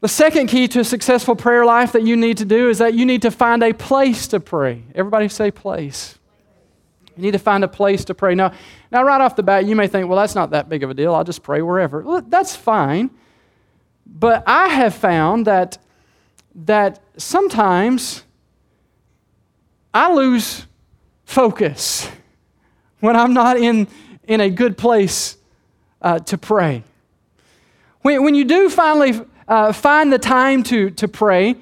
The 0.00 0.08
second 0.08 0.48
key 0.48 0.68
to 0.68 0.80
a 0.80 0.84
successful 0.84 1.34
prayer 1.34 1.64
life 1.64 1.92
that 1.92 2.02
you 2.02 2.16
need 2.16 2.36
to 2.38 2.44
do 2.44 2.68
is 2.68 2.78
that 2.78 2.94
you 2.94 3.06
need 3.06 3.22
to 3.22 3.30
find 3.30 3.62
a 3.62 3.72
place 3.72 4.28
to 4.28 4.40
pray. 4.40 4.82
Everybody 4.94 5.28
say 5.28 5.50
place. 5.50 6.18
You 7.16 7.22
need 7.22 7.32
to 7.32 7.38
find 7.38 7.64
a 7.64 7.68
place 7.68 8.04
to 8.06 8.14
pray. 8.14 8.34
Now, 8.34 8.52
now 8.92 9.02
right 9.02 9.20
off 9.20 9.36
the 9.36 9.42
bat, 9.42 9.64
you 9.64 9.74
may 9.74 9.88
think, 9.88 10.08
well, 10.08 10.18
that's 10.18 10.34
not 10.34 10.50
that 10.50 10.68
big 10.68 10.82
of 10.82 10.90
a 10.90 10.94
deal. 10.94 11.14
I'll 11.14 11.24
just 11.24 11.42
pray 11.42 11.62
wherever. 11.62 12.02
Well, 12.02 12.20
that's 12.20 12.54
fine. 12.54 13.10
But 14.04 14.44
I 14.46 14.68
have 14.68 14.94
found 14.94 15.46
that, 15.46 15.78
that 16.54 17.00
sometimes 17.16 18.22
I 19.94 20.12
lose 20.12 20.66
focus 21.24 22.10
when 23.00 23.16
I'm 23.16 23.32
not 23.32 23.56
in, 23.56 23.88
in 24.28 24.42
a 24.42 24.50
good 24.50 24.76
place 24.76 25.38
uh, 26.02 26.18
to 26.20 26.36
pray. 26.36 26.84
When, 28.02 28.22
when 28.22 28.34
you 28.34 28.44
do 28.44 28.68
finally 28.68 29.20
uh, 29.48 29.72
find 29.72 30.12
the 30.12 30.18
time 30.18 30.62
to, 30.64 30.90
to 30.90 31.08
pray, 31.08 31.56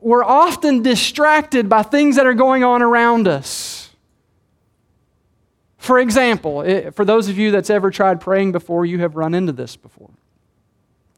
we're 0.00 0.24
often 0.24 0.82
distracted 0.82 1.68
by 1.68 1.82
things 1.82 2.16
that 2.16 2.26
are 2.26 2.34
going 2.34 2.64
on 2.64 2.82
around 2.82 3.28
us. 3.28 3.90
For 5.76 5.98
example, 5.98 6.62
it, 6.62 6.94
for 6.94 7.04
those 7.04 7.28
of 7.28 7.38
you 7.38 7.50
that's 7.50 7.70
ever 7.70 7.90
tried 7.90 8.20
praying 8.20 8.52
before, 8.52 8.84
you 8.84 8.98
have 9.00 9.16
run 9.16 9.34
into 9.34 9.52
this 9.52 9.76
before. 9.76 10.10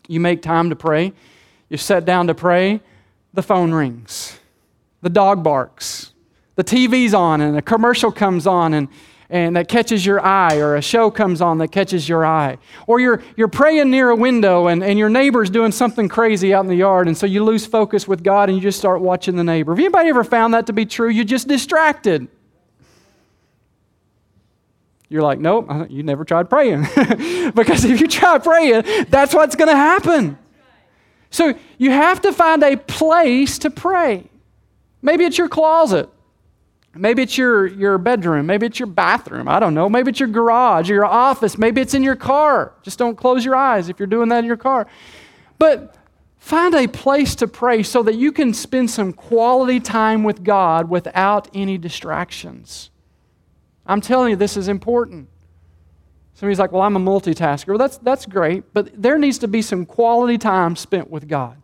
You 0.06 0.20
make 0.20 0.42
time 0.42 0.70
to 0.70 0.76
pray, 0.76 1.12
you 1.68 1.76
sit 1.76 2.04
down 2.04 2.26
to 2.26 2.34
pray, 2.34 2.80
the 3.32 3.42
phone 3.42 3.72
rings, 3.72 4.38
the 5.02 5.08
dog 5.08 5.42
barks, 5.42 6.12
the 6.56 6.64
TV's 6.64 7.14
on 7.14 7.40
and 7.40 7.56
a 7.56 7.62
commercial 7.62 8.12
comes 8.12 8.46
on 8.46 8.74
and, 8.74 8.88
and 9.30 9.54
that 9.54 9.68
catches 9.68 10.04
your 10.04 10.24
eye, 10.24 10.56
or 10.56 10.74
a 10.74 10.82
show 10.82 11.10
comes 11.10 11.40
on 11.40 11.58
that 11.58 11.68
catches 11.68 12.08
your 12.08 12.26
eye. 12.26 12.58
Or 12.88 12.98
you're, 12.98 13.22
you're 13.36 13.48
praying 13.48 13.90
near 13.90 14.10
a 14.10 14.16
window 14.16 14.66
and, 14.66 14.82
and 14.82 14.98
your 14.98 15.08
neighbor's 15.08 15.48
doing 15.50 15.70
something 15.70 16.08
crazy 16.08 16.52
out 16.52 16.64
in 16.64 16.66
the 16.66 16.74
yard, 16.74 17.06
and 17.06 17.16
so 17.16 17.26
you 17.26 17.44
lose 17.44 17.64
focus 17.64 18.08
with 18.08 18.24
God 18.24 18.48
and 18.48 18.58
you 18.58 18.62
just 18.62 18.78
start 18.78 19.00
watching 19.00 19.36
the 19.36 19.44
neighbor. 19.44 19.72
Have 19.72 19.78
anybody 19.78 20.08
ever 20.08 20.24
found 20.24 20.54
that 20.54 20.66
to 20.66 20.72
be 20.72 20.84
true? 20.84 21.08
You're 21.08 21.24
just 21.24 21.46
distracted. 21.46 22.26
You're 25.08 25.22
like, 25.22 25.38
nope, 25.38 25.68
you 25.88 26.02
never 26.02 26.24
tried 26.24 26.50
praying. 26.50 26.82
because 27.54 27.84
if 27.84 28.00
you 28.00 28.08
try 28.08 28.38
praying, 28.38 29.06
that's 29.08 29.32
what's 29.32 29.56
going 29.56 29.68
to 29.68 29.76
happen. 29.76 30.38
So 31.30 31.54
you 31.78 31.90
have 31.90 32.20
to 32.22 32.32
find 32.32 32.62
a 32.62 32.76
place 32.76 33.58
to 33.60 33.70
pray. 33.70 34.28
Maybe 35.02 35.24
it's 35.24 35.38
your 35.38 35.48
closet. 35.48 36.08
Maybe 36.94 37.22
it's 37.22 37.38
your, 37.38 37.66
your 37.66 37.98
bedroom. 37.98 38.46
Maybe 38.46 38.66
it's 38.66 38.80
your 38.80 38.88
bathroom. 38.88 39.48
I 39.48 39.60
don't 39.60 39.74
know. 39.74 39.88
Maybe 39.88 40.10
it's 40.10 40.18
your 40.18 40.28
garage 40.28 40.90
or 40.90 40.94
your 40.94 41.04
office. 41.04 41.56
Maybe 41.56 41.80
it's 41.80 41.94
in 41.94 42.02
your 42.02 42.16
car. 42.16 42.72
Just 42.82 42.98
don't 42.98 43.16
close 43.16 43.44
your 43.44 43.54
eyes 43.54 43.88
if 43.88 43.98
you're 43.98 44.08
doing 44.08 44.28
that 44.30 44.40
in 44.40 44.44
your 44.44 44.56
car. 44.56 44.88
But 45.58 45.94
find 46.38 46.74
a 46.74 46.88
place 46.88 47.36
to 47.36 47.46
pray 47.46 47.84
so 47.84 48.02
that 48.02 48.16
you 48.16 48.32
can 48.32 48.52
spend 48.52 48.90
some 48.90 49.12
quality 49.12 49.78
time 49.78 50.24
with 50.24 50.42
God 50.42 50.90
without 50.90 51.48
any 51.54 51.78
distractions. 51.78 52.90
I'm 53.86 54.00
telling 54.00 54.30
you, 54.30 54.36
this 54.36 54.56
is 54.56 54.66
important. 54.66 55.28
Somebody's 56.34 56.58
like, 56.58 56.72
well, 56.72 56.82
I'm 56.82 56.96
a 56.96 57.00
multitasker. 57.00 57.68
Well, 57.68 57.78
that's, 57.78 57.98
that's 57.98 58.26
great, 58.26 58.72
but 58.72 58.90
there 59.00 59.18
needs 59.18 59.38
to 59.38 59.48
be 59.48 59.62
some 59.62 59.86
quality 59.86 60.38
time 60.38 60.74
spent 60.74 61.08
with 61.08 61.28
God 61.28 61.56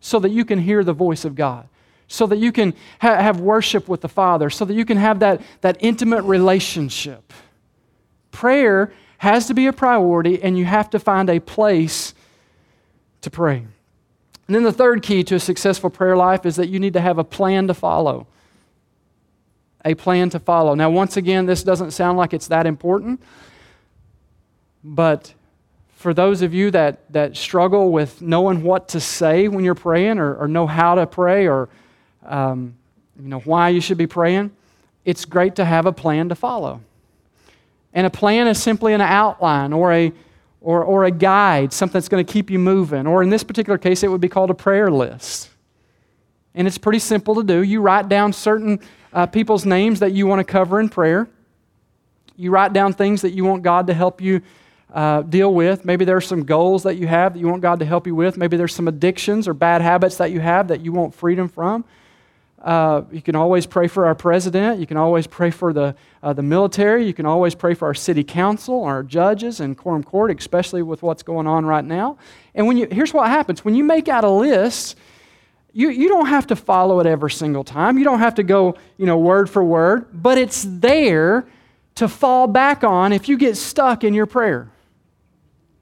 so 0.00 0.20
that 0.20 0.30
you 0.30 0.44
can 0.44 0.60
hear 0.60 0.84
the 0.84 0.92
voice 0.92 1.24
of 1.24 1.34
God 1.34 1.68
so 2.08 2.26
that 2.26 2.38
you 2.38 2.50
can 2.50 2.74
ha- 3.00 3.20
have 3.20 3.40
worship 3.40 3.86
with 3.86 4.00
the 4.00 4.08
Father, 4.08 4.50
so 4.50 4.64
that 4.64 4.74
you 4.74 4.84
can 4.84 4.96
have 4.96 5.20
that, 5.20 5.40
that 5.60 5.76
intimate 5.80 6.22
relationship. 6.22 7.32
Prayer 8.30 8.92
has 9.18 9.46
to 9.46 9.54
be 9.54 9.66
a 9.66 9.72
priority, 9.72 10.42
and 10.42 10.56
you 10.58 10.64
have 10.64 10.90
to 10.90 10.98
find 10.98 11.28
a 11.28 11.38
place 11.38 12.14
to 13.20 13.30
pray. 13.30 13.66
And 14.46 14.54
then 14.54 14.62
the 14.62 14.72
third 14.72 15.02
key 15.02 15.22
to 15.24 15.34
a 15.34 15.40
successful 15.40 15.90
prayer 15.90 16.16
life 16.16 16.46
is 16.46 16.56
that 16.56 16.68
you 16.68 16.80
need 16.80 16.94
to 16.94 17.00
have 17.00 17.18
a 17.18 17.24
plan 17.24 17.66
to 17.66 17.74
follow. 17.74 18.26
A 19.84 19.94
plan 19.94 20.30
to 20.30 20.38
follow. 20.38 20.74
Now, 20.74 20.88
once 20.88 21.16
again, 21.16 21.46
this 21.46 21.62
doesn't 21.62 21.90
sound 21.90 22.16
like 22.16 22.32
it's 22.32 22.48
that 22.48 22.66
important, 22.66 23.22
but 24.82 25.34
for 25.90 26.14
those 26.14 26.42
of 26.42 26.54
you 26.54 26.70
that, 26.70 27.12
that 27.12 27.36
struggle 27.36 27.90
with 27.90 28.22
knowing 28.22 28.62
what 28.62 28.88
to 28.88 29.00
say 29.00 29.48
when 29.48 29.64
you're 29.64 29.74
praying 29.74 30.18
or, 30.18 30.34
or 30.36 30.48
know 30.48 30.66
how 30.66 30.94
to 30.94 31.06
pray 31.06 31.48
or 31.48 31.68
um, 32.24 32.74
you 33.20 33.28
know, 33.28 33.40
why 33.40 33.68
you 33.70 33.80
should 33.80 33.98
be 33.98 34.06
praying, 34.06 34.50
it's 35.04 35.24
great 35.24 35.56
to 35.56 35.64
have 35.64 35.86
a 35.86 35.92
plan 35.92 36.28
to 36.28 36.34
follow. 36.34 36.80
And 37.92 38.06
a 38.06 38.10
plan 38.10 38.46
is 38.46 38.62
simply 38.62 38.92
an 38.92 39.00
outline 39.00 39.72
or 39.72 39.92
a, 39.92 40.12
or, 40.60 40.84
or 40.84 41.04
a 41.04 41.10
guide, 41.10 41.72
something 41.72 41.94
that's 41.94 42.08
going 42.08 42.24
to 42.24 42.32
keep 42.32 42.50
you 42.50 42.58
moving. 42.58 43.06
Or 43.06 43.22
in 43.22 43.30
this 43.30 43.42
particular 43.42 43.78
case, 43.78 44.02
it 44.02 44.08
would 44.08 44.20
be 44.20 44.28
called 44.28 44.50
a 44.50 44.54
prayer 44.54 44.90
list. 44.90 45.50
And 46.54 46.66
it's 46.66 46.78
pretty 46.78 46.98
simple 46.98 47.34
to 47.36 47.42
do. 47.42 47.62
You 47.62 47.80
write 47.80 48.08
down 48.08 48.32
certain 48.32 48.80
uh, 49.12 49.26
people's 49.26 49.64
names 49.64 50.00
that 50.00 50.12
you 50.12 50.26
want 50.26 50.40
to 50.40 50.44
cover 50.44 50.80
in 50.80 50.88
prayer. 50.88 51.28
You 52.36 52.50
write 52.50 52.72
down 52.72 52.92
things 52.92 53.22
that 53.22 53.30
you 53.30 53.44
want 53.44 53.62
God 53.62 53.86
to 53.86 53.94
help 53.94 54.20
you 54.20 54.42
uh, 54.92 55.22
deal 55.22 55.52
with. 55.52 55.84
Maybe 55.84 56.04
there's 56.04 56.26
some 56.26 56.44
goals 56.44 56.82
that 56.84 56.96
you 56.96 57.06
have 57.06 57.34
that 57.34 57.40
you 57.40 57.48
want 57.48 57.62
God 57.62 57.78
to 57.80 57.84
help 57.84 58.06
you 58.06 58.14
with. 58.14 58.36
Maybe 58.36 58.56
there's 58.56 58.74
some 58.74 58.88
addictions 58.88 59.48
or 59.48 59.54
bad 59.54 59.82
habits 59.82 60.16
that 60.16 60.30
you 60.30 60.40
have 60.40 60.68
that 60.68 60.80
you 60.80 60.92
want 60.92 61.14
freedom 61.14 61.48
from. 61.48 61.84
Uh, 62.60 63.02
you 63.12 63.22
can 63.22 63.36
always 63.36 63.66
pray 63.66 63.86
for 63.86 64.06
our 64.06 64.14
president. 64.14 64.80
You 64.80 64.86
can 64.86 64.96
always 64.96 65.26
pray 65.26 65.50
for 65.50 65.72
the, 65.72 65.94
uh, 66.22 66.32
the 66.32 66.42
military. 66.42 67.06
You 67.06 67.14
can 67.14 67.24
always 67.24 67.54
pray 67.54 67.74
for 67.74 67.86
our 67.86 67.94
city 67.94 68.24
council, 68.24 68.82
our 68.82 69.02
judges, 69.02 69.60
and 69.60 69.76
quorum 69.76 70.02
court, 70.02 70.36
especially 70.36 70.82
with 70.82 71.02
what's 71.02 71.22
going 71.22 71.46
on 71.46 71.64
right 71.64 71.84
now. 71.84 72.18
And 72.54 72.66
when 72.66 72.76
you, 72.76 72.88
here's 72.90 73.14
what 73.14 73.28
happens 73.28 73.64
when 73.64 73.74
you 73.74 73.84
make 73.84 74.08
out 74.08 74.24
a 74.24 74.30
list, 74.30 74.96
you, 75.72 75.90
you 75.90 76.08
don't 76.08 76.26
have 76.26 76.48
to 76.48 76.56
follow 76.56 76.98
it 76.98 77.06
every 77.06 77.30
single 77.30 77.62
time. 77.62 77.98
You 77.98 78.04
don't 78.04 78.18
have 78.18 78.34
to 78.36 78.42
go 78.42 78.76
you 78.96 79.06
know, 79.06 79.18
word 79.18 79.48
for 79.48 79.62
word, 79.62 80.08
but 80.12 80.36
it's 80.36 80.66
there 80.66 81.46
to 81.94 82.08
fall 82.08 82.48
back 82.48 82.82
on 82.82 83.12
if 83.12 83.28
you 83.28 83.36
get 83.36 83.56
stuck 83.56 84.02
in 84.02 84.14
your 84.14 84.26
prayer. 84.26 84.70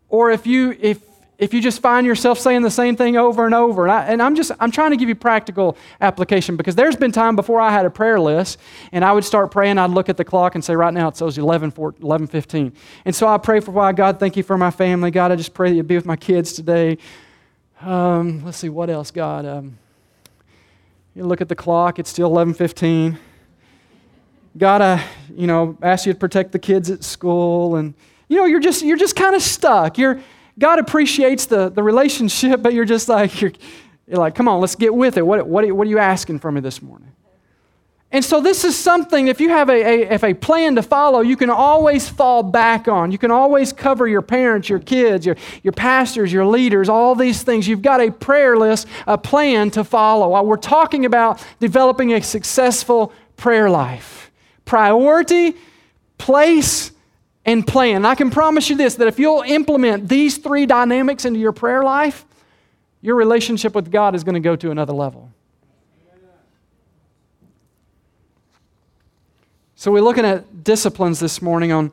Or 0.09 0.31
if, 0.31 0.47
you, 0.47 0.77
if, 0.79 1.01
if 1.39 1.53
you 1.53 1.61
just 1.61 1.82
find 1.82 2.07
yourself 2.07 2.39
saying 2.39 2.62
the 2.62 2.70
same 2.70 2.97
thing 2.97 3.16
over 3.16 3.45
and 3.45 3.55
over. 3.55 3.84
And, 3.84 3.93
I, 3.93 4.05
and 4.07 4.22
I'm 4.22 4.34
just, 4.34 4.53
I'm 4.59 4.70
trying 4.70 4.93
to 4.93 4.97
give 4.97 5.09
you 5.09 5.14
practical 5.14 5.76
application 6.01 6.57
because 6.57 6.74
there's 6.74 6.97
been 6.97 7.12
time 7.12 7.37
before 7.37 7.61
I 7.61 7.70
had 7.70 7.84
a 7.84 7.91
prayer 7.91 8.18
list 8.18 8.59
and 8.91 9.05
I 9.05 9.12
would 9.12 9.24
start 9.24 9.51
praying. 9.51 9.76
I'd 9.76 9.91
look 9.91 10.09
at 10.09 10.16
the 10.16 10.24
clock 10.24 10.55
and 10.55 10.64
say, 10.64 10.74
right 10.74 10.95
now 10.95 11.09
it's 11.09 11.18
those 11.18 11.37
11, 11.37 11.72
14, 11.72 12.03
11 12.03 12.26
15. 12.28 12.72
And 13.05 13.14
so 13.14 13.28
I 13.28 13.37
pray 13.37 13.61
for 13.61 13.72
why, 13.72 13.93
God, 13.93 14.18
thank 14.18 14.37
you 14.37 14.43
for 14.43 14.57
my 14.57 14.70
family. 14.70 15.11
God, 15.11 15.30
I 15.30 15.37
just 15.37 15.53
pray 15.53 15.70
that 15.70 15.76
you'd 15.76 15.87
be 15.87 15.97
with 15.97 16.07
my 16.07 16.16
kids 16.16 16.55
today. 16.55 16.97
Um, 17.82 18.43
let's 18.43 18.57
see, 18.57 18.70
what 18.70 18.89
else, 18.89 19.11
God? 19.11 19.45
Um, 19.45 19.78
you 21.14 21.24
look 21.24 21.43
at 21.43 21.49
the 21.51 21.57
clock, 21.57 21.99
it's 21.99 22.09
still 22.09 22.28
11 22.28 22.55
15. 22.55 23.18
God, 24.57 24.80
I, 24.80 25.05
you 25.34 25.47
know, 25.47 25.76
ask 25.82 26.07
you 26.07 26.14
to 26.14 26.18
protect 26.18 26.53
the 26.53 26.59
kids 26.59 26.89
at 26.91 27.05
school 27.05 27.76
and, 27.76 27.93
you 28.28 28.39
know, 28.39 28.47
you're 28.47 28.61
just, 28.61 28.82
you're 28.82 28.97
just 28.97 29.14
kind 29.14 29.37
of 29.37 29.43
stuck. 29.43 29.99
You're, 29.99 30.18
God 30.59 30.79
appreciates 30.79 31.47
the, 31.47 31.69
the 31.69 31.83
relationship, 31.83 32.63
but 32.63 32.73
you're 32.73 32.85
just 32.85 33.09
like, 33.09 33.41
you're, 33.41 33.53
you're 34.07 34.19
like, 34.19 34.35
come 34.35 34.49
on, 34.49 34.61
let's 34.61 34.77
get 34.77 34.95
with 34.95 35.17
it. 35.17 35.27
What, 35.27 35.47
what, 35.47 35.71
what 35.73 35.87
are 35.87 35.91
you 35.91 35.99
asking 35.99 36.39
from 36.39 36.55
me 36.55 36.61
this 36.61 36.81
morning? 36.81 37.13
And 38.13 38.25
so, 38.25 38.41
this 38.41 38.65
is 38.65 38.79
something, 38.79 39.27
if 39.27 39.41
you 39.41 39.49
have 39.49 39.69
a, 39.69 39.73
a, 39.73 40.15
if 40.15 40.23
a 40.23 40.33
plan 40.33 40.77
to 40.77 40.83
follow, 40.83 41.21
you 41.21 41.37
can 41.37 41.51
always 41.51 42.09
fall 42.09 42.43
back 42.45 42.87
on. 42.87 43.11
You 43.11 43.19
can 43.19 43.33
always 43.33 43.73
cover 43.73 44.07
your 44.07 44.23
parents, 44.23 44.69
your 44.69 44.79
kids, 44.79 45.27
your, 45.27 45.37
your 45.65 45.73
pastors, 45.73 46.33
your 46.33 46.47
leaders, 46.47 46.89
all 46.89 47.17
these 47.17 47.43
things. 47.43 47.67
You've 47.67 47.83
got 47.83 48.01
a 48.01 48.13
prayer 48.13 48.57
list, 48.57 48.87
a 49.09 49.19
plan 49.19 49.73
to 49.73 49.83
follow. 49.83 50.41
We're 50.45 50.57
talking 50.57 51.05
about 51.05 51.45
developing 51.59 52.13
a 52.13 52.23
successful 52.23 53.13
prayer 53.37 53.69
life, 53.69 54.31
priority, 54.65 55.55
place, 56.17 56.93
and 57.47 57.65
plan. 57.65 58.05
I 58.05 58.17
can 58.17 58.31
promise 58.31 58.69
you 58.69 58.77
this 58.77 58.97
that 58.97 59.07
if 59.07 59.19
you'll 59.19 59.43
implement 59.43 60.09
these 60.09 60.37
three 60.37 60.67
dynamics 60.67 61.25
into 61.25 61.39
your 61.39 61.53
prayer 61.53 61.83
life, 61.83 62.27
your 63.01 63.15
relationship 63.15 63.75
with 63.75 63.91
God 63.91 64.17
is 64.17 64.25
going 64.25 64.35
to 64.35 64.41
go 64.41 64.57
to 64.57 64.71
another 64.73 64.93
level. 64.93 65.31
So, 69.77 69.93
we're 69.93 70.03
looking 70.03 70.25
at 70.25 70.65
disciplines 70.65 71.21
this 71.21 71.41
morning 71.41 71.71
on, 71.71 71.93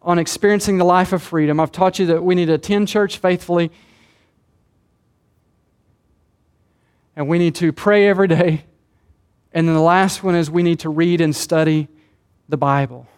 on 0.00 0.18
experiencing 0.18 0.78
the 0.78 0.84
life 0.84 1.12
of 1.12 1.22
freedom. 1.22 1.60
I've 1.60 1.72
taught 1.72 1.98
you 1.98 2.06
that 2.06 2.22
we 2.22 2.34
need 2.34 2.46
to 2.46 2.54
attend 2.54 2.88
church 2.88 3.18
faithfully, 3.18 3.70
and 7.16 7.28
we 7.28 7.38
need 7.38 7.56
to 7.56 7.72
pray 7.72 8.08
every 8.08 8.28
day. 8.28 8.64
And 9.52 9.66
then 9.66 9.74
the 9.74 9.82
last 9.82 10.22
one 10.22 10.36
is 10.36 10.48
we 10.50 10.62
need 10.62 10.80
to 10.80 10.88
read 10.88 11.20
and 11.20 11.34
study 11.34 11.88
the 12.48 12.56
Bible 12.56 13.08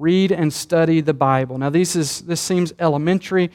read 0.00 0.32
and 0.32 0.52
study 0.52 1.00
the 1.00 1.14
Bible. 1.14 1.58
Now, 1.58 1.70
this, 1.70 1.94
is, 1.94 2.22
this 2.22 2.40
seems 2.40 2.72
elementary, 2.78 3.50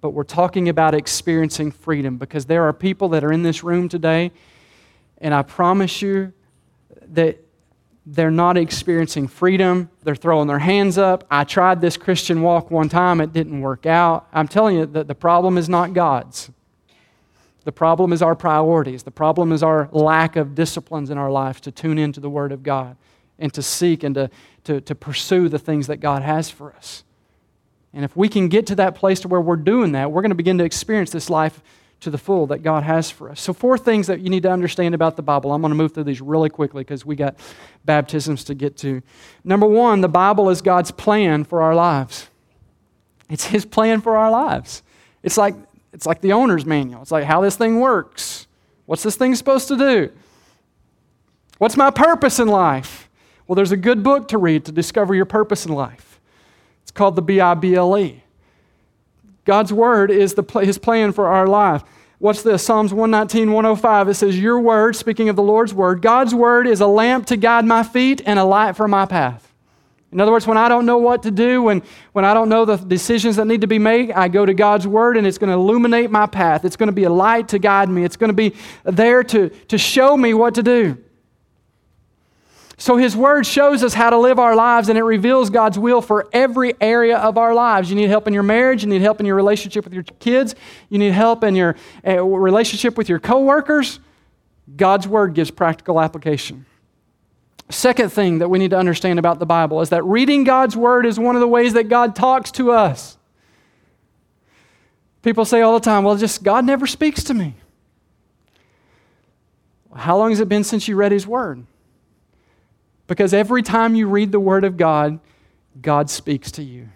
but 0.00 0.10
we're 0.10 0.24
talking 0.24 0.68
about 0.68 0.94
experiencing 0.94 1.72
freedom 1.72 2.18
because 2.18 2.44
there 2.44 2.64
are 2.64 2.72
people 2.72 3.08
that 3.10 3.24
are 3.24 3.32
in 3.32 3.42
this 3.42 3.64
room 3.64 3.88
today, 3.88 4.30
and 5.18 5.32
I 5.32 5.42
promise 5.42 6.02
you 6.02 6.32
that 7.08 7.38
they're 8.04 8.30
not 8.30 8.56
experiencing 8.56 9.26
freedom. 9.26 9.90
They're 10.04 10.14
throwing 10.14 10.46
their 10.46 10.60
hands 10.60 10.96
up. 10.96 11.26
I 11.28 11.42
tried 11.42 11.80
this 11.80 11.96
Christian 11.96 12.40
walk 12.40 12.70
one 12.70 12.88
time, 12.88 13.20
it 13.20 13.32
didn't 13.32 13.60
work 13.60 13.86
out. 13.86 14.28
I'm 14.32 14.46
telling 14.46 14.76
you 14.76 14.86
that 14.86 15.08
the 15.08 15.14
problem 15.14 15.58
is 15.58 15.68
not 15.68 15.92
God's. 15.92 16.50
The 17.64 17.72
problem 17.72 18.12
is 18.12 18.22
our 18.22 18.36
priorities. 18.36 19.02
The 19.02 19.10
problem 19.10 19.50
is 19.50 19.64
our 19.64 19.88
lack 19.90 20.36
of 20.36 20.54
disciplines 20.54 21.10
in 21.10 21.18
our 21.18 21.32
lives 21.32 21.60
to 21.62 21.72
tune 21.72 21.98
into 21.98 22.20
the 22.20 22.30
Word 22.30 22.52
of 22.52 22.62
God 22.62 22.96
and 23.40 23.52
to 23.54 23.62
seek 23.62 24.04
and 24.04 24.14
to, 24.14 24.30
to, 24.66 24.80
to 24.82 24.94
pursue 24.94 25.48
the 25.48 25.58
things 25.58 25.86
that 25.86 25.98
God 25.98 26.22
has 26.22 26.50
for 26.50 26.72
us. 26.74 27.04
And 27.92 28.04
if 28.04 28.16
we 28.16 28.28
can 28.28 28.48
get 28.48 28.66
to 28.66 28.74
that 28.76 28.94
place 28.94 29.20
to 29.20 29.28
where 29.28 29.40
we're 29.40 29.56
doing 29.56 29.92
that, 29.92 30.12
we're 30.12 30.20
going 30.20 30.30
to 30.30 30.36
begin 30.36 30.58
to 30.58 30.64
experience 30.64 31.10
this 31.10 31.30
life 31.30 31.62
to 32.00 32.10
the 32.10 32.18
full 32.18 32.46
that 32.48 32.62
God 32.62 32.82
has 32.82 33.10
for 33.10 33.30
us. 33.30 33.40
So, 33.40 33.54
four 33.54 33.78
things 33.78 34.06
that 34.08 34.20
you 34.20 34.28
need 34.28 34.42
to 34.42 34.50
understand 34.50 34.94
about 34.94 35.16
the 35.16 35.22
Bible. 35.22 35.52
I'm 35.52 35.62
going 35.62 35.70
to 35.70 35.76
move 35.76 35.94
through 35.94 36.04
these 36.04 36.20
really 36.20 36.50
quickly 36.50 36.82
because 36.82 37.06
we 37.06 37.16
got 37.16 37.36
baptisms 37.86 38.44
to 38.44 38.54
get 38.54 38.76
to. 38.78 39.02
Number 39.44 39.66
one, 39.66 40.02
the 40.02 40.08
Bible 40.08 40.50
is 40.50 40.60
God's 40.60 40.90
plan 40.90 41.44
for 41.44 41.62
our 41.62 41.74
lives. 41.74 42.28
It's 43.30 43.46
His 43.46 43.64
plan 43.64 44.02
for 44.02 44.16
our 44.16 44.30
lives. 44.30 44.82
It's 45.22 45.38
like, 45.38 45.54
it's 45.92 46.04
like 46.04 46.20
the 46.20 46.34
owner's 46.34 46.66
manual. 46.66 47.00
It's 47.00 47.10
like 47.10 47.24
how 47.24 47.40
this 47.40 47.56
thing 47.56 47.80
works. 47.80 48.46
What's 48.84 49.02
this 49.02 49.16
thing 49.16 49.34
supposed 49.34 49.68
to 49.68 49.76
do? 49.76 50.12
What's 51.58 51.76
my 51.78 51.90
purpose 51.90 52.38
in 52.38 52.48
life? 52.48 53.05
Well, 53.46 53.54
there's 53.54 53.72
a 53.72 53.76
good 53.76 54.02
book 54.02 54.28
to 54.28 54.38
read 54.38 54.64
to 54.64 54.72
discover 54.72 55.14
your 55.14 55.24
purpose 55.24 55.66
in 55.66 55.72
life. 55.72 56.20
It's 56.82 56.90
called 56.90 57.16
the 57.16 57.22
B 57.22 57.40
I 57.40 57.54
B 57.54 57.74
L 57.74 57.96
E. 57.96 58.22
God's 59.44 59.72
word 59.72 60.10
is 60.10 60.34
the, 60.34 60.42
his 60.60 60.78
plan 60.78 61.12
for 61.12 61.28
our 61.28 61.46
life. 61.46 61.82
What's 62.18 62.42
this? 62.42 62.64
Psalms 62.64 62.92
119, 62.92 63.52
105. 63.52 64.08
It 64.08 64.14
says, 64.14 64.38
Your 64.38 64.58
word, 64.58 64.96
speaking 64.96 65.28
of 65.28 65.36
the 65.36 65.42
Lord's 65.42 65.74
word, 65.74 66.02
God's 66.02 66.34
word 66.34 66.66
is 66.66 66.80
a 66.80 66.86
lamp 66.86 67.26
to 67.26 67.36
guide 67.36 67.64
my 67.64 67.82
feet 67.82 68.22
and 68.24 68.38
a 68.38 68.44
light 68.44 68.76
for 68.76 68.88
my 68.88 69.06
path. 69.06 69.52
In 70.12 70.20
other 70.20 70.32
words, 70.32 70.46
when 70.46 70.56
I 70.56 70.68
don't 70.68 70.86
know 70.86 70.98
what 70.98 71.24
to 71.24 71.30
do, 71.30 71.62
when, 71.62 71.82
when 72.12 72.24
I 72.24 72.32
don't 72.32 72.48
know 72.48 72.64
the 72.64 72.76
decisions 72.76 73.36
that 73.36 73.46
need 73.46 73.60
to 73.60 73.66
be 73.66 73.78
made, 73.78 74.12
I 74.12 74.28
go 74.28 74.46
to 74.46 74.54
God's 74.54 74.86
Word 74.86 75.16
and 75.16 75.26
it's 75.26 75.36
going 75.36 75.50
to 75.50 75.54
illuminate 75.54 76.10
my 76.10 76.26
path. 76.26 76.64
It's 76.64 76.76
going 76.76 76.86
to 76.86 76.92
be 76.92 77.04
a 77.04 77.10
light 77.10 77.48
to 77.48 77.58
guide 77.58 77.90
me. 77.90 78.04
It's 78.04 78.16
going 78.16 78.28
to 78.28 78.34
be 78.34 78.54
there 78.84 79.22
to, 79.24 79.50
to 79.50 79.76
show 79.76 80.16
me 80.16 80.32
what 80.32 80.54
to 80.54 80.62
do. 80.62 80.96
So, 82.78 82.98
His 82.98 83.16
Word 83.16 83.46
shows 83.46 83.82
us 83.82 83.94
how 83.94 84.10
to 84.10 84.18
live 84.18 84.38
our 84.38 84.54
lives 84.54 84.88
and 84.88 84.98
it 84.98 85.02
reveals 85.02 85.48
God's 85.48 85.78
will 85.78 86.02
for 86.02 86.28
every 86.32 86.74
area 86.80 87.16
of 87.16 87.38
our 87.38 87.54
lives. 87.54 87.88
You 87.88 87.96
need 87.96 88.10
help 88.10 88.26
in 88.26 88.34
your 88.34 88.42
marriage, 88.42 88.82
you 88.82 88.88
need 88.88 89.00
help 89.00 89.18
in 89.18 89.26
your 89.26 89.36
relationship 89.36 89.84
with 89.84 89.94
your 89.94 90.02
kids, 90.02 90.54
you 90.90 90.98
need 90.98 91.12
help 91.12 91.42
in 91.42 91.54
your 91.54 91.74
uh, 92.06 92.22
relationship 92.22 92.98
with 92.98 93.08
your 93.08 93.18
coworkers. 93.18 93.98
God's 94.76 95.08
Word 95.08 95.32
gives 95.32 95.50
practical 95.50 96.00
application. 96.00 96.66
Second 97.70 98.10
thing 98.10 98.38
that 98.38 98.48
we 98.48 98.58
need 98.58 98.70
to 98.70 98.78
understand 98.78 99.18
about 99.18 99.38
the 99.38 99.46
Bible 99.46 99.80
is 99.80 99.88
that 99.88 100.04
reading 100.04 100.44
God's 100.44 100.76
Word 100.76 101.06
is 101.06 101.18
one 101.18 101.34
of 101.34 101.40
the 101.40 101.48
ways 101.48 101.72
that 101.72 101.88
God 101.88 102.14
talks 102.14 102.50
to 102.52 102.72
us. 102.72 103.16
People 105.22 105.44
say 105.44 105.62
all 105.62 105.74
the 105.74 105.84
time, 105.84 106.04
well, 106.04 106.16
just 106.16 106.42
God 106.42 106.64
never 106.64 106.86
speaks 106.86 107.24
to 107.24 107.34
me. 107.34 107.54
How 109.94 110.18
long 110.18 110.30
has 110.30 110.40
it 110.40 110.48
been 110.48 110.62
since 110.62 110.86
you 110.86 110.94
read 110.94 111.10
His 111.10 111.26
Word? 111.26 111.64
Because 113.06 113.32
every 113.32 113.62
time 113.62 113.94
you 113.94 114.08
read 114.08 114.32
the 114.32 114.40
Word 114.40 114.64
of 114.64 114.76
God, 114.76 115.20
God 115.80 116.10
speaks 116.10 116.50
to 116.52 116.62
you. 116.62 116.88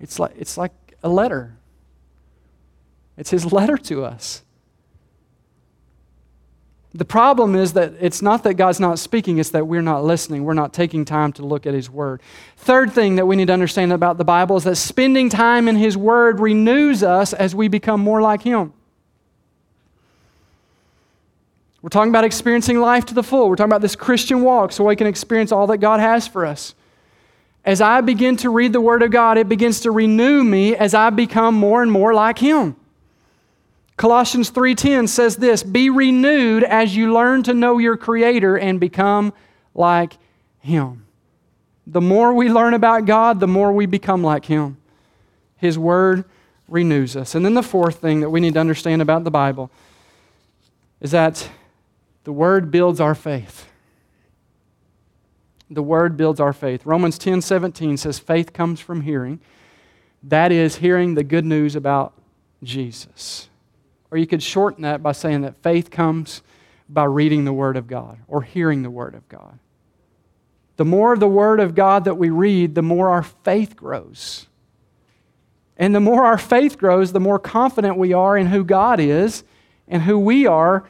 It's 0.00 0.18
like, 0.18 0.32
it's 0.36 0.56
like 0.56 0.72
a 1.02 1.08
letter, 1.08 1.56
it's 3.16 3.30
His 3.30 3.52
letter 3.52 3.76
to 3.76 4.04
us. 4.04 4.42
The 6.92 7.04
problem 7.04 7.54
is 7.54 7.74
that 7.74 7.94
it's 8.00 8.20
not 8.20 8.42
that 8.42 8.54
God's 8.54 8.80
not 8.80 8.98
speaking, 8.98 9.38
it's 9.38 9.50
that 9.50 9.66
we're 9.68 9.80
not 9.80 10.04
listening. 10.04 10.42
We're 10.42 10.54
not 10.54 10.72
taking 10.72 11.04
time 11.04 11.32
to 11.34 11.46
look 11.46 11.64
at 11.64 11.72
His 11.72 11.88
Word. 11.88 12.20
Third 12.56 12.92
thing 12.92 13.14
that 13.14 13.26
we 13.26 13.36
need 13.36 13.46
to 13.46 13.52
understand 13.52 13.92
about 13.92 14.18
the 14.18 14.24
Bible 14.24 14.56
is 14.56 14.64
that 14.64 14.74
spending 14.74 15.28
time 15.28 15.68
in 15.68 15.76
His 15.76 15.96
Word 15.96 16.40
renews 16.40 17.04
us 17.04 17.32
as 17.32 17.54
we 17.54 17.68
become 17.68 18.00
more 18.00 18.20
like 18.20 18.42
Him. 18.42 18.72
We're 21.82 21.88
talking 21.88 22.10
about 22.10 22.24
experiencing 22.24 22.80
life 22.80 23.06
to 23.06 23.14
the 23.14 23.22
full. 23.22 23.48
We're 23.48 23.56
talking 23.56 23.70
about 23.70 23.80
this 23.80 23.96
Christian 23.96 24.42
walk 24.42 24.72
so 24.72 24.84
we 24.84 24.96
can 24.96 25.06
experience 25.06 25.50
all 25.50 25.66
that 25.68 25.78
God 25.78 26.00
has 26.00 26.26
for 26.26 26.44
us. 26.44 26.74
As 27.64 27.80
I 27.80 28.00
begin 28.00 28.36
to 28.38 28.50
read 28.50 28.72
the 28.72 28.80
Word 28.80 29.02
of 29.02 29.10
God, 29.10 29.38
it 29.38 29.48
begins 29.48 29.80
to 29.80 29.90
renew 29.90 30.44
me 30.44 30.74
as 30.76 30.94
I 30.94 31.10
become 31.10 31.54
more 31.54 31.82
and 31.82 31.90
more 31.90 32.12
like 32.12 32.38
Him. 32.38 32.76
Colossians 34.00 34.48
3:10 34.48 35.06
says 35.06 35.36
this, 35.36 35.62
"Be 35.62 35.90
renewed 35.90 36.64
as 36.64 36.96
you 36.96 37.12
learn 37.12 37.42
to 37.42 37.52
know 37.52 37.76
your 37.76 37.98
creator 37.98 38.56
and 38.56 38.80
become 38.80 39.30
like 39.74 40.16
him." 40.58 41.04
The 41.86 42.00
more 42.00 42.32
we 42.32 42.48
learn 42.48 42.72
about 42.72 43.04
God, 43.04 43.40
the 43.40 43.46
more 43.46 43.70
we 43.72 43.84
become 43.84 44.24
like 44.24 44.46
him. 44.46 44.78
His 45.58 45.78
word 45.78 46.24
renews 46.66 47.14
us. 47.14 47.34
And 47.34 47.44
then 47.44 47.52
the 47.52 47.62
fourth 47.62 47.96
thing 47.96 48.20
that 48.20 48.30
we 48.30 48.40
need 48.40 48.54
to 48.54 48.60
understand 48.60 49.02
about 49.02 49.24
the 49.24 49.30
Bible 49.30 49.70
is 51.02 51.10
that 51.10 51.50
the 52.30 52.34
Word 52.34 52.70
builds 52.70 53.00
our 53.00 53.16
faith. 53.16 53.66
The 55.68 55.82
Word 55.82 56.16
builds 56.16 56.38
our 56.38 56.52
faith. 56.52 56.86
Romans 56.86 57.18
10 57.18 57.40
17 57.40 57.96
says, 57.96 58.20
Faith 58.20 58.52
comes 58.52 58.78
from 58.78 59.00
hearing. 59.00 59.40
That 60.22 60.52
is, 60.52 60.76
hearing 60.76 61.16
the 61.16 61.24
good 61.24 61.44
news 61.44 61.74
about 61.74 62.12
Jesus. 62.62 63.48
Or 64.12 64.16
you 64.18 64.28
could 64.28 64.44
shorten 64.44 64.82
that 64.82 65.02
by 65.02 65.10
saying 65.10 65.40
that 65.40 65.60
faith 65.60 65.90
comes 65.90 66.42
by 66.88 67.02
reading 67.02 67.46
the 67.46 67.52
Word 67.52 67.76
of 67.76 67.88
God 67.88 68.18
or 68.28 68.42
hearing 68.42 68.84
the 68.84 68.90
Word 68.90 69.16
of 69.16 69.28
God. 69.28 69.58
The 70.76 70.84
more 70.84 71.12
of 71.12 71.18
the 71.18 71.26
Word 71.26 71.58
of 71.58 71.74
God 71.74 72.04
that 72.04 72.14
we 72.14 72.30
read, 72.30 72.76
the 72.76 72.80
more 72.82 73.08
our 73.08 73.24
faith 73.24 73.74
grows. 73.74 74.46
And 75.76 75.92
the 75.92 75.98
more 75.98 76.24
our 76.24 76.38
faith 76.38 76.78
grows, 76.78 77.10
the 77.10 77.18
more 77.18 77.40
confident 77.40 77.96
we 77.96 78.12
are 78.12 78.36
in 78.36 78.46
who 78.46 78.62
God 78.62 79.00
is 79.00 79.42
and 79.88 80.02
who 80.02 80.16
we 80.16 80.46
are 80.46 80.88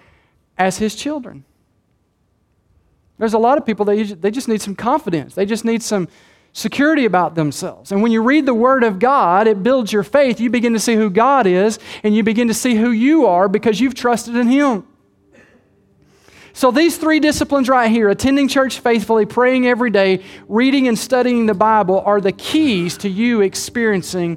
as 0.60 0.78
his 0.78 0.94
children. 0.94 1.44
There's 3.18 3.34
a 3.34 3.38
lot 3.38 3.58
of 3.58 3.66
people 3.66 3.84
that 3.86 4.22
they 4.22 4.30
just 4.30 4.46
need 4.46 4.62
some 4.62 4.76
confidence. 4.76 5.34
They 5.34 5.44
just 5.44 5.64
need 5.64 5.82
some, 5.82 6.06
security 6.52 7.04
about 7.04 7.34
themselves. 7.34 7.92
And 7.92 8.02
when 8.02 8.12
you 8.12 8.22
read 8.22 8.46
the 8.46 8.54
Word 8.54 8.82
of 8.82 8.98
God, 8.98 9.46
it 9.46 9.62
builds 9.62 9.92
your 9.92 10.02
faith. 10.02 10.40
You 10.40 10.50
begin 10.50 10.72
to 10.72 10.80
see 10.80 10.94
who 10.94 11.10
God 11.10 11.46
is, 11.46 11.78
and 12.02 12.14
you 12.14 12.22
begin 12.22 12.48
to 12.48 12.54
see 12.54 12.74
who 12.74 12.90
you 12.90 13.26
are 13.26 13.48
because 13.48 13.80
you've 13.80 13.94
trusted 13.94 14.36
in 14.36 14.48
Him. 14.48 14.86
So, 16.52 16.72
these 16.72 16.98
three 16.98 17.20
disciplines 17.20 17.68
right 17.68 17.90
here 17.90 18.08
attending 18.08 18.48
church 18.48 18.80
faithfully, 18.80 19.24
praying 19.24 19.66
every 19.66 19.90
day, 19.90 20.24
reading 20.48 20.88
and 20.88 20.98
studying 20.98 21.46
the 21.46 21.54
Bible 21.54 22.00
are 22.00 22.20
the 22.20 22.32
keys 22.32 22.98
to 22.98 23.08
you 23.08 23.40
experiencing 23.40 24.36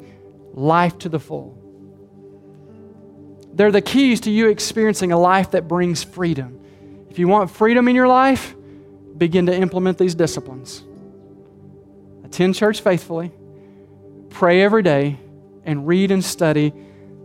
life 0.54 1.00
to 1.00 1.10
the 1.10 1.20
full. 1.20 1.63
They're 3.54 3.72
the 3.72 3.82
keys 3.82 4.22
to 4.22 4.32
you 4.32 4.50
experiencing 4.50 5.12
a 5.12 5.20
life 5.20 5.52
that 5.52 5.68
brings 5.68 6.04
freedom. 6.04 6.60
If 7.10 7.20
you 7.20 7.28
want 7.28 7.52
freedom 7.52 7.88
in 7.88 7.96
your 7.96 8.08
life, 8.08 8.56
begin 9.18 9.46
to 9.46 9.56
implement 9.56 10.00
these 10.00 10.16
disciplines. 10.16 10.84
Attend 12.24 12.56
church 12.56 12.82
faithfully, 12.82 13.32
pray 14.30 14.64
every 14.64 14.82
day, 14.82 15.20
and 15.66 15.88
read 15.88 16.10
and 16.10 16.24
study 16.24 16.74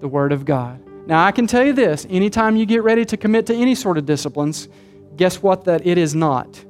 the 0.00 0.08
Word 0.08 0.32
of 0.32 0.44
God. 0.44 0.80
Now, 1.06 1.24
I 1.24 1.32
can 1.32 1.46
tell 1.46 1.64
you 1.64 1.72
this 1.72 2.06
anytime 2.10 2.56
you 2.56 2.66
get 2.66 2.82
ready 2.82 3.06
to 3.06 3.16
commit 3.16 3.46
to 3.46 3.54
any 3.54 3.74
sort 3.74 3.96
of 3.96 4.04
disciplines, 4.04 4.68
guess 5.16 5.42
what? 5.42 5.64
That 5.64 5.86
it 5.86 5.96
is 5.96 6.14
not. 6.14 6.62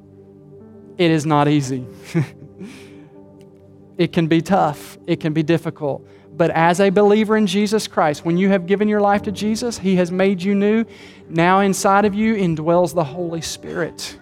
It 0.96 1.10
is 1.10 1.26
not 1.26 1.48
easy. 1.48 1.84
it 3.98 4.12
can 4.12 4.28
be 4.28 4.40
tough, 4.40 4.96
it 5.08 5.18
can 5.18 5.32
be 5.32 5.42
difficult. 5.42 6.06
But 6.38 6.52
as 6.52 6.78
a 6.78 6.90
believer 6.90 7.36
in 7.36 7.48
Jesus 7.48 7.88
Christ, 7.88 8.24
when 8.24 8.38
you 8.38 8.48
have 8.48 8.68
given 8.68 8.86
your 8.86 9.00
life 9.00 9.22
to 9.22 9.32
Jesus, 9.32 9.76
He 9.76 9.96
has 9.96 10.12
made 10.12 10.40
you 10.40 10.54
new. 10.54 10.84
Now 11.28 11.60
inside 11.60 12.04
of 12.04 12.14
you 12.14 12.36
indwells 12.36 12.94
the 12.94 13.02
Holy 13.02 13.40
Spirit. 13.40 14.16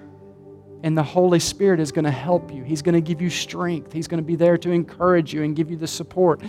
And 0.82 0.96
the 0.96 1.02
Holy 1.02 1.40
Spirit 1.40 1.78
is 1.78 1.92
going 1.92 2.06
to 2.06 2.10
help 2.10 2.50
you. 2.54 2.62
He's 2.62 2.80
going 2.80 2.94
to 2.94 3.02
give 3.02 3.20
you 3.20 3.28
strength. 3.28 3.92
He's 3.92 4.08
going 4.08 4.22
to 4.22 4.26
be 4.26 4.34
there 4.34 4.56
to 4.56 4.70
encourage 4.70 5.34
you 5.34 5.42
and 5.42 5.54
give 5.54 5.70
you 5.70 5.76
the 5.76 5.86
support 5.86 6.40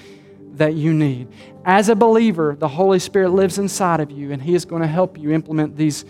that 0.53 0.75
you 0.75 0.93
need. 0.93 1.27
As 1.65 1.89
a 1.89 1.95
believer, 1.95 2.55
the 2.57 2.69
Holy 2.69 2.99
Spirit 2.99 3.31
lives 3.31 3.57
inside 3.57 3.99
of 3.99 4.09
you, 4.09 4.31
and 4.31 4.41
He 4.41 4.55
is 4.55 4.63
going 4.63 4.81
to 4.81 4.87
help 4.87 5.19
you 5.19 5.31
implement 5.31 5.75
these 5.75 6.05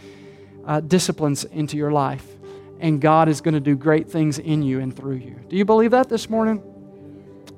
uh, 0.68 0.82
disciplines 0.82 1.46
into 1.46 1.78
your 1.78 1.92
life. 1.92 2.28
And 2.80 3.02
God 3.02 3.28
is 3.28 3.42
going 3.42 3.56
to 3.56 3.60
do 3.60 3.76
great 3.76 4.08
things 4.08 4.38
in 4.38 4.62
you 4.62 4.82
and 4.82 4.96
through 4.96 5.16
you. 5.16 5.40
Do 5.50 5.58
you 5.58 5.66
believe 5.66 5.92
that 5.92 6.10
this 6.10 6.30
morning? 6.30 6.62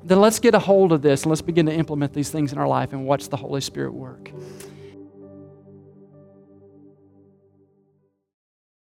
Then 0.02 0.20
let's 0.20 0.38
get 0.38 0.54
a 0.54 0.58
hold 0.58 0.92
of 0.92 1.02
this 1.02 1.22
and 1.22 1.30
let's 1.30 1.42
begin 1.42 1.66
to 1.66 1.72
implement 1.72 2.12
these 2.12 2.30
things 2.30 2.52
in 2.52 2.58
our 2.58 2.68
life 2.68 2.92
and 2.92 3.06
watch 3.06 3.28
the 3.28 3.36
Holy 3.36 3.60
Spirit 3.60 3.92
work. 3.92 4.30